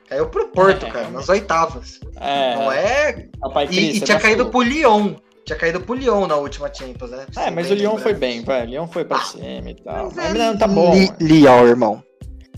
Caiu 0.09 0.27
pro 0.29 0.47
Porto, 0.49 0.85
É, 0.85 0.89
cara, 0.89 0.91
realmente. 1.01 1.13
nas 1.13 1.29
oitavas. 1.29 1.99
É, 2.17 2.55
Não 2.55 2.71
é. 2.71 3.27
Papai 3.39 3.67
E, 3.71 3.97
e 3.97 4.01
tinha 4.01 4.19
caído 4.19 4.45
vacilou. 4.45 4.51
pro 4.51 4.61
Lyon. 4.61 5.15
Tinha 5.45 5.57
caído 5.57 5.81
pro 5.81 5.93
Lyon 5.95 6.25
na 6.27 6.35
última 6.35 6.73
Champions, 6.73 7.11
né? 7.11 7.25
É, 7.37 7.51
mas 7.51 7.69
o 7.69 7.73
Lyon 7.73 7.97
foi 7.97 8.13
bem, 8.13 8.43
vai. 8.43 8.63
O 8.65 8.69
Lyon 8.69 8.87
foi 8.87 9.03
pra 9.05 9.17
Ah, 9.17 9.21
cima 9.25 9.69
e 9.69 9.75
tal. 9.75 10.05
mas 10.05 10.15
Mas 10.15 10.35
é 10.35 10.37
não, 10.37 10.57
tá 10.57 10.67
bom. 10.67 10.95
Mano. 10.95 11.15
Lyon, 11.19 11.65
irmão. 11.67 12.03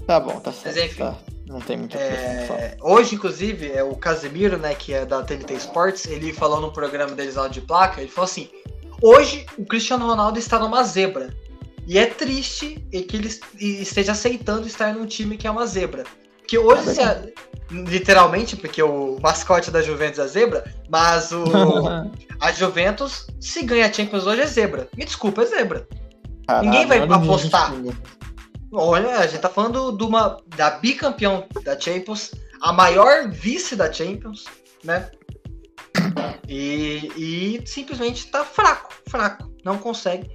Tá 0.06 0.20
bom, 0.20 0.40
tá 0.40 0.52
certo. 0.52 0.78
enfim. 0.80 1.00
tá. 1.04 1.16
Não 1.48 1.60
tem 1.62 1.78
muito 1.78 1.96
o 1.96 2.00
que 2.00 2.48
falar. 2.48 2.60
É, 2.60 2.78
hoje, 2.82 3.16
inclusive, 3.16 3.72
é 3.72 3.84
o 3.84 3.96
Casemiro, 3.96 4.58
né, 4.58 4.74
que 4.74 4.94
é 4.94 5.06
da 5.06 5.22
TNT 5.22 5.54
Sports, 5.56 6.06
ele 6.08 6.34
falou 6.34 6.60
no 6.60 6.72
programa 6.72 7.12
deles 7.12 7.36
lá 7.36 7.48
de 7.48 7.62
placa, 7.62 8.02
ele 8.02 8.10
falou 8.10 8.26
assim: 8.26 8.50
hoje 9.02 9.46
o 9.58 9.66
Cristiano 9.66 10.06
Ronaldo 10.08 10.40
está 10.40 10.58
numa 10.60 10.84
zebra. 10.84 11.30
E 11.88 12.00
é 12.00 12.08
triste 12.08 12.84
que 12.92 13.16
ele 13.16 13.28
est- 13.28 13.44
esteja 13.60 14.14
aceitando 14.14 14.66
estar 14.66 14.92
num 14.96 15.06
time 15.06 15.38
que 15.38 15.46
é 15.46 15.52
uma 15.52 15.68
zebra. 15.68 16.04
Porque 16.40 16.58
hoje, 16.58 17.00
É 17.00 17.34
literalmente, 17.72 18.56
porque 18.56 18.82
o 18.82 19.18
mascote 19.22 19.70
da 19.72 19.82
Juventus 19.82 20.20
é 20.20 20.28
zebra, 20.28 20.64
mas 20.90 21.32
o, 21.32 21.44
a 22.40 22.52
Juventus, 22.52 23.28
se 23.40 23.64
ganha 23.64 23.86
a 23.88 23.94
Champions 23.94 24.26
hoje, 24.26 24.42
é 24.42 24.46
zebra. 24.48 24.88
Me 24.96 25.06
desculpa, 25.06 25.42
é 25.44 25.46
zebra. 25.46 25.88
Ninguém 26.62 26.86
vai 26.88 27.00
apostar. 27.52 27.72
Olha, 28.72 29.20
a 29.20 29.28
gente 29.28 29.40
tá 29.42 29.50
falando 29.50 29.92
de 29.92 30.04
uma, 30.04 30.38
da 30.56 30.72
bicampeão 30.72 31.46
da 31.64 31.80
Champions, 31.80 32.32
a 32.62 32.74
maior 32.74 33.30
vice 33.30 33.76
da 33.76 33.92
Champions, 33.92 34.46
né? 34.84 35.10
E, 36.48 37.12
e 37.18 37.62
simplesmente 37.68 38.28
tá 38.28 38.44
fraco, 38.44 38.94
fraco, 39.10 39.50
não 39.64 39.78
consegue. 39.78 40.30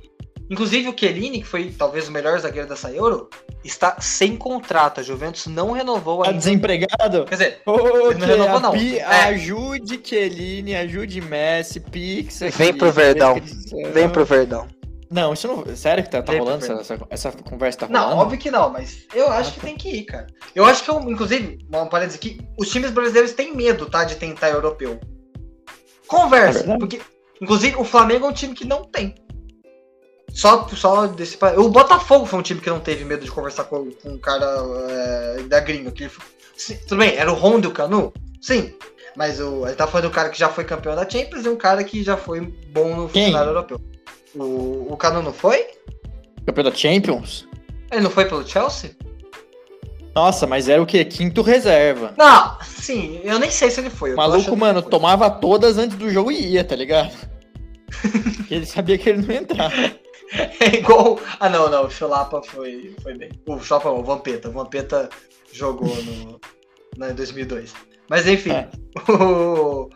Inclusive 0.51 0.89
o 0.89 0.95
Chiellini, 0.99 1.41
que 1.43 1.47
foi 1.47 1.71
talvez 1.71 2.09
o 2.09 2.13
melhor 2.13 2.37
zagueiro 2.41 2.69
dessa 2.69 2.91
Euro, 2.91 3.31
está 3.63 4.01
sem 4.01 4.37
contrato. 4.37 4.99
A 4.99 5.03
Juventus 5.03 5.47
não 5.47 5.71
renovou 5.71 6.23
Tá 6.23 6.31
ainda. 6.31 6.39
desempregado? 6.39 7.25
Quer 7.27 7.35
dizer, 7.35 7.63
Ele 7.69 8.19
não 8.19 8.27
renovou, 8.27 8.61
não. 8.61 8.73
Pi- 8.73 8.99
É. 8.99 9.05
Ajude 9.05 10.01
Chiellini, 10.03 10.75
ajude 10.75 11.21
Messi, 11.21 11.79
Pix. 11.79 12.41
Vem 12.57 12.75
pro 12.75 12.91
Verdão. 12.91 13.37
Vem 13.93 14.09
pro 14.09 14.25
Verdão. 14.25 14.67
Não, 15.11 15.33
isso 15.33 15.49
não. 15.49 15.77
Sério 15.77 16.05
que 16.05 16.11
tá, 16.11 16.23
tá 16.23 16.33
rolando 16.33 16.65
essa, 16.65 16.75
essa, 16.75 17.07
essa 17.11 17.33
conversa? 17.33 17.81
Tá 17.81 17.89
não, 17.89 18.01
rolando? 18.01 18.21
óbvio 18.23 18.39
que 18.39 18.51
não, 18.51 18.71
mas 18.71 19.07
eu 19.13 19.29
acho 19.29 19.55
que 19.55 19.61
tem 19.61 19.77
que 19.77 19.89
ir, 19.89 20.05
cara. 20.05 20.29
Eu 20.55 20.65
acho 20.65 20.85
que, 20.85 20.91
eu, 20.91 21.01
inclusive, 21.11 21.59
uma 21.69 21.87
parênteses 21.87 22.19
aqui, 22.19 22.41
os 22.57 22.69
times 22.71 22.93
brasileiros 22.93 23.33
têm 23.33 23.55
medo, 23.55 23.87
tá, 23.87 24.05
de 24.05 24.15
tentar 24.15 24.51
europeu. 24.51 25.01
É 25.03 26.07
Conversa, 26.07 26.61
verdade. 26.61 26.79
porque, 26.79 27.01
inclusive, 27.43 27.77
o 27.77 27.85
Flamengo 27.85 28.27
é 28.27 28.29
um 28.29 28.33
time 28.33 28.55
que 28.55 28.65
não 28.65 28.85
tem. 28.85 29.15
Só, 30.33 30.67
só 30.69 31.09
desse. 31.09 31.37
O 31.57 31.69
Botafogo 31.69 32.25
foi 32.25 32.39
um 32.39 32.43
time 32.43 32.61
que 32.61 32.71
não 32.71 32.79
teve 32.79 33.05
medo 33.05 33.25
de 33.25 33.31
conversar 33.33 33.65
com, 33.65 33.91
com 33.91 34.11
um 34.11 34.19
cara 34.19 34.47
é, 34.89 35.43
da 35.43 35.59
gringa. 35.59 35.91
Que 35.91 36.09
sim, 36.57 36.77
tudo 36.87 36.99
bem, 36.99 37.17
era 37.17 37.33
o 37.33 37.35
Rondo 37.35 37.67
e 37.67 37.71
o 37.71 37.75
Canu? 37.75 38.13
Sim. 38.41 38.73
Mas 39.17 39.41
o, 39.41 39.67
ele 39.67 39.75
tá 39.75 39.89
falando 39.89 40.09
do 40.09 40.15
cara 40.15 40.29
que 40.29 40.39
já 40.39 40.49
foi 40.49 40.63
campeão 40.63 40.95
da 40.95 41.09
Champions 41.09 41.45
e 41.45 41.49
um 41.49 41.57
cara 41.57 41.83
que 41.83 42.05
já 42.05 42.17
foi 42.17 42.41
bom 42.41 42.95
no 42.95 43.09
Quem? 43.09 43.25
funcionário 43.25 43.51
europeu. 43.51 43.81
O, 44.35 44.93
o 44.93 44.97
Canu 44.97 45.23
não 45.23 45.33
foi? 45.33 45.67
Campeão 46.47 46.65
da 46.65 46.75
Champions? 46.75 47.49
Ele 47.91 48.03
não 48.03 48.11
foi 48.11 48.25
pelo 48.27 48.47
Chelsea? 48.47 48.97
Nossa, 50.15 50.47
mas 50.47 50.69
era 50.69 50.83
o 50.83 50.87
quê? 50.87 51.05
Quinto 51.05 51.43
reserva. 51.43 52.15
Não, 52.19 52.59
sim, 52.63 53.21
eu 53.23 53.39
nem 53.39 53.51
sei 53.51 53.71
se 53.71 53.81
ele 53.81 53.91
foi. 53.91 54.13
O 54.13 54.17
maluco, 54.17 54.57
mano, 54.57 54.83
foi. 54.83 54.91
tomava 54.91 55.31
todas 55.31 55.79
antes 55.79 55.97
do 55.97 56.11
jogo 56.11 56.33
e 56.33 56.53
ia, 56.53 56.65
tá 56.65 56.75
ligado? 56.75 57.13
ele 58.51 58.67
sabia 58.67 58.99
que 58.99 59.09
ele 59.09 59.23
não 59.23 59.33
ia 59.33 59.41
entrar. 59.41 59.73
É 60.61 60.77
igual. 60.77 61.19
Ah, 61.39 61.49
não, 61.49 61.69
não, 61.71 61.87
o 61.87 61.91
Chulapa 61.91 62.41
foi, 62.43 62.95
foi 63.03 63.17
bem. 63.17 63.31
O 63.47 63.59
Chulapa, 63.61 63.91
o 63.91 64.03
Vampeta. 64.03 64.49
O 64.49 64.53
Vampeta 64.53 65.09
jogou 65.53 65.95
no, 66.03 66.41
na, 66.97 67.11
em 67.11 67.15
2002. 67.15 67.73
Mas 68.09 68.27
enfim. 68.27 68.51
É. 68.51 68.69
o- 69.13 69.89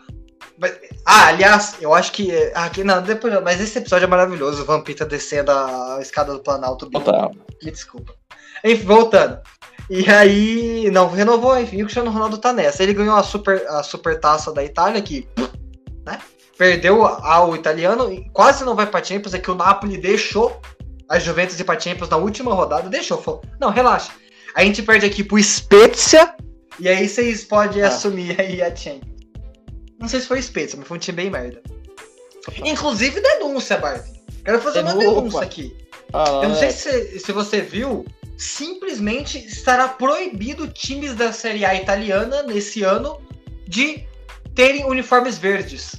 mas- 0.58 0.76
ah, 1.04 1.26
aliás, 1.28 1.76
eu 1.80 1.92
acho 1.94 2.12
que. 2.12 2.30
Ah, 2.54 2.68
que 2.70 2.82
não, 2.84 3.02
depois. 3.02 3.34
Mas 3.42 3.60
esse 3.60 3.78
episódio 3.78 4.04
é 4.04 4.08
maravilhoso. 4.08 4.62
O 4.62 4.66
Vampeta 4.66 5.04
descendo 5.04 5.50
a 5.50 5.98
escada 6.00 6.32
do 6.32 6.40
Planalto. 6.40 6.88
Total. 6.90 7.30
Me 7.62 7.70
desculpa. 7.70 8.14
Enfim, 8.64 8.84
voltando. 8.84 9.38
E 9.90 10.08
aí, 10.10 10.90
não, 10.90 11.10
renovou, 11.10 11.58
enfim, 11.58 11.76
o 11.82 11.84
Cristiano 11.84 12.10
Ronaldo 12.10 12.38
tá 12.38 12.52
nessa. 12.52 12.82
Ele 12.82 12.94
ganhou 12.94 13.14
a 13.16 13.22
super, 13.22 13.66
a 13.68 13.82
super 13.82 14.18
taça 14.18 14.50
da 14.50 14.64
Itália, 14.64 15.02
que, 15.02 15.28
né, 16.06 16.18
perdeu 16.56 17.04
ao 17.04 17.54
italiano, 17.54 18.10
e 18.10 18.26
quase 18.30 18.64
não 18.64 18.74
vai 18.74 18.86
pra 18.86 19.04
Champions, 19.04 19.34
é 19.34 19.38
que 19.38 19.50
o 19.50 19.54
Napoli 19.54 19.98
deixou 19.98 20.58
a 21.10 21.18
Juventus 21.18 21.60
ir 21.60 21.64
pra 21.64 21.78
Champions 21.78 22.08
na 22.08 22.16
última 22.16 22.54
rodada, 22.54 22.88
deixou, 22.88 23.20
falou, 23.20 23.42
não, 23.60 23.68
relaxa. 23.68 24.10
A 24.54 24.64
gente 24.64 24.82
perde 24.82 25.04
aqui 25.04 25.22
pro 25.22 25.36
Spezia, 25.42 26.34
e 26.80 26.88
aí 26.88 27.06
vocês 27.06 27.44
podem 27.44 27.82
Ah. 27.82 27.88
assumir 27.88 28.40
aí 28.40 28.62
a 28.62 28.74
Champions. 28.74 29.13
Não 30.04 30.08
sei 30.10 30.20
se 30.20 30.26
foi 30.26 30.42
Spezia, 30.42 30.76
mas 30.78 30.86
foi 30.86 30.98
um 30.98 31.00
time 31.00 31.16
bem 31.16 31.30
merda. 31.30 31.62
Inclusive 32.62 33.22
denúncia, 33.22 33.78
Barbie. 33.78 34.20
Quero 34.44 34.60
fazer 34.60 34.80
uma 34.82 34.90
Denúncia. 34.92 35.14
denúncia 35.14 35.40
aqui. 35.40 35.76
Ah, 36.12 36.40
Eu 36.42 36.50
não 36.50 36.56
sei 36.56 36.72
se, 36.72 37.18
se 37.20 37.32
você 37.32 37.62
viu, 37.62 38.04
simplesmente 38.36 39.38
estará 39.38 39.88
proibido 39.88 40.68
times 40.68 41.14
da 41.14 41.32
Série 41.32 41.64
A 41.64 41.74
italiana 41.74 42.42
nesse 42.42 42.82
ano 42.82 43.18
de 43.66 44.04
terem 44.54 44.84
uniformes 44.84 45.38
verdes. 45.38 45.96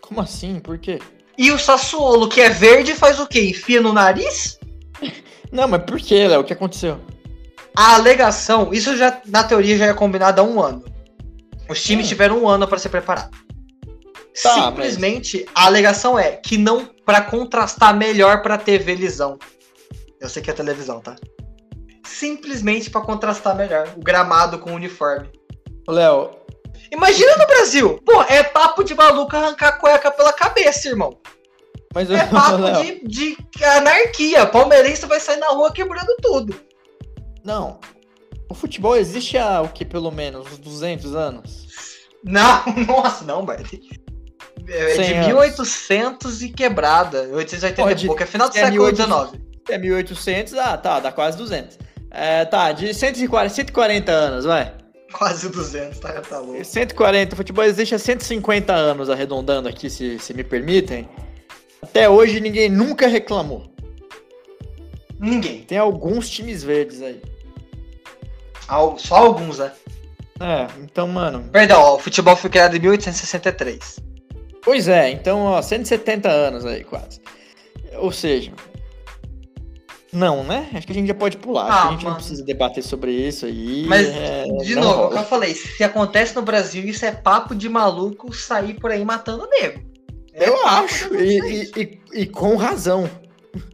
Como 0.00 0.20
assim? 0.20 0.58
Por 0.58 0.76
quê? 0.76 0.98
E 1.38 1.52
o 1.52 1.58
Sassuolo, 1.58 2.28
que 2.28 2.40
é 2.40 2.50
verde, 2.50 2.94
faz 2.96 3.20
o 3.20 3.28
quê? 3.28 3.42
Enfia 3.50 3.80
no 3.80 3.92
nariz? 3.92 4.58
Não, 5.52 5.68
mas 5.68 5.84
por 5.84 6.00
quê, 6.00 6.26
Léo? 6.26 6.40
O 6.40 6.44
que 6.44 6.52
aconteceu? 6.52 6.98
A 7.76 7.94
alegação, 7.94 8.74
isso 8.74 8.96
já 8.96 9.22
na 9.26 9.44
teoria 9.44 9.78
já 9.78 9.86
é 9.86 9.94
combinado 9.94 10.40
há 10.40 10.44
um 10.44 10.60
ano. 10.60 10.89
Os 11.70 11.82
times 11.82 12.06
Hum. 12.06 12.08
tiveram 12.08 12.42
um 12.42 12.48
ano 12.48 12.66
para 12.66 12.78
se 12.78 12.88
preparar. 12.88 13.30
Tá, 14.42 14.54
Simplesmente 14.66 15.46
a 15.54 15.66
alegação 15.66 16.18
é 16.18 16.32
que 16.32 16.56
não 16.58 16.84
para 17.04 17.20
contrastar 17.22 17.96
melhor 17.96 18.42
para 18.42 18.58
TV 18.58 18.94
lisão. 18.94 19.38
Eu 20.20 20.28
sei 20.28 20.42
que 20.42 20.50
é 20.50 20.54
televisão, 20.54 21.00
tá? 21.00 21.16
Simplesmente 22.06 22.90
para 22.90 23.00
contrastar 23.00 23.56
melhor 23.56 23.88
o 23.96 24.00
gramado 24.00 24.58
com 24.58 24.72
o 24.72 24.74
uniforme. 24.74 25.28
Léo, 25.88 26.30
Imagina 26.92 27.36
no 27.36 27.46
Brasil. 27.46 28.00
Pô, 28.04 28.22
é 28.22 28.42
papo 28.42 28.82
de 28.82 28.94
maluco 28.94 29.36
arrancar 29.36 29.68
a 29.68 29.72
cueca 29.72 30.10
pela 30.10 30.32
cabeça, 30.32 30.88
irmão. 30.88 31.16
mas 31.94 32.10
É 32.10 32.24
papo 32.26 32.56
Léo, 32.62 32.82
de, 32.82 33.00
de 33.06 33.64
anarquia. 33.64 34.46
Palmeirense 34.46 35.06
vai 35.06 35.20
sair 35.20 35.36
na 35.38 35.48
rua 35.48 35.72
quebrando 35.72 36.16
tudo. 36.20 36.60
Não. 37.44 37.78
O 38.50 38.54
futebol 38.54 38.96
existe 38.96 39.38
há 39.38 39.62
o 39.62 39.68
que, 39.68 39.84
pelo 39.84 40.10
menos? 40.10 40.44
Uns 40.52 40.58
200 40.58 41.14
anos? 41.14 41.68
Não, 42.24 42.64
nossa, 42.84 43.24
não, 43.24 43.44
Bart. 43.44 43.72
É 44.68 44.86
de 44.88 44.94
100 44.96 45.12
anos. 45.14 45.26
1800 45.28 46.42
e 46.42 46.48
quebrada. 46.48 47.28
880 47.32 47.82
Pode- 47.82 48.04
e 48.04 48.06
pouco. 48.08 48.22
É 48.22 48.26
final 48.26 48.48
do 48.48 48.56
é 48.56 48.60
século 48.60 48.84
1800. 48.86 49.30
XIX. 49.30 49.50
É 49.70 49.78
1800, 49.78 50.54
ah, 50.54 50.76
tá, 50.76 50.98
dá 50.98 51.12
quase 51.12 51.38
200. 51.38 51.78
É, 52.10 52.44
tá, 52.44 52.72
de 52.72 52.92
140, 52.92 53.54
140 53.54 54.10
anos, 54.10 54.44
vai. 54.44 54.74
Quase 55.12 55.48
200, 55.48 55.98
tá, 56.00 56.12
tá 56.20 56.38
louco. 56.40 56.64
140, 56.64 57.34
o 57.34 57.36
futebol 57.36 57.64
existe 57.64 57.94
há 57.94 57.98
150 57.98 58.72
anos, 58.72 59.08
arredondando 59.08 59.68
aqui, 59.68 59.88
se, 59.88 60.18
se 60.18 60.34
me 60.34 60.42
permitem. 60.42 61.08
Até 61.80 62.08
hoje 62.08 62.40
ninguém 62.40 62.68
nunca 62.68 63.06
reclamou. 63.06 63.72
Ninguém. 65.20 65.62
Tem 65.62 65.78
alguns 65.78 66.28
times 66.28 66.64
verdes 66.64 67.00
aí. 67.00 67.20
Só 68.98 69.16
alguns, 69.16 69.58
né? 69.58 69.72
É, 70.40 70.66
então, 70.82 71.06
mano. 71.08 71.44
Perdão, 71.52 71.80
ó, 71.82 71.94
o 71.96 71.98
futebol 71.98 72.34
foi 72.36 72.48
criado 72.50 72.76
em 72.76 72.80
1863. 72.80 73.98
Pois 74.62 74.88
é, 74.88 75.10
então, 75.10 75.40
ó, 75.44 75.60
170 75.60 76.28
anos 76.30 76.64
aí, 76.64 76.84
quase. 76.84 77.20
Ou 77.96 78.10
seja. 78.12 78.52
Não, 80.12 80.42
né? 80.42 80.68
Acho 80.74 80.86
que 80.86 80.92
a 80.92 80.94
gente 80.94 81.06
já 81.08 81.14
pode 81.14 81.36
pular. 81.36 81.66
Ah, 81.70 81.88
a 81.88 81.90
gente 81.92 81.98
não 82.02 82.10
mano. 82.10 82.16
precisa 82.16 82.42
debater 82.44 82.82
sobre 82.82 83.12
isso 83.12 83.46
aí. 83.46 83.84
Mas, 83.86 84.08
é, 84.08 84.44
de 84.62 84.74
não 84.74 84.82
novo, 84.82 85.02
rola. 85.04 85.20
eu 85.20 85.24
falei, 85.24 85.54
se 85.54 85.84
acontece 85.84 86.34
no 86.34 86.42
Brasil, 86.42 86.82
isso 86.84 87.04
é 87.04 87.12
papo 87.12 87.54
de 87.54 87.68
maluco 87.68 88.32
sair 88.34 88.74
por 88.74 88.90
aí 88.90 89.04
matando 89.04 89.46
nego. 89.48 89.80
É 90.32 90.48
Eu 90.48 90.66
acho, 90.66 91.14
e, 91.14 91.38
e- 91.38 91.70
e- 91.76 92.00
e 92.22 92.26
com 92.26 92.56
razão. 92.56 93.08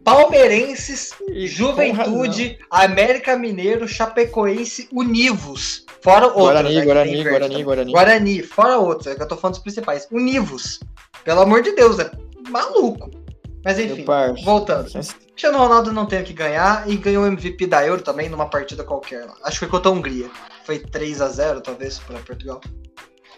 Palmeirenses, 0.05 1.13
E 1.31 1.47
Juventude, 1.47 2.59
América 2.71 3.37
Mineiro, 3.37 3.87
Chapecoense, 3.87 4.89
Univos. 4.93 5.85
Fora 6.01 6.27
outros. 6.27 6.45
Guarani, 6.45 6.75
né, 6.75 6.85
Guarani, 6.85 7.23
Guarani. 7.25 7.65
Guarani. 7.65 7.93
Guarani, 7.93 8.43
fora 8.43 8.79
outros, 8.79 9.07
é 9.09 9.15
que 9.15 9.23
eu 9.23 9.29
tô 9.29 9.37
falando 9.37 9.55
dos 9.55 9.63
principais. 9.63 10.07
Univos. 10.11 10.81
Pelo 11.25 11.41
amor 11.41 11.63
de 11.63 11.73
Deus, 11.73 11.99
é 11.99 12.11
maluco. 12.49 13.11
Mas 13.65 13.81
enfim, 13.81 14.05
voltando. 14.45 14.89
Cristiano 14.93 15.59
Ronaldo 15.59 15.93
não 15.93 16.07
tem 16.07 16.21
o 16.21 16.25
que 16.25 16.33
ganhar 16.33 16.89
e 16.89 16.97
ganhou 16.97 17.25
o 17.25 17.27
MVP 17.27 17.67
da 17.67 17.85
Euro 17.85 18.01
também 18.01 18.29
numa 18.29 18.49
partida 18.49 18.85
qualquer 18.85 19.25
lá. 19.25 19.35
Acho 19.43 19.59
que 19.59 19.67
foi 19.67 19.69
contra 19.69 19.91
a 19.91 19.93
Hungria. 19.93 20.31
Foi 20.65 20.79
3 20.79 21.21
a 21.21 21.29
0 21.29 21.61
talvez, 21.61 21.99
para 21.99 22.21
Portugal. 22.21 22.61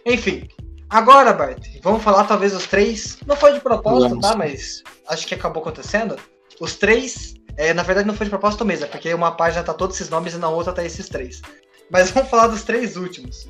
Enfim, 0.04 0.46
agora, 0.90 1.32
Bart, 1.32 1.66
vamos 1.82 2.02
falar 2.02 2.24
talvez 2.24 2.54
os 2.54 2.66
três. 2.66 3.18
Não 3.26 3.36
foi 3.36 3.52
de 3.52 3.60
propósito, 3.60 4.10
Vamos. 4.10 4.26
tá? 4.26 4.36
Mas 4.36 4.82
acho 5.08 5.26
que 5.26 5.34
acabou 5.34 5.62
acontecendo. 5.62 6.16
Os 6.60 6.74
três, 6.76 7.34
é, 7.56 7.72
na 7.74 7.82
verdade 7.82 8.06
não 8.06 8.14
foi 8.14 8.24
de 8.26 8.30
propósito 8.30 8.64
mesmo, 8.64 8.84
é 8.86 8.88
porque 8.88 9.12
uma 9.14 9.32
página 9.32 9.62
tá 9.62 9.72
todos 9.74 9.96
esses 9.96 10.08
nomes 10.10 10.34
e 10.34 10.38
na 10.38 10.48
outra 10.48 10.72
tá 10.72 10.84
esses 10.84 11.08
três. 11.08 11.40
Mas 11.90 12.10
vamos 12.12 12.28
falar 12.30 12.48
dos 12.48 12.62
três 12.62 12.96
últimos. 12.96 13.48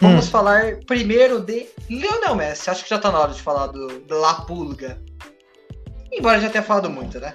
Vamos 0.00 0.26
Hum. 0.28 0.30
falar 0.30 0.76
primeiro 0.86 1.40
de 1.40 1.66
Lionel 1.90 2.36
Messi. 2.36 2.70
Acho 2.70 2.84
que 2.84 2.90
já 2.90 2.98
tá 3.00 3.10
na 3.10 3.18
hora 3.18 3.32
de 3.32 3.42
falar 3.42 3.66
do, 3.66 4.00
do 4.00 4.18
La 4.20 4.34
Pulga. 4.42 5.00
Embora 6.12 6.40
já 6.40 6.48
tenha 6.48 6.62
falado 6.62 6.88
muito, 6.88 7.18
né? 7.18 7.34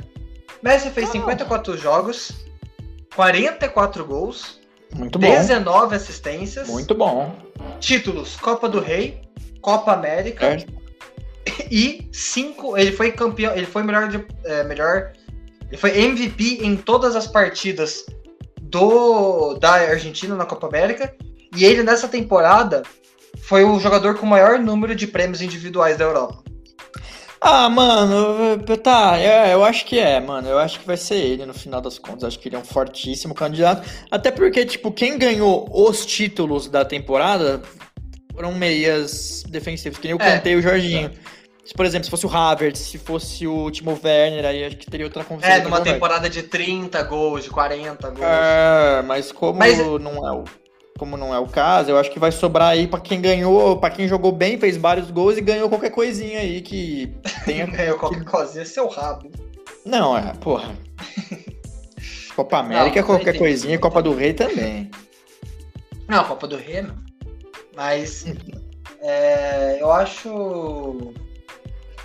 Messi 0.64 0.90
fez 0.90 1.10
Ah. 1.10 1.12
54 1.12 1.78
jogos, 1.78 2.32
44 3.16 4.06
gols, 4.06 4.60
Muito 4.96 5.20
bom. 5.20 5.30
19 5.30 5.96
assistências, 5.96 6.68
Muito 6.70 6.96
bom. 6.96 7.36
títulos 7.80 8.36
Copa 8.38 8.70
do 8.70 8.80
Rei, 8.80 9.22
Copa 9.64 9.94
América 9.94 10.46
Certo. 10.46 10.74
e 11.72 12.08
cinco. 12.12 12.78
Ele 12.78 12.92
foi 12.92 13.12
campeão, 13.14 13.56
ele 13.56 13.66
foi 13.66 13.82
melhor 13.82 14.10
de, 14.10 14.24
é, 14.44 14.64
melhor. 14.64 15.14
Ele 15.70 15.78
foi 15.78 15.98
MVP 15.98 16.60
em 16.62 16.76
todas 16.76 17.16
as 17.16 17.26
partidas 17.26 18.06
do 18.62 19.56
da 19.56 19.72
Argentina 19.72 20.36
na 20.36 20.46
Copa 20.46 20.68
América 20.68 21.16
e 21.56 21.64
ele 21.64 21.82
nessa 21.82 22.08
temporada 22.08 22.84
foi 23.44 23.64
o 23.64 23.80
jogador 23.80 24.16
com 24.16 24.26
o 24.26 24.30
maior 24.30 24.60
número 24.60 24.94
de 24.94 25.08
prêmios 25.08 25.42
individuais 25.42 25.98
da 25.98 26.06
Europa. 26.06 26.44
Ah, 27.46 27.70
mano, 27.70 28.58
tá, 28.78 29.18
é, 29.20 29.54
eu 29.54 29.66
acho 29.66 29.86
que 29.86 30.00
é, 30.00 30.18
mano. 30.20 30.48
Eu 30.48 30.58
acho 30.60 30.80
que 30.80 30.88
vai 30.88 30.96
ser 30.96 31.16
ele 31.16 31.46
no 31.46 31.54
final 31.54 31.82
das 31.82 32.00
contas. 32.00 32.24
Acho 32.24 32.40
que 32.40 32.48
ele 32.48 32.56
é 32.56 32.60
um 32.60 32.64
fortíssimo 32.64 33.36
candidato. 33.36 33.86
Até 34.10 34.32
porque, 34.32 34.66
tipo, 34.66 34.94
quem 34.94 35.18
ganhou 35.18 35.68
os 35.70 36.06
títulos 36.06 36.70
da 36.70 36.86
temporada 36.86 37.62
foram 38.34 38.54
meias 38.54 39.44
defensivos, 39.48 40.00
que 40.00 40.08
nem 40.08 40.18
o 40.18 40.22
É, 40.22 40.56
o 40.56 40.62
Jorginho. 40.62 41.12
Se, 41.66 41.74
por 41.74 41.86
exemplo, 41.86 42.04
se 42.04 42.12
fosse 42.12 42.26
o 42.26 42.30
Havertz, 42.30 42.80
se 42.80 42.98
fosse 42.98 43.48
o 43.48 43.72
Timo 43.72 43.98
Werner, 44.04 44.46
aí 44.46 44.66
acho 44.66 44.76
que 44.76 44.86
teria 44.86 45.06
outra 45.06 45.24
conversa. 45.24 45.60
É, 45.60 45.64
numa 45.64 45.80
temporada 45.80 46.30
de 46.30 46.44
30 46.44 47.02
gols, 47.04 47.46
de 47.46 47.50
40 47.50 48.10
gols. 48.10 48.22
É, 48.22 49.02
mas 49.04 49.32
como 49.32 49.60
Mas- 49.60 49.78
não 49.78 50.28
é 50.28 50.32
o 50.32 50.44
como 50.98 51.18
não 51.18 51.34
é 51.34 51.40
o 51.40 51.48
caso, 51.48 51.90
eu 51.90 51.98
acho 51.98 52.12
que 52.12 52.20
vai 52.20 52.32
sobrar 52.32 52.70
aí 52.70 52.88
pra 52.88 53.00
quem 53.00 53.20
ganhou, 53.20 53.78
pra 53.78 53.90
quem 53.90 54.08
jogou 54.08 54.32
bem, 54.32 54.60
fez 54.60 54.78
vários 54.78 55.10
gols 55.10 55.38
e 55.38 55.42
ganhou 55.42 55.68
qualquer 55.68 55.90
coisinha 55.90 56.40
aí 56.40 56.62
que 56.62 57.12
tenha 57.46 57.66
Ganhou 57.68 57.98
qualquer 57.98 58.24
coisinha, 58.24 58.64
seu 58.64 58.88
rabo. 58.88 59.30
Não, 59.86 60.18
é, 60.18 60.34
porra. 60.40 60.76
Copa 62.36 62.60
América, 62.60 63.02
Não, 63.02 63.08
qualquer 63.08 63.38
coisinha, 63.38 63.78
Copa 63.78 64.02
do 64.02 64.16
Rei 64.16 64.34
também. 64.34 64.90
Não, 66.08 66.24
Copa 66.24 66.48
do 66.48 66.58
Rei, 66.58 66.82
não. 66.82 66.96
Mas 67.76 68.26
é, 69.02 69.78
eu 69.82 69.92
acho 69.92 71.14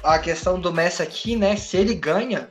a 0.02 0.18
questão 0.18 0.60
do 0.60 0.72
Messi 0.72 1.02
aqui, 1.02 1.36
né? 1.36 1.56
Se 1.56 1.76
ele 1.76 1.94
ganha, 1.94 2.48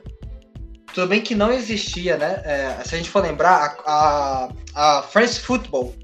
tudo 0.94 1.08
bem 1.08 1.20
que 1.20 1.34
não 1.34 1.52
existia, 1.52 2.16
né? 2.16 2.42
é, 2.44 2.82
se 2.84 2.94
a 2.94 2.98
gente 2.98 3.10
for 3.10 3.22
lembrar, 3.22 3.76
a, 3.84 4.48
a, 4.74 4.98
a 4.98 5.02
France 5.02 5.40
Football, 5.40 5.94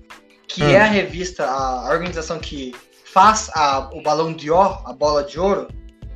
que 0.49 0.63
Hum. 0.63 0.69
é 0.71 0.81
a 0.81 0.85
revista, 0.87 1.47
a 1.47 1.91
organização 1.91 2.39
que 2.39 2.75
faz 3.05 3.51
a, 3.55 3.91
o 3.93 4.03
Balão 4.03 4.33
de 4.33 4.51
Ouro, 4.51 4.79
a 4.85 4.93
bola 4.93 5.23
de 5.25 5.39
ouro, 5.39 5.69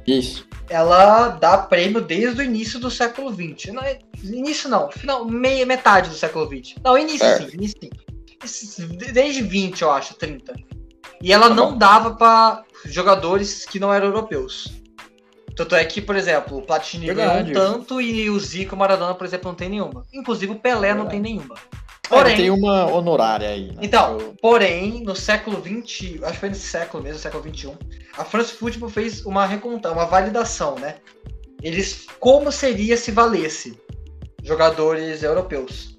Isso. 0.06 0.46
ela 0.68 1.28
dá 1.28 1.58
prêmio 1.58 2.00
desde 2.00 2.40
o 2.40 2.44
início 2.44 2.78
do 2.78 2.90
século 2.90 3.32
XX. 3.32 3.72
Não, 3.72 3.82
é- 3.82 3.98
início 4.22 4.68
não, 4.68 4.90
final, 4.90 5.24
meia, 5.24 5.64
metade 5.64 6.10
do 6.10 6.14
século 6.16 6.46
XX. 6.46 6.76
Não, 6.84 6.98
início 6.98 7.24
É. 7.26 7.38
sim, 7.38 7.48
início 7.54 7.78
sim. 7.80 7.90
Desde 9.12 9.42
20, 9.42 9.82
eu 9.82 9.90
acho, 9.90 10.14
30. 10.14 10.54
E 11.20 11.32
ela 11.32 11.48
não 11.48 11.76
dava 11.76 12.12
pra 12.14 12.62
jogadores 12.84 13.64
que 13.66 13.80
não 13.80 13.92
eram 13.92 14.06
europeus. 14.06 14.72
Tanto 15.56 15.74
é 15.74 15.84
que, 15.84 16.00
por 16.00 16.14
exemplo, 16.14 16.58
o 16.58 16.62
Platini 16.62 17.06
Verdade. 17.06 17.52
ganhou 17.52 17.70
um 17.70 17.72
tanto 17.74 18.00
e 18.00 18.30
o 18.30 18.38
Zico 18.38 18.74
e 18.74 18.76
o 18.76 18.78
Maradona, 18.78 19.14
por 19.14 19.26
exemplo, 19.26 19.48
não 19.48 19.56
tem 19.56 19.68
nenhuma. 19.68 20.06
Inclusive 20.14 20.52
o 20.52 20.56
Pelé 20.60 20.90
não 20.94 21.04
Verdade. 21.04 21.10
tem 21.10 21.20
nenhuma. 21.20 21.56
Porém, 22.08 22.22
Porém, 22.22 22.36
tem 22.36 22.50
uma 22.50 22.86
honorária 22.86 23.48
aí. 23.48 23.66
Né? 23.72 23.78
Então, 23.82 24.18
Eu- 24.18 24.34
Porém, 24.40 25.02
no 25.02 25.14
século 25.16 25.60
XX, 25.60 26.22
acho 26.22 26.32
que 26.34 26.38
foi 26.38 26.48
nesse 26.48 26.66
século 26.68 27.02
mesmo, 27.02 27.18
século 27.18 27.42
XXI, 27.42 27.72
a 28.16 28.24
France 28.24 28.52
Football 28.52 28.88
fez 28.88 29.26
uma 29.26 29.44
reconta, 29.44 29.90
uma 29.90 30.06
validação, 30.06 30.76
né? 30.76 30.96
Eles, 31.62 32.06
como 32.20 32.50
seria 32.52 32.96
se 32.96 33.10
valesse 33.10 33.76
jogadores 34.42 35.22
europeus? 35.22 35.97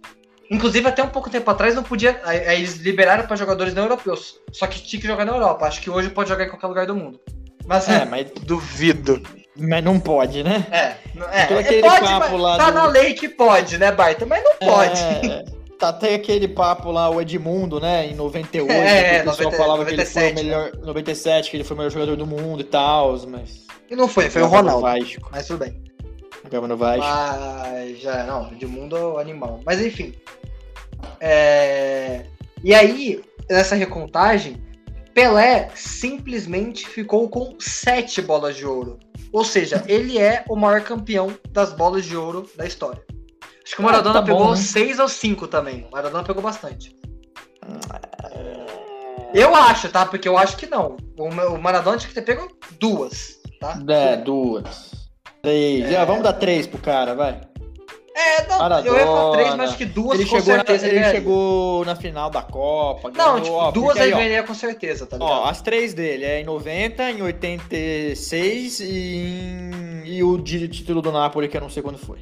Inclusive, 0.50 0.88
até 0.88 1.04
um 1.04 1.10
pouco 1.10 1.30
tempo 1.30 1.50
atrás 1.52 1.76
não 1.76 1.84
podia. 1.84 2.20
Aí, 2.24 2.58
eles 2.58 2.78
liberaram 2.78 3.28
para 3.28 3.36
jogadores 3.36 3.74
não 3.74 3.84
europeus. 3.84 4.40
Só 4.52 4.66
que 4.66 4.82
tinha 4.82 5.00
que 5.00 5.08
jogar 5.08 5.24
na 5.26 5.34
Europa. 5.34 5.66
Acho 5.68 5.80
que 5.82 5.90
hoje 5.90 6.10
pode 6.10 6.30
jogar 6.30 6.46
em 6.46 6.50
qualquer 6.50 6.68
lugar 6.68 6.86
do 6.88 6.96
mundo. 6.96 7.20
Mas 7.68 7.88
É, 7.88 8.04
mas, 8.06 8.26
duvido. 8.42 9.22
mas 9.56 9.84
não 9.84 10.00
pode, 10.00 10.42
né? 10.44 10.66
É, 10.72 10.96
não- 11.14 11.30
é, 11.30 11.46
Todo 11.46 11.58
é, 11.58 11.62
aquele 11.62 11.82
pode, 11.84 12.00
papo 12.02 12.32
mas 12.32 12.42
lá 12.42 12.58
tá 12.58 12.72
do- 12.72 12.74
na 12.76 12.86
lei 12.88 13.14
que 13.14 13.30
pode, 13.30 13.78
né, 13.78 13.92
Baita? 13.92 14.26
Mas 14.26 14.44
não 14.44 14.56
pode. 14.56 15.00
É, 15.02 15.46
tá 15.78 15.90
até 15.90 16.16
aquele 16.16 16.48
papo 16.48 16.90
lá, 16.92 17.08
o 17.12 17.22
Edmundo, 17.22 17.80
né? 17.80 18.08
Em 18.08 18.16
98, 18.16 18.72
É, 18.72 19.20
que 19.22 19.28
o 19.28 19.30
pessoal 19.30 19.52
90, 19.52 19.58
falava 19.58 19.86
que 19.86 19.94
ele 19.94 20.06
foi 20.06 20.22
o 20.24 20.26
97, 20.30 20.44
melhor. 20.44 20.72
97, 20.84 21.52
que 21.52 21.58
ele 21.58 21.64
foi 21.64 21.76
o 21.76 21.78
melhor 21.78 21.92
jogador 21.92 22.16
do 22.16 22.26
mundo 22.26 22.62
e 22.62 22.66
tal, 22.66 23.16
mas. 23.28 23.68
E 23.88 23.96
não 23.96 24.08
foi, 24.08 24.32
foi 24.32 24.42
o 24.42 24.48
Ronaldo. 24.48 24.82
Vasco. 24.82 25.30
Mas 25.32 25.46
tudo 25.46 25.60
bem. 25.60 25.80
Jogava 26.44 26.68
no 26.68 26.78
Vasco. 26.78 27.06
Mas 27.06 28.00
já, 28.00 28.24
não, 28.24 28.50
de 28.56 28.66
mundo 28.66 28.98
é 28.98 29.02
o 29.02 29.18
animal. 29.20 29.60
Mas 29.64 29.80
enfim. 29.80 30.16
É, 31.20 32.26
E 32.64 32.74
aí, 32.74 33.22
nessa 33.50 33.76
recontagem, 33.76 34.62
Pelé 35.14 35.70
simplesmente 35.76 36.88
ficou 36.88 37.30
com 37.30 37.56
sete 37.60 38.22
bolas 38.22 38.56
de 38.56 38.66
ouro. 38.66 39.00
Ou 39.32 39.44
seja, 39.46 39.84
ele 39.88 40.18
é 40.18 40.44
o 40.50 40.56
maior 40.56 40.82
campeão 40.82 41.34
das 41.52 41.72
bolas 41.74 42.06
de 42.06 42.16
ouro 42.18 42.50
da 42.58 42.66
história. 42.66 43.02
Acho 43.64 43.76
que 43.76 43.82
o 43.82 43.86
Ah, 43.88 43.92
Maradona 43.92 44.14
tá 44.16 44.22
bom, 44.22 44.28
pegou 44.38 44.52
né? 44.52 44.58
seis 44.58 44.98
ou 45.00 45.08
cinco 45.08 45.48
também. 45.48 45.86
O 45.88 45.92
Maradona 45.92 46.24
pegou 46.24 46.42
bastante. 46.42 46.96
Eu 49.34 49.56
acho, 49.56 49.90
tá? 49.90 50.06
Porque 50.06 50.28
eu 50.28 50.38
acho 50.38 50.58
que 50.58 50.66
não. 50.66 50.98
O 51.18 51.30
meu- 51.34 51.54
o 51.54 51.62
Maradona 51.62 51.98
tinha 51.98 52.10
que 52.10 52.16
ter 52.16 52.24
pego 52.24 52.48
duas, 52.80 53.36
tá? 53.60 53.80
É, 53.88 54.16
duas. 54.18 54.92
Três. 55.44 55.92
É. 55.92 55.98
Ah, 55.98 56.06
vamos 56.06 56.24
dar 56.24 56.34
três 56.34 56.66
pro 56.66 56.80
cara, 56.80 57.14
vai. 57.14 57.42
É, 58.22 58.48
não, 58.48 58.80
eu 58.86 58.96
ia 58.98 59.06
falar 59.06 59.32
três, 59.32 59.48
mas 59.50 59.58
Maradona. 59.58 59.64
acho 59.64 59.78
que 59.78 59.86
duas 59.86 60.20
Ele 60.20 60.30
com 60.30 60.36
chegou, 60.38 60.48
na, 60.50 60.56
certeza 60.66 60.86
ele 60.88 60.96
ganharia. 60.96 61.20
chegou 61.20 61.86
na 61.86 61.96
final 61.96 62.30
da 62.30 62.42
Copa. 62.42 63.10
Não, 63.16 63.26
ganhou, 63.34 63.42
tipo, 63.42 63.56
ó, 63.56 63.72
duas 63.72 63.98
aí 63.98 64.12
ó, 64.14 64.18
ganharia 64.18 64.44
com 64.44 64.54
certeza, 64.54 65.06
tá 65.06 65.18
ligado? 65.18 65.32
Ó, 65.32 65.46
as 65.46 65.62
três 65.62 65.94
dele 65.94 66.26
é 66.26 66.42
em 66.42 66.44
90, 66.44 67.12
em 67.12 67.22
86 67.22 68.80
e, 68.82 70.04
e 70.06 70.24
o 70.24 70.38
título 70.42 71.02
do 71.02 71.12
Napoli, 71.12 71.48
que 71.48 71.56
eu 71.56 71.62
não 71.62 71.70
sei 71.70 71.82
quando 71.82 71.98
foi. 71.98 72.20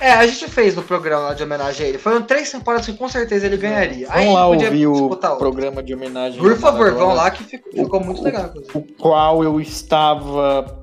É, 0.00 0.10
a 0.12 0.26
gente 0.26 0.48
fez 0.50 0.74
no 0.74 0.82
programa 0.82 1.32
de 1.34 1.44
homenagem 1.44 1.86
a 1.86 1.88
ele. 1.88 1.98
Foram 1.98 2.22
três 2.22 2.50
temporadas 2.50 2.84
que 2.86 2.92
com 2.92 3.08
certeza 3.08 3.46
ele 3.46 3.56
ganharia. 3.56 4.08
Vamos 4.08 4.20
aí 4.26 4.32
lá 4.34 4.46
ouvir 4.48 4.86
o 4.88 5.04
outra. 5.10 5.36
programa 5.36 5.80
de 5.82 5.94
homenagem. 5.94 6.40
Por 6.40 6.58
favor, 6.58 6.86
Maradona, 6.86 7.06
vão 7.06 7.14
lá 7.14 7.30
que 7.30 7.44
ficou, 7.44 7.72
ficou 7.72 8.00
O- 8.00 8.04
muito 8.04 8.20
o- 8.20 8.24
legal, 8.24 8.46
inclusive. 8.46 8.76
O 8.78 8.82
qual 9.00 9.44
eu 9.44 9.60
estava. 9.60 10.82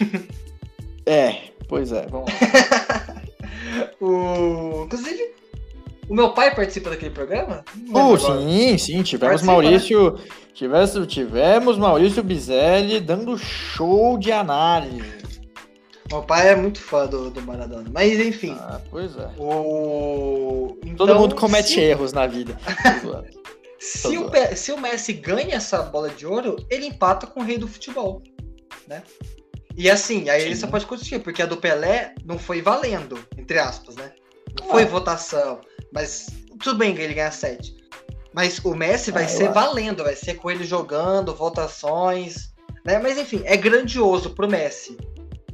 é, 1.06 1.36
pois 1.68 1.92
é, 1.92 2.06
vamos 2.10 2.28
lá. 2.30 3.20
O... 4.00 4.84
Inclusive, 4.84 5.34
O 6.08 6.14
meu 6.14 6.32
pai 6.32 6.54
participa 6.54 6.90
daquele 6.90 7.14
programa? 7.14 7.64
Oh, 7.92 8.18
sim, 8.18 8.76
sim, 8.78 9.02
tivemos 9.02 9.42
participa, 9.42 9.52
Maurício. 9.52 10.12
Né? 10.12 10.22
Tivemos, 10.54 11.06
tivemos 11.06 11.78
Maurício 11.78 12.22
Bizelli 12.22 13.00
dando 13.00 13.38
show 13.38 14.18
de 14.18 14.32
análise. 14.32 15.20
Meu 16.10 16.22
pai 16.22 16.48
é 16.48 16.56
muito 16.56 16.80
fã 16.80 17.06
do, 17.06 17.30
do 17.30 17.40
Maradona. 17.42 17.88
Mas 17.92 18.18
enfim. 18.18 18.56
Ah, 18.58 18.80
pois 18.90 19.16
é. 19.16 19.30
O... 19.38 20.76
Então, 20.84 21.06
Todo 21.06 21.18
mundo 21.20 21.36
comete 21.36 21.68
se... 21.68 21.80
erros 21.80 22.12
na 22.12 22.26
vida. 22.26 22.58
se, 23.78 24.18
o, 24.18 24.28
se 24.56 24.72
o 24.72 24.80
Messi 24.80 25.12
ganha 25.12 25.54
essa 25.54 25.82
bola 25.82 26.08
de 26.08 26.26
ouro, 26.26 26.56
ele 26.68 26.86
empata 26.86 27.28
com 27.28 27.40
o 27.40 27.44
rei 27.44 27.56
do 27.56 27.68
futebol. 27.68 28.20
Né? 28.88 29.04
E 29.80 29.88
assim, 29.90 30.28
aí 30.28 30.42
Sim. 30.42 30.46
ele 30.48 30.56
só 30.56 30.66
pode 30.66 30.84
discutir, 30.84 31.20
porque 31.20 31.40
a 31.40 31.46
do 31.46 31.56
Pelé 31.56 32.14
não 32.22 32.38
foi 32.38 32.60
valendo, 32.60 33.18
entre 33.38 33.58
aspas, 33.58 33.96
né? 33.96 34.12
Não 34.60 34.68
foi 34.68 34.82
ah. 34.82 34.86
votação. 34.86 35.58
Mas 35.90 36.26
tudo 36.62 36.76
bem 36.76 36.94
que 36.94 37.00
ele 37.00 37.14
ganha 37.14 37.30
sete. 37.30 37.74
Mas 38.30 38.58
o 38.62 38.74
Messi 38.74 39.10
vai 39.10 39.24
ah, 39.24 39.28
ser 39.28 39.50
valendo, 39.50 40.04
vai 40.04 40.14
ser 40.14 40.34
com 40.34 40.50
ele 40.50 40.64
jogando, 40.64 41.34
votações. 41.34 42.52
Né? 42.84 42.98
Mas 42.98 43.16
enfim, 43.16 43.40
é 43.46 43.56
grandioso 43.56 44.34
pro 44.34 44.50
Messi. 44.50 44.98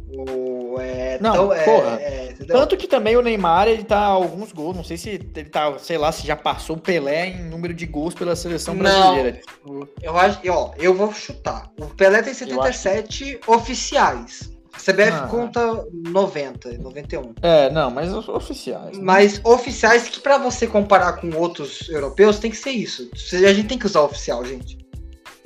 O, 0.08 0.55
é, 0.80 1.18
não, 1.20 1.32
tão, 1.32 1.52
é, 1.52 1.64
porra. 1.64 1.98
É, 2.00 2.34
Tanto 2.46 2.76
que 2.76 2.86
também 2.86 3.16
o 3.16 3.22
Neymar, 3.22 3.68
ele 3.68 3.84
tá 3.84 3.98
alguns 3.98 4.52
gols, 4.52 4.76
não 4.76 4.84
sei 4.84 4.96
se 4.96 5.10
ele 5.10 5.44
tá, 5.44 5.78
sei 5.78 5.98
lá, 5.98 6.12
se 6.12 6.26
já 6.26 6.36
passou 6.36 6.76
o 6.76 6.80
Pelé 6.80 7.28
em 7.28 7.44
número 7.44 7.74
de 7.74 7.86
gols 7.86 8.14
pela 8.14 8.36
seleção 8.36 8.76
brasileira. 8.76 9.32
Tipo... 9.32 9.88
Eu 10.02 10.16
acho, 10.16 10.40
ó, 10.48 10.72
eu 10.78 10.94
vou 10.94 11.12
chutar. 11.12 11.70
O 11.80 11.86
Pelé 11.86 12.22
tem 12.22 12.34
77 12.34 13.40
oficiais. 13.46 14.56
A 14.72 14.78
CBF 14.78 15.12
ah. 15.12 15.28
conta 15.30 15.86
90, 15.92 16.78
91. 16.78 17.34
É, 17.40 17.70
não, 17.70 17.90
mas 17.90 18.12
oficiais. 18.12 18.98
Né? 18.98 19.02
Mas 19.02 19.40
oficiais 19.42 20.06
que 20.08 20.20
para 20.20 20.36
você 20.36 20.66
comparar 20.66 21.14
com 21.14 21.34
outros 21.34 21.88
europeus 21.88 22.38
tem 22.38 22.50
que 22.50 22.58
ser 22.58 22.70
isso. 22.70 23.10
A 23.32 23.52
gente 23.52 23.68
tem 23.68 23.78
que 23.78 23.86
usar 23.86 24.02
oficial, 24.02 24.44
gente. 24.44 24.76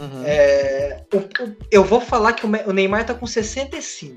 Uhum. 0.01 0.23
É, 0.25 1.03
eu 1.71 1.85
vou 1.85 2.01
falar 2.01 2.33
que 2.33 2.47
o 2.47 2.73
Neymar 2.73 3.05
tá 3.05 3.15
com 3.15 3.27
65. 3.27 4.17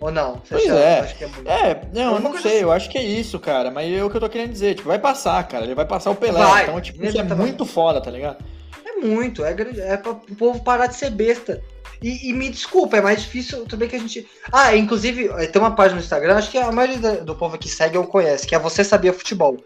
Ou 0.00 0.12
não? 0.12 0.34
Você 0.44 0.54
pois 0.54 0.68
é. 0.68 1.00
Acha 1.00 1.14
que 1.14 1.24
é, 1.24 1.26
muito... 1.26 1.48
é, 1.48 1.82
não, 1.92 2.14
eu 2.14 2.20
não 2.20 2.40
sei, 2.40 2.52
assim. 2.52 2.62
eu 2.62 2.72
acho 2.72 2.88
que 2.88 2.98
é 2.98 3.02
isso, 3.02 3.38
cara. 3.40 3.70
Mas 3.70 3.92
é 3.92 4.02
o 4.02 4.08
que 4.08 4.16
eu 4.16 4.20
tô 4.20 4.28
querendo 4.28 4.52
dizer, 4.52 4.74
tipo, 4.76 4.88
vai 4.88 4.98
passar, 4.98 5.46
cara. 5.48 5.64
Ele 5.64 5.74
vai 5.74 5.86
passar 5.86 6.10
o 6.10 6.14
Pelé. 6.14 6.38
Vai, 6.38 6.62
então, 6.64 6.80
tipo, 6.80 7.04
isso 7.04 7.18
é 7.18 7.22
muito 7.22 7.64
foda, 7.66 8.00
tá 8.00 8.10
ligado? 8.10 8.44
É 8.84 9.00
muito, 9.04 9.44
é, 9.44 9.56
é 9.78 9.96
pra 9.96 10.12
o 10.12 10.36
povo 10.36 10.62
parar 10.62 10.86
de 10.86 10.96
ser 10.96 11.10
besta. 11.10 11.60
E, 12.00 12.30
e, 12.30 12.32
me 12.32 12.48
desculpa, 12.48 12.96
é 12.96 13.00
mais 13.00 13.22
difícil 13.22 13.66
também 13.66 13.88
que 13.88 13.96
a 13.96 13.98
gente. 13.98 14.28
Ah, 14.52 14.74
inclusive, 14.76 15.28
eh, 15.36 15.46
tem 15.46 15.60
uma 15.60 15.74
página 15.74 15.96
no 15.96 16.02
Instagram, 16.02 16.36
acho 16.36 16.50
que 16.50 16.58
a 16.58 16.70
maioria 16.70 17.24
do 17.24 17.34
povo 17.34 17.58
que 17.58 17.68
segue 17.68 17.98
ou 17.98 18.06
conhece, 18.06 18.46
que 18.46 18.54
é 18.54 18.58
Você 18.58 18.84
Sabia 18.84 19.12
Futebol. 19.12 19.56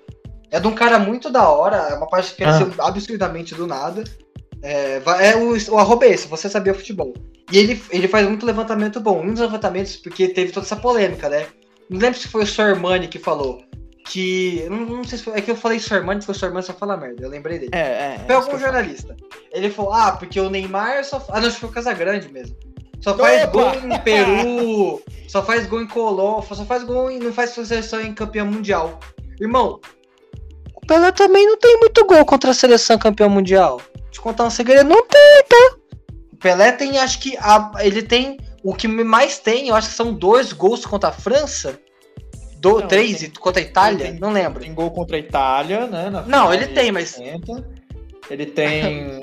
É 0.50 0.58
de 0.58 0.66
um 0.66 0.74
cara 0.74 0.98
muito 0.98 1.30
da 1.30 1.48
hora, 1.48 1.76
é 1.90 1.94
uma 1.94 2.08
página 2.08 2.34
que 2.34 2.42
cresceu 2.42 2.72
ah. 2.78 2.88
absurdamente 2.88 3.54
do 3.54 3.66
nada. 3.66 4.02
É, 4.62 5.02
é 5.20 5.36
o, 5.36 5.74
o 5.74 5.78
arroba 5.78 6.06
é 6.06 6.10
esse, 6.10 6.26
Você 6.26 6.48
Sabia 6.48 6.72
Futebol. 6.72 7.12
E 7.52 7.58
ele, 7.58 7.82
ele 7.90 8.08
faz 8.08 8.26
muito 8.26 8.46
levantamento 8.46 8.98
bom. 8.98 9.20
Um 9.20 9.30
dos 9.30 9.40
levantamentos, 9.40 9.96
porque 9.96 10.28
teve 10.28 10.52
toda 10.52 10.64
essa 10.64 10.74
polêmica, 10.74 11.28
né? 11.28 11.46
Não 11.90 12.00
lembro 12.00 12.18
se 12.18 12.26
foi 12.26 12.44
o 12.44 12.46
Sormani 12.46 13.06
que 13.08 13.18
falou. 13.18 13.62
Que. 14.06 14.66
Não, 14.70 14.78
não 14.78 15.04
sei 15.04 15.18
se 15.18 15.24
foi. 15.24 15.34
É 15.34 15.40
que 15.42 15.50
eu 15.50 15.56
falei 15.56 15.78
Sormani, 15.78 16.22
foi 16.22 16.34
o 16.34 16.38
Sormani 16.38 16.64
só 16.64 16.72
fala 16.72 16.96
merda. 16.96 17.22
Eu 17.22 17.28
lembrei 17.28 17.58
dele. 17.58 17.70
É, 17.74 18.14
é. 18.14 18.20
Foi 18.26 18.34
algum 18.34 18.58
jornalista. 18.58 19.14
Ele 19.52 19.68
falou: 19.68 19.92
ah, 19.92 20.12
porque 20.12 20.40
o 20.40 20.48
Neymar 20.48 21.04
só. 21.04 21.24
Ah, 21.28 21.40
não, 21.40 21.46
acho 21.46 21.56
que 21.56 21.60
foi 21.60 21.68
o 21.68 21.72
Casagrande 21.72 22.32
mesmo. 22.32 22.56
Só 23.02 23.16
faz 23.16 23.44
Opa! 23.44 23.50
gol 23.50 23.74
em 23.90 23.98
Peru, 24.00 25.02
só 25.28 25.42
faz 25.42 25.66
gol 25.66 25.82
em 25.82 25.88
Colômbia, 25.88 26.54
só 26.54 26.64
faz 26.64 26.84
gol 26.84 27.10
e 27.10 27.18
não 27.18 27.32
faz 27.32 27.50
seleção 27.50 28.00
em 28.00 28.14
campeão 28.14 28.46
mundial. 28.46 28.98
Irmão, 29.40 29.80
o 30.74 30.86
Pelé 30.86 31.12
também 31.12 31.46
não 31.46 31.58
tem 31.58 31.78
muito 31.78 32.04
gol 32.06 32.24
contra 32.24 32.52
a 32.52 32.54
seleção 32.54 32.96
campeão 32.98 33.28
mundial. 33.28 33.80
Te 34.10 34.20
contar 34.20 34.44
um 34.44 34.50
segredo, 34.50 34.88
não 34.88 35.04
tem, 35.06 35.44
tá? 35.48 35.81
Pelé 36.42 36.72
tem, 36.72 36.98
acho 36.98 37.20
que 37.20 37.36
a, 37.38 37.72
ele 37.78 38.02
tem 38.02 38.36
o 38.62 38.74
que 38.74 38.88
mais 38.88 39.38
tem, 39.38 39.68
eu 39.68 39.74
acho 39.74 39.88
que 39.88 39.94
são 39.94 40.12
dois 40.12 40.52
gols 40.52 40.84
contra 40.84 41.10
a 41.10 41.12
França. 41.12 41.78
Do, 42.58 42.80
não, 42.80 42.88
três 42.88 43.20
tem, 43.20 43.30
contra 43.30 43.60
a 43.60 43.64
Itália? 43.64 44.06
Tem, 44.06 44.20
não 44.20 44.32
lembro. 44.32 44.60
Tem 44.60 44.74
gol 44.74 44.90
contra 44.90 45.16
a 45.16 45.18
Itália, 45.18 45.86
né? 45.86 46.10
não, 46.26 46.52
ele 46.52 46.66
tem, 46.68 46.92
mas. 46.92 47.18
Ele 48.30 48.46
tem. 48.46 49.20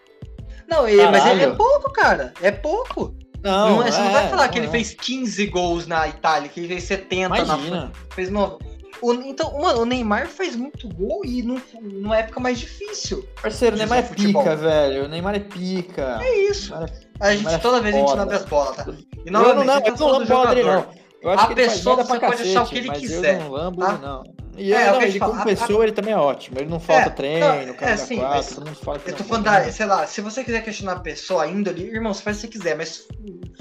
não, 0.68 0.88
ele, 0.88 1.06
mas 1.08 1.26
ele 1.26 1.42
é 1.42 1.50
pouco, 1.50 1.92
cara. 1.92 2.32
É 2.40 2.50
pouco. 2.50 3.14
Não, 3.42 3.76
não 3.76 3.82
é, 3.82 3.90
você 3.90 4.00
não 4.00 4.12
vai 4.12 4.26
é, 4.26 4.28
falar 4.28 4.48
que 4.48 4.58
ele 4.58 4.66
é. 4.66 4.70
fez 4.70 4.94
15 4.94 5.46
gols 5.46 5.86
na 5.86 6.08
Itália, 6.08 6.48
que 6.48 6.60
ele 6.60 6.68
fez 6.68 6.84
70 6.84 7.26
Imagina. 7.26 7.56
na 7.56 7.58
França. 7.58 7.92
Fez 8.14 8.30
9. 8.30 8.79
O, 9.02 9.12
então, 9.14 9.58
mano, 9.60 9.80
o 9.80 9.84
Neymar 9.86 10.28
faz 10.28 10.54
muito 10.54 10.88
gol 10.88 11.22
e 11.24 11.42
num, 11.42 11.60
numa 11.80 12.18
época 12.18 12.40
mais 12.40 12.58
difícil. 12.58 13.26
Parceiro, 13.40 13.76
o 13.76 13.78
Neymar 13.78 13.98
é 13.98 14.02
futebol. 14.02 14.42
pica, 14.42 14.56
velho. 14.56 15.04
O 15.04 15.08
Neymar 15.08 15.34
é 15.34 15.40
pica. 15.40 16.18
É 16.22 16.38
isso. 16.50 16.74
É, 16.74 16.86
a 17.20 17.34
gente, 17.34 17.58
toda 17.60 17.78
é 17.78 17.80
vez 17.80 17.94
a 17.94 17.98
gente 17.98 18.14
lambe 18.14 18.34
as 18.34 18.44
bolas, 18.44 18.76
tá? 18.76 18.86
E 19.24 19.30
não, 19.30 19.42
eu 19.42 19.54
não, 19.54 19.64
não, 19.64 19.78
eu 19.78 19.96
não 19.96 20.08
lambo 20.08 20.26
bola 20.26 20.54
dele, 20.54 20.68
não. 20.68 20.86
Eu 21.22 21.30
acho 21.30 21.44
a 21.44 21.54
pessoa 21.54 21.96
você 21.96 22.08
pode 22.08 22.20
cacete, 22.20 22.50
achar 22.50 22.62
o 22.62 22.66
que 22.66 22.78
ele 22.78 22.90
quiser. 22.92 23.34
Eu 23.34 23.40
não 23.40 23.50
lambo, 23.50 23.80
tá? 23.80 23.98
não. 23.98 24.22
E 24.56 24.72
é, 24.72 24.90
não, 24.90 25.00
ele 25.00 25.18
como 25.18 25.42
pessoa, 25.44 25.82
a... 25.82 25.86
ele 25.86 25.92
também 25.92 26.12
é 26.12 26.16
ótimo. 26.16 26.58
Ele 26.58 26.68
não 26.68 26.80
falta 26.80 27.06
é, 27.06 27.10
treino, 27.10 27.66
não, 27.66 27.74
cara 27.74 27.92
é, 27.92 27.96
sim, 27.96 28.18
quatro, 28.18 28.54
todo 28.54 28.66
mundo 28.66 28.76
fala 28.76 29.00
Eu 29.06 29.16
tô 29.16 29.24
falando 29.24 29.44
da, 29.44 29.72
sei 29.72 29.86
lá, 29.86 30.06
se 30.06 30.20
você 30.20 30.44
quiser 30.44 30.62
questionar 30.62 30.92
a 30.92 31.00
pessoa, 31.00 31.44
a 31.44 31.46
índole, 31.46 31.84
irmão, 31.84 32.12
você 32.12 32.22
faz 32.22 32.36
o 32.36 32.40
que 32.40 32.46
você 32.46 32.58
quiser, 32.58 32.76
mas 32.76 33.06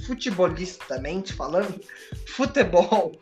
futebolistamente 0.06 1.32
falando, 1.34 1.80
futebol 2.28 3.14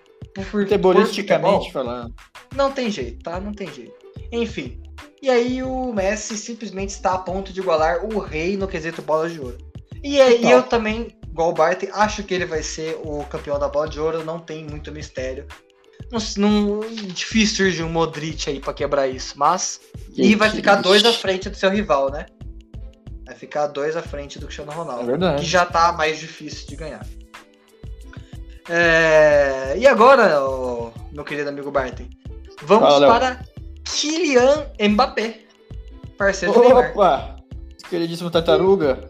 Futebolisticamente 0.43 1.72
falando. 1.72 2.13
Não 2.55 2.72
tem 2.72 2.91
jeito, 2.91 3.24
tá? 3.24 3.39
Não 3.39 3.53
tem 3.53 3.72
jeito. 3.74 3.95
Enfim. 4.32 4.82
E 5.22 5.30
aí 5.30 5.63
o 5.63 5.91
Messi 5.93 6.38
simplesmente 6.38 6.89
está 6.89 7.13
a 7.13 7.18
ponto 7.18 7.51
de 7.51 7.59
igualar 7.59 8.05
o 8.05 8.20
rei 8.20 8.55
no 8.55 8.68
quesito 8.68 9.01
bola 9.01 9.30
de 9.30 9.39
ouro. 9.39 9.57
E 10.03 10.22
aí 10.22 10.49
eu 10.49 10.61
também, 10.61 11.07
igual 11.28 11.49
o 11.49 11.53
Bart, 11.53 11.84
acho 11.91 12.24
que 12.24 12.34
ele 12.34 12.45
vai 12.45 12.61
ser 12.61 12.99
o 13.03 13.24
campeão 13.24 13.57
da 13.57 13.68
bola 13.68 13.89
de 13.89 13.99
ouro, 13.99 14.24
não 14.24 14.39
tem 14.39 14.63
muito 14.63 14.91
mistério. 14.91 15.47
Não, 16.11 16.20
não, 16.38 16.80
difícil 17.13 17.65
surgir 17.65 17.84
um 17.84 17.89
Modric 17.89 18.49
aí 18.49 18.59
para 18.59 18.74
quebrar 18.74 19.07
isso, 19.07 19.34
mas. 19.38 19.82
Que 20.13 20.22
e 20.22 20.36
vai 20.36 20.49
ficar 20.49 20.76
dois 20.76 21.03
à 21.03 21.11
frente 21.11 21.49
do 21.49 21.57
seu 21.57 21.70
rival, 21.70 22.11
né? 22.11 22.28
Vai 23.26 23.36
ficar 23.36 23.68
dois 23.68 23.97
à 23.97 24.01
frente 24.01 24.39
do 24.39 24.45
Cristiano 24.45 24.72
Ronaldo. 24.72 25.26
É 25.26 25.36
que 25.36 25.45
já 25.45 25.65
tá 25.65 25.91
mais 25.91 26.18
difícil 26.18 26.65
de 26.68 26.76
ganhar. 26.78 27.05
É... 28.70 29.78
E 29.78 29.88
agora, 29.88 30.41
oh, 30.41 30.91
meu 31.11 31.24
querido 31.24 31.49
amigo 31.49 31.72
Barton, 31.72 32.05
vamos 32.63 32.89
Fala, 32.89 33.07
para 33.07 33.39
Kylian 33.86 34.68
Mbappé, 34.80 35.41
parceiro 36.18 36.53
Opa! 36.53 36.61
do 36.61 36.65
Neymar. 36.65 36.91
Opa! 36.91 37.36
Queridíssimo 37.89 38.30
Tartaruga. 38.30 39.09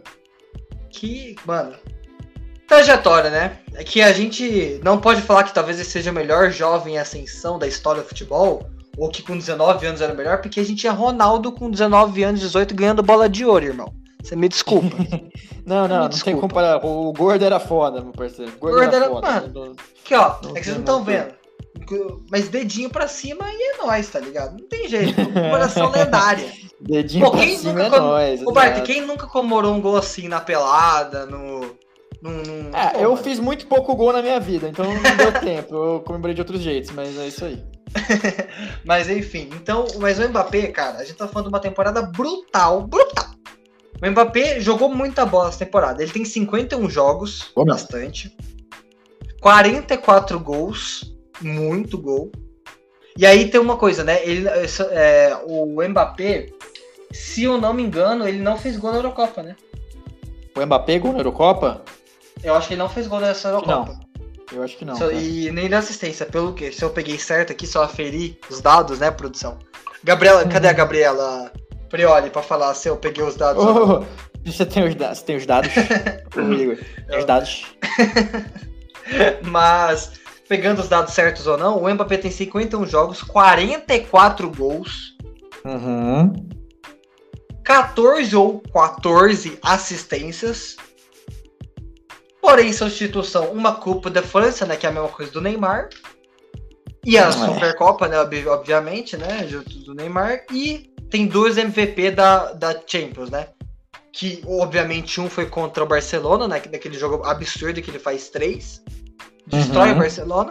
Que, 0.89 1.35
mano, 1.45 1.75
trajetória, 2.67 3.29
né? 3.29 3.59
É 3.73 3.83
que 3.83 4.01
a 4.01 4.11
gente 4.11 4.79
não 4.83 4.99
pode 4.99 5.21
falar 5.21 5.43
que 5.43 5.53
talvez 5.53 5.77
ele 5.77 5.87
seja 5.87 6.11
o 6.11 6.13
melhor 6.13 6.51
jovem 6.51 6.95
em 6.95 6.99
ascensão 6.99 7.57
da 7.57 7.67
história 7.67 8.01
do 8.01 8.07
futebol, 8.07 8.69
ou 8.97 9.09
que 9.09 9.23
com 9.23 9.37
19 9.37 9.85
anos 9.85 10.01
era 10.01 10.13
o 10.13 10.17
melhor, 10.17 10.41
porque 10.41 10.59
a 10.59 10.63
gente 10.63 10.81
tinha 10.81 10.91
Ronaldo 10.91 11.51
com 11.51 11.69
19 11.69 12.23
anos, 12.23 12.41
18 12.41 12.75
ganhando 12.75 13.03
bola 13.03 13.29
de 13.29 13.45
ouro, 13.45 13.65
irmão. 13.65 13.93
Você 14.21 14.35
me 14.35 14.49
desculpa. 14.49 14.95
não, 15.65 15.87
não, 15.87 16.03
não 16.03 16.09
tem 16.09 16.33
como 16.35 16.41
comparar. 16.41 16.85
O 16.85 17.13
gordo 17.13 17.43
era 17.43 17.59
foda, 17.59 18.01
meu 18.01 18.11
parceiro. 18.11 18.51
O 18.55 18.59
gordo, 18.59 18.75
gordo 18.77 18.95
era, 18.95 19.05
era 19.05 19.13
foda. 19.13 19.31
Mano, 19.31 19.75
aqui, 20.03 20.15
ó. 20.15 20.35
Não 20.43 20.51
é 20.51 20.59
que 20.59 20.63
vocês 20.63 20.75
não 20.75 20.79
estão 20.79 21.03
vendo. 21.03 21.37
Mas 22.29 22.49
dedinho 22.49 22.89
pra 22.89 23.07
cima 23.07 23.45
e 23.49 23.75
é 23.75 23.77
nóis, 23.77 24.09
tá 24.09 24.19
ligado? 24.19 24.59
Não 24.59 24.67
tem 24.67 24.87
jeito. 24.87 25.15
Coração 25.49 25.91
lendária. 25.91 26.51
Dedinho 26.79 27.25
Pô, 27.25 27.31
pra 27.31 27.47
cima 27.47 27.83
é 27.83 27.89
com... 27.89 27.97
nóis. 27.97 28.41
Ô, 28.45 28.51
Bart, 28.51 28.83
quem 28.83 29.01
nunca 29.01 29.25
comemorou 29.27 29.73
um 29.73 29.81
gol 29.81 29.97
assim 29.97 30.27
na 30.27 30.39
pelada, 30.39 31.25
no... 31.25 31.75
Num, 32.19 32.71
é, 32.73 32.89
Pô, 32.89 32.99
eu 32.99 33.11
mano. 33.11 33.23
fiz 33.23 33.39
muito 33.39 33.67
pouco 33.67 33.95
gol 33.95 34.11
na 34.11 34.23
minha 34.23 34.39
vida, 34.39 34.67
então 34.67 34.85
não 34.85 35.15
deu 35.15 35.31
tempo. 35.39 35.75
Eu 35.75 35.99
comemorei 36.01 36.33
de 36.33 36.41
outros 36.41 36.61
jeitos, 36.61 36.89
mas 36.91 37.15
é 37.17 37.27
isso 37.27 37.45
aí. 37.45 37.63
mas 38.83 39.07
enfim, 39.07 39.49
então, 39.53 39.85
mas 39.99 40.19
o 40.19 40.27
Mbappé, 40.27 40.67
cara, 40.67 40.97
a 40.97 41.03
gente 41.03 41.15
tá 41.15 41.27
falando 41.27 41.45
de 41.45 41.53
uma 41.53 41.59
temporada 41.59 42.01
brutal, 42.01 42.81
brutal. 42.81 43.36
O 44.01 44.09
Mbappé 44.09 44.59
jogou 44.59 44.93
muita 44.93 45.25
bola 45.25 45.49
essa 45.49 45.59
temporada. 45.59 46.01
Ele 46.01 46.11
tem 46.11 46.23
51 46.23 46.89
jogos, 46.89 47.51
Como? 47.53 47.67
bastante. 47.67 48.35
44 49.41 50.39
gols, 50.39 51.15
muito 51.41 51.97
gol. 51.97 52.31
E 53.17 53.25
aí 53.25 53.49
tem 53.49 53.59
uma 53.59 53.77
coisa, 53.77 54.03
né? 54.03 54.19
Ele, 54.23 54.47
é, 54.91 55.35
o 55.45 55.81
Mbappé, 55.87 56.49
se 57.11 57.43
eu 57.43 57.57
não 57.59 57.73
me 57.73 57.81
engano, 57.81 58.27
ele 58.27 58.39
não 58.39 58.57
fez 58.57 58.77
gol 58.77 58.91
na 58.91 58.97
Eurocopa, 58.97 59.41
né? 59.41 59.55
O 60.55 60.63
Mbappé 60.63 60.99
gol 60.99 61.13
na 61.13 61.19
Eurocopa? 61.19 61.83
Eu 62.43 62.53
acho 62.53 62.67
que 62.67 62.73
ele 62.75 62.81
não 62.81 62.89
fez 62.89 63.07
gol 63.07 63.19
nessa 63.19 63.49
Eurocopa. 63.49 63.93
Não. 63.93 64.07
Eu 64.51 64.63
acho 64.63 64.77
que 64.77 64.85
não. 64.85 64.95
e 65.11 65.51
nem 65.51 65.67
na 65.67 65.79
assistência, 65.79 66.25
pelo 66.25 66.53
que 66.53 66.71
se 66.71 66.83
eu 66.83 66.89
peguei 66.89 67.17
certo 67.17 67.51
aqui, 67.51 67.67
só 67.67 67.83
aferi 67.83 68.39
os 68.49 68.61
dados, 68.61 68.99
né, 68.99 69.11
produção? 69.11 69.57
Gabriela, 70.03 70.43
uhum. 70.43 70.49
cadê 70.49 70.69
a 70.69 70.73
Gabriela? 70.73 71.51
Prioli 71.89 72.29
pra 72.29 72.41
falar 72.41 72.73
se 72.73 72.87
eu 72.89 72.97
peguei 72.97 73.23
os 73.23 73.35
dados. 73.35 73.63
Oh, 73.63 74.03
você 74.45 74.65
tem 74.65 74.83
os 74.87 74.95
dados? 74.95 75.21
Tem 75.23 75.35
os 75.35 75.45
dados? 75.45 75.71
Comigo. 76.33 76.77
Os 77.17 77.25
dados. 77.25 77.65
Mas 79.43 80.11
pegando 80.47 80.79
os 80.81 80.87
dados 80.87 81.13
certos 81.13 81.47
ou 81.47 81.57
não, 81.57 81.77
o 81.81 81.93
Mbappé 81.93 82.17
tem 82.17 82.31
51 82.31 82.85
jogos, 82.85 83.21
44 83.21 84.49
gols. 84.49 85.15
Uhum. 85.65 86.33
14 87.63 88.35
ou 88.35 88.61
14 88.73 89.59
assistências. 89.61 90.77
Porém, 92.41 92.71
substituição, 92.71 93.51
uma 93.51 93.75
Copa 93.75 94.09
da 94.09 94.23
França, 94.23 94.65
né? 94.65 94.77
Que 94.77 94.85
é 94.85 94.89
a 94.89 94.93
mesma 94.93 95.09
coisa 95.09 95.31
do 95.31 95.41
Neymar. 95.41 95.89
E 97.05 97.17
a 97.17 97.27
É. 97.27 97.31
Supercopa, 97.31 98.07
né? 98.07 98.19
ob- 98.21 98.47
Obviamente, 98.47 99.17
né? 99.17 99.45
Junto 99.47 99.69
do 99.79 99.93
Neymar. 99.93 100.45
E 100.53 100.89
tem 101.09 101.27
dois 101.27 101.57
MVP 101.57 102.11
da, 102.11 102.53
da 102.53 102.75
Champions, 102.85 103.29
né? 103.29 103.47
Que, 104.11 104.41
obviamente, 104.47 105.21
um 105.21 105.29
foi 105.29 105.45
contra 105.45 105.83
o 105.83 105.87
Barcelona, 105.87 106.47
né? 106.47 106.59
Daquele 106.59 106.97
jogo 106.97 107.23
absurdo 107.25 107.81
que 107.81 107.89
ele 107.91 107.99
faz 107.99 108.29
três. 108.29 108.81
Destrói 109.45 109.89
Uhum. 109.89 109.95
o 109.95 109.97
Barcelona. 109.99 110.49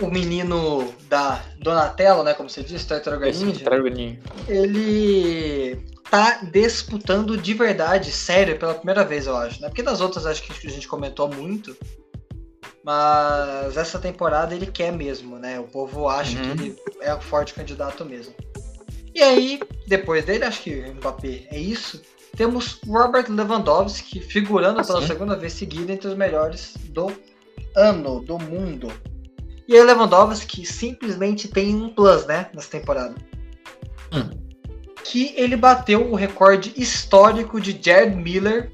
O 0.00 0.06
menino 0.08 0.92
da 1.08 1.40
Donatello, 1.60 2.24
né? 2.24 2.34
Como 2.34 2.50
você 2.50 2.64
disse, 2.64 2.86
Tartaruga 2.86 3.28
ele 4.48 5.86
tá 6.10 6.40
disputando 6.50 7.36
de 7.36 7.54
verdade, 7.54 8.10
sério, 8.10 8.58
pela 8.58 8.74
primeira 8.74 9.04
vez, 9.04 9.26
eu 9.26 9.36
acho, 9.36 9.62
né? 9.62 9.68
Porque 9.68 9.82
das 9.84 10.00
outras 10.00 10.26
acho 10.26 10.42
que 10.42 10.66
a 10.66 10.70
gente 10.70 10.88
comentou 10.88 11.28
muito. 11.32 11.76
Mas 12.82 13.76
essa 13.76 13.98
temporada 13.98 14.54
ele 14.54 14.66
quer 14.66 14.92
mesmo, 14.92 15.38
né? 15.38 15.58
O 15.60 15.64
povo 15.64 16.08
acha 16.08 16.36
Uhum. 16.38 16.56
que 16.56 16.62
ele 16.64 16.76
é 17.00 17.14
um 17.14 17.20
forte 17.20 17.54
candidato 17.54 18.04
mesmo. 18.04 18.34
E 19.14 19.22
aí, 19.22 19.60
depois 19.86 20.24
dele, 20.24 20.44
acho 20.44 20.62
que 20.62 20.74
o 20.80 20.94
Mbappé 20.94 21.46
é 21.50 21.58
isso. 21.58 22.02
Temos 22.36 22.80
Robert 22.86 23.26
Lewandowski 23.28 24.20
figurando 24.20 24.80
Ah, 24.80 24.84
pela 24.84 25.06
segunda 25.06 25.36
vez 25.36 25.52
seguida 25.52 25.92
entre 25.92 26.08
os 26.08 26.16
melhores 26.16 26.74
do 26.88 27.12
ano, 27.76 28.20
do 28.20 28.38
mundo. 28.38 28.92
E 29.68 29.74
aí 29.74 29.80
o 29.80 29.84
Lewandowski 29.84 30.66
simplesmente 30.66 31.46
tem 31.46 31.74
um 31.74 31.88
plus, 31.90 32.26
né, 32.26 32.50
nessa 32.52 32.70
temporada. 32.70 33.14
Hum. 34.12 34.30
Que 35.04 35.32
ele 35.36 35.56
bateu 35.56 36.10
o 36.10 36.16
recorde 36.16 36.72
histórico 36.76 37.60
de 37.60 37.78
Jared 37.80 38.16
Miller 38.16 38.72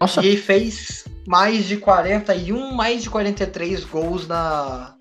Nossa, 0.00 0.24
e 0.24 0.36
fez 0.36 1.04
mais 1.26 1.66
de 1.66 1.76
41, 1.76 2.72
mais 2.72 3.02
de 3.04 3.10
43 3.10 3.84
gols 3.84 4.26
na, 4.26 4.96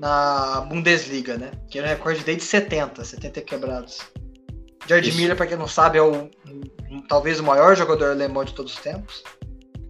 na 0.00 0.62
Bundesliga, 0.62 1.36
né? 1.36 1.50
Que 1.70 1.78
era 1.78 1.86
um 1.86 1.90
recorde 1.90 2.24
desde 2.24 2.42
70, 2.44 3.04
70 3.04 3.40
quebrados. 3.42 3.98
Jared 4.88 5.08
Isso. 5.10 5.18
Miller, 5.18 5.36
pra 5.36 5.46
quem 5.46 5.56
não 5.58 5.68
sabe, 5.68 5.98
é 5.98 6.02
o, 6.02 6.30
um- 6.90 7.02
talvez 7.06 7.38
o 7.38 7.44
maior 7.44 7.76
jogador 7.76 8.10
alemão 8.10 8.44
de 8.44 8.54
todos 8.54 8.72
os 8.74 8.80
tempos. 8.80 9.22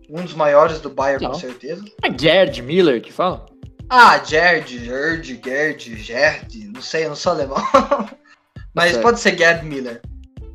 Um 0.09 0.25
dos 0.25 0.35
maiores 0.35 0.81
do 0.81 0.91
Bayern, 0.91 1.23
Não. 1.25 1.33
com 1.33 1.39
certeza. 1.39 1.85
é 2.03 2.11
Gerd 2.19 2.61
Miller 2.63 3.01
que 3.01 3.13
fala? 3.13 3.47
Ah, 3.89 4.23
Gerd, 4.23 4.85
Gerd, 4.85 5.41
Gerd, 5.43 5.97
Gerd, 5.97 6.65
não 6.75 6.83
sei, 6.83 7.05
eu 7.05 7.11
não 7.11 7.17
sou 7.17 7.33
alemão. 7.33 7.57
Mas 8.75 8.91
Certo. 8.93 9.03
pode 9.03 9.21
ser 9.21 9.39
Gerd 9.39 9.65
Miller. 9.65 10.01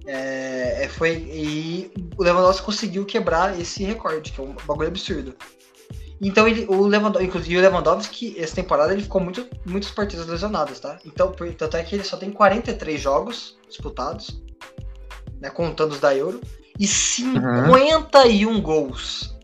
É, 0.07 0.83
é, 0.83 0.87
foi, 0.89 1.13
e 1.15 1.91
o 2.17 2.23
Lewandowski 2.23 2.65
conseguiu 2.65 3.05
quebrar 3.05 3.59
esse 3.59 3.83
recorde, 3.83 4.31
que 4.33 4.39
é 4.39 4.43
um 4.43 4.53
bagulho 4.67 4.89
absurdo. 4.89 5.33
Então 6.22 6.47
ele, 6.47 6.66
o 6.70 6.88
Lewandowski, 6.88 7.28
inclusive 7.28 7.57
o 7.57 7.61
Lewandowski, 7.61 8.36
essa 8.39 8.55
temporada 8.55 8.93
ele 8.93 9.03
ficou 9.03 9.22
muito, 9.22 9.47
muitas 9.66 9.91
partidas 9.91 10.26
lesionadas, 10.28 10.80
tá? 10.80 10.97
Então, 11.05 11.32
por- 11.32 11.53
tanto 11.53 11.76
é 11.78 11.84
que 11.84 11.95
ele 11.95 12.03
só 12.03 12.16
tem 12.16 12.32
43 12.32 12.99
jogos 12.99 13.57
disputados, 13.68 14.41
né, 15.41 15.49
contando 15.49 15.91
os 15.91 15.99
da 15.99 16.16
Euro, 16.16 16.39
e 16.80 16.88
51 16.88 18.61
gols. 18.61 19.36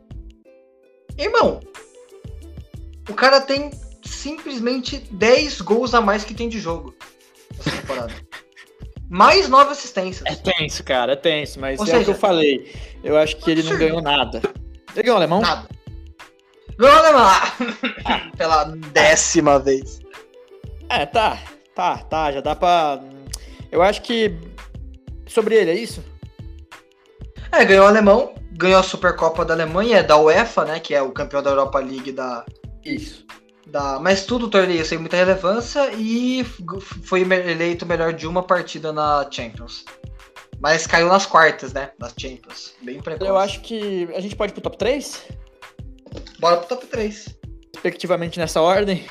Irmão, 1.18 1.60
o 3.10 3.14
cara 3.14 3.42
tem 3.42 3.72
simplesmente 4.04 4.98
10 5.12 5.62
gols 5.62 5.94
a 5.94 6.02
mais 6.02 6.24
que 6.24 6.34
tem 6.34 6.48
de 6.48 6.60
jogo 6.60 6.96
nessa 7.58 7.72
temporada. 7.82 8.14
mais 9.10 9.50
9 9.50 9.72
assistências. 9.72 10.24
É 10.26 10.36
tenso, 10.36 10.84
cara, 10.86 11.14
é 11.14 11.16
tenso, 11.18 11.60
mas 11.60 11.80
Ou 11.80 11.86
é 11.86 12.00
o 12.00 12.04
que 12.06 12.12
eu 12.12 12.16
falei. 12.16 12.74
Eu 13.04 13.18
acho 13.18 13.36
que 13.36 13.52
ele 13.52 13.64
não 13.64 13.78
ganhou 13.78 14.02
nada. 14.02 14.42
Ele 14.94 15.04
ganhou 15.04 15.18
alemão? 15.18 15.42
Nada. 15.42 15.68
Ganhou 16.78 17.14
lá! 17.14 17.42
Pela 18.38 18.66
décima 18.92 19.60
vez. 19.60 20.00
É, 20.90 21.06
tá, 21.06 21.40
tá, 21.74 21.98
tá, 22.00 22.32
já 22.32 22.42
dá 22.42 22.56
pra. 22.56 23.00
Eu 23.72 23.82
acho 23.82 24.02
que. 24.02 24.36
Sobre 25.28 25.56
ele, 25.56 25.72
é 25.72 25.76
isso? 25.76 26.04
É, 27.52 27.64
ganhou 27.64 27.86
o 27.86 27.88
alemão, 27.88 28.34
ganhou 28.52 28.80
a 28.80 28.84
Supercopa 28.84 29.46
da 29.46 29.54
Alemanha, 29.54 30.04
da 30.04 30.18
UEFA, 30.18 30.66
né? 30.66 30.80
Que 30.80 30.94
é 30.94 31.02
o 31.02 31.12
campeão 31.12 31.42
da 31.42 31.52
Europa 31.52 31.80
League 31.80 32.12
da. 32.12 32.46
Isso. 32.84 33.26
da 33.68 34.00
mas 34.00 34.26
tudo 34.26 34.50
torneio 34.50 34.84
sem 34.84 34.98
muita 34.98 35.16
relevância 35.16 35.92
e 35.94 36.44
foi 37.04 37.22
eleito 37.22 37.86
melhor 37.86 38.12
de 38.12 38.26
uma 38.28 38.44
partida 38.44 38.92
na 38.92 39.28
Champions. 39.30 39.86
Mas 40.60 40.86
caiu 40.86 41.08
nas 41.08 41.26
quartas, 41.26 41.74
né? 41.74 41.92
Das 41.98 42.14
Champions. 42.18 42.74
Bem 42.82 43.02
precoce. 43.02 43.30
Eu 43.30 43.38
acho 43.38 43.62
que 43.62 44.08
a 44.16 44.20
gente 44.20 44.36
pode 44.36 44.52
ir 44.52 44.54
pro 44.54 44.62
top 44.62 44.78
3? 44.78 45.26
Bora 46.42 46.58
pro 46.58 46.68
top 46.70 46.88
3. 46.88 47.38
Respectivamente 47.76 48.40
nessa 48.40 48.60
ordem. 48.62 49.06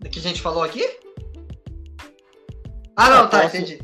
Do 0.00 0.10
que 0.10 0.18
a 0.18 0.22
gente 0.22 0.42
falou 0.42 0.62
aqui? 0.64 0.84
Ah, 2.96 3.08
não, 3.08 3.16
Ah, 3.22 3.26
tá, 3.28 3.40
posso- 3.42 3.56
entendi. 3.56 3.78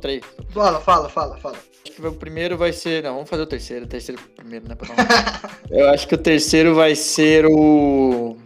3. 0.00 0.22
Fala, 0.50 0.80
fala, 0.80 1.08
fala, 1.08 1.36
fala. 1.38 1.56
Acho 1.84 1.92
que 1.94 2.04
o 2.06 2.12
primeiro 2.12 2.56
vai 2.58 2.72
ser. 2.72 3.02
Não, 3.04 3.14
vamos 3.14 3.30
fazer 3.30 3.42
o 3.42 3.46
terceiro. 3.46 3.84
O 3.84 3.88
terceiro 3.88 4.20
primeiro, 4.36 4.68
né? 4.68 4.76
Eu 5.70 5.88
acho 5.90 6.06
que 6.08 6.14
o 6.14 6.18
terceiro 6.18 6.74
vai 6.74 6.94
ser 6.96 7.46
o. 7.46 8.36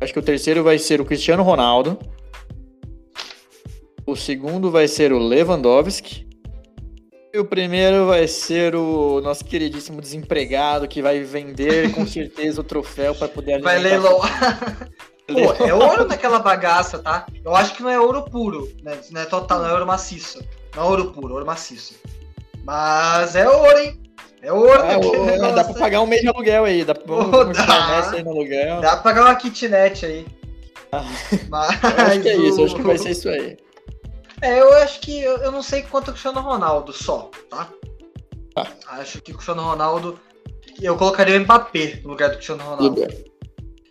Acho 0.00 0.12
que 0.12 0.18
o 0.18 0.22
terceiro 0.22 0.62
vai 0.64 0.78
ser 0.78 1.00
o 1.00 1.04
Cristiano 1.04 1.42
Ronaldo. 1.42 1.98
O 4.06 4.16
segundo 4.16 4.70
vai 4.70 4.88
ser 4.88 5.12
o 5.12 5.18
Lewandowski. 5.18 6.26
E 7.38 7.40
o 7.40 7.44
primeiro 7.44 8.04
vai 8.08 8.26
ser 8.26 8.74
o 8.74 9.20
nosso 9.20 9.44
queridíssimo 9.44 10.00
desempregado 10.00 10.88
que 10.88 11.00
vai 11.00 11.20
vender 11.20 11.92
com 11.92 12.02
certeza 12.04 12.60
o 12.60 12.64
troféu 12.64 13.14
para 13.14 13.28
poder 13.28 13.62
Vai 13.62 13.78
leiloar. 13.78 14.90
Pô, 15.28 15.64
é 15.64 15.72
ouro 15.72 16.04
naquela 16.08 16.40
bagaça, 16.40 16.98
tá? 16.98 17.26
Eu 17.44 17.54
acho 17.54 17.76
que 17.76 17.82
não 17.84 17.90
é 17.90 18.00
ouro 18.00 18.24
puro, 18.24 18.68
né? 18.82 18.98
Não 19.12 19.20
é 19.20 19.24
total, 19.24 19.60
não 19.60 19.68
é 19.68 19.72
ouro 19.72 19.86
maciço. 19.86 20.44
Não 20.74 20.82
é 20.82 20.86
ouro 20.86 21.12
puro, 21.12 21.28
é 21.28 21.32
ouro 21.34 21.46
maciço. 21.46 21.94
Mas 22.64 23.36
é 23.36 23.48
ouro, 23.48 23.78
hein? 23.78 24.02
É 24.42 24.52
ouro 24.52 24.82
Ah, 24.82 24.94
naquele 24.94 25.16
ô, 25.16 25.24
negócio. 25.26 25.54
dá 25.54 25.62
pra 25.64 25.74
pagar 25.74 26.00
um 26.00 26.06
mês 26.06 26.22
de 26.22 26.28
aluguel 26.28 26.64
aí. 26.64 26.84
Dá 26.84 26.94
pra 26.96 27.04
vamos 27.06 27.56
dá. 27.56 28.10
aí 28.14 28.24
no 28.24 28.30
aluguel. 28.30 28.80
Dá 28.80 28.90
pra 28.96 29.02
pagar 29.02 29.26
uma 29.26 29.36
kitnet 29.36 30.04
aí. 30.04 30.26
Ah. 30.90 31.04
Mas 31.48 31.84
acho 31.84 32.20
que 32.20 32.28
é 32.30 32.36
isso, 32.36 32.64
acho 32.64 32.74
que 32.74 32.82
vai 32.82 32.98
ser 32.98 33.10
isso 33.10 33.28
aí. 33.28 33.56
É, 34.40 34.60
eu 34.60 34.72
acho 34.74 35.00
que. 35.00 35.20
Eu, 35.20 35.38
eu 35.38 35.50
não 35.52 35.62
sei 35.62 35.82
quanto 35.82 36.08
é 36.08 36.10
o 36.10 36.12
Cristiano 36.12 36.40
Ronaldo 36.40 36.92
só, 36.92 37.30
tá? 37.50 37.68
Tá. 38.54 38.66
Acho 38.88 39.20
que 39.20 39.32
o 39.32 39.34
Cristiano 39.34 39.62
Ronaldo. 39.62 40.18
Eu 40.80 40.96
colocaria 40.96 41.36
o 41.36 41.40
Mbappé 41.40 42.00
no 42.04 42.10
lugar 42.10 42.28
do 42.30 42.34
Cristiano 42.36 42.62
Ronaldo. 42.62 43.00
Bem. 43.06 43.24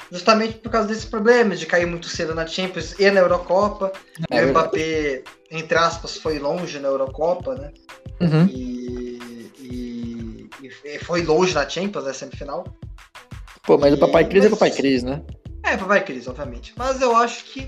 Justamente 0.10 0.54
por 0.60 0.72
causa 0.72 0.88
desses 0.88 1.04
problemas 1.04 1.60
de 1.60 1.66
cair 1.66 1.86
muito 1.86 2.08
cedo 2.08 2.34
na 2.34 2.48
Champions 2.48 2.96
e 2.98 3.12
na 3.12 3.20
Eurocopa. 3.20 3.92
É 4.32 4.42
e 4.42 4.46
o. 4.46 4.50
Mbappé, 4.50 5.24
entre 5.52 5.78
aspas, 5.78 6.18
foi 6.18 6.40
longe 6.40 6.80
na 6.80 6.88
Eurocopa, 6.88 7.56
né? 7.56 7.74
Uhum. 8.22 8.46
E, 8.48 9.52
e- 9.60 10.50
e 10.86 11.00
foi 11.00 11.24
longe 11.24 11.54
na 11.54 11.68
Champions, 11.68 12.06
né? 12.06 12.14
Semifinal. 12.14 12.64
Pô, 13.64 13.78
mas 13.78 13.94
o 13.94 13.98
Papai 13.98 14.24
Cris 14.26 14.46
é 14.46 14.50
Mas- 14.50 14.58
Papai 14.60 14.72
Cris, 14.72 15.04
né? 15.04 15.22
É, 15.64 15.76
papai 15.76 16.02
Cris, 16.06 16.26
obviamente. 16.30 16.74
Mas 16.78 17.02
eu 17.02 17.14
acho 17.14 17.44
que 17.44 17.68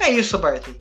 é 0.00 0.10
isso, 0.10 0.36
Barton. 0.38 0.72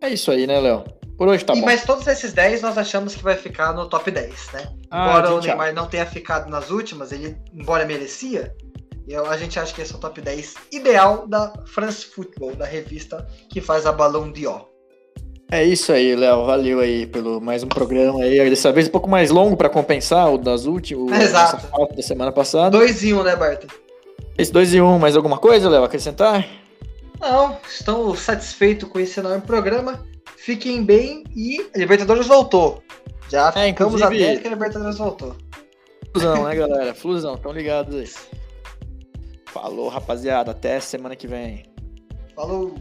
É 0.00 0.08
isso 0.08 0.30
aí, 0.30 0.46
né, 0.46 0.60
Léo? 0.60 0.84
Por 1.16 1.26
hoje 1.26 1.44
tá 1.44 1.52
e, 1.54 1.60
bom. 1.60 1.66
mas 1.66 1.84
todos 1.84 2.06
esses 2.06 2.32
10 2.32 2.62
nós 2.62 2.78
achamos 2.78 3.14
que 3.14 3.22
vai 3.24 3.34
ficar 3.36 3.72
no 3.72 3.88
top 3.88 4.10
10, 4.10 4.52
né? 4.52 4.72
Ah, 4.90 5.08
Embora 5.08 5.32
o 5.32 5.34
gente, 5.36 5.48
Neymar 5.48 5.74
não 5.74 5.86
tenha 5.86 6.06
ficado 6.06 6.48
nas 6.48 6.70
últimas, 6.70 7.10
ele, 7.10 7.36
embora 7.52 7.84
merecia, 7.84 8.54
eu, 9.08 9.26
a 9.26 9.36
gente 9.36 9.58
acha 9.58 9.74
que 9.74 9.82
esse 9.82 9.92
é 9.92 9.96
o 9.96 9.98
top 9.98 10.20
10 10.20 10.54
ideal 10.70 11.26
da 11.26 11.52
France 11.66 12.06
Football, 12.06 12.54
da 12.54 12.66
revista 12.66 13.26
que 13.50 13.60
faz 13.60 13.84
a 13.86 13.92
Balão 13.92 14.30
Dior. 14.30 14.68
É 15.50 15.64
isso 15.64 15.92
aí, 15.92 16.14
Léo. 16.14 16.44
Valeu 16.44 16.78
aí 16.78 17.06
pelo 17.06 17.40
mais 17.40 17.62
um 17.62 17.68
programa 17.68 18.22
aí. 18.22 18.50
Dessa 18.50 18.70
vez 18.70 18.86
um 18.86 18.90
pouco 18.90 19.08
mais 19.08 19.30
longo 19.30 19.56
pra 19.56 19.70
compensar 19.70 20.30
o 20.32 20.36
das 20.36 20.66
últimas. 20.66 21.18
Exato. 21.18 21.66
da 21.96 22.02
semana 22.02 22.30
passada. 22.30 22.76
Dois 22.76 23.02
em 23.02 23.14
um, 23.14 23.22
né, 23.22 23.34
Barton? 23.34 23.66
Esse 24.36 24.52
2 24.52 24.74
e 24.74 24.80
1, 24.80 24.86
um, 24.86 24.98
mais 25.00 25.16
alguma 25.16 25.38
coisa, 25.38 25.68
Léo? 25.68 25.82
Acrescentar? 25.82 26.46
Não, 27.20 27.58
estou 27.68 28.14
satisfeito 28.14 28.86
com 28.86 28.98
esse 29.00 29.18
enorme 29.20 29.42
programa. 29.42 30.04
Fiquem 30.36 30.84
bem 30.84 31.24
e 31.34 31.60
a 31.74 31.78
Libertadores 31.78 32.26
voltou. 32.26 32.82
Já 33.28 33.48
É, 33.56 33.68
ficamos 33.68 33.94
inclusive- 33.94 34.22
atentos 34.24 34.42
que 34.42 34.46
a 34.46 34.50
Libertadores 34.50 34.98
voltou. 34.98 35.36
Flusão, 36.12 36.44
né, 36.48 36.54
galera? 36.54 36.94
Flusão, 36.94 37.36
tão 37.36 37.52
ligados 37.52 37.94
aí. 37.94 38.08
Falou, 39.46 39.88
rapaziada. 39.88 40.52
Até 40.52 40.80
semana 40.80 41.16
que 41.16 41.26
vem. 41.26 41.64
Falou! 42.34 42.74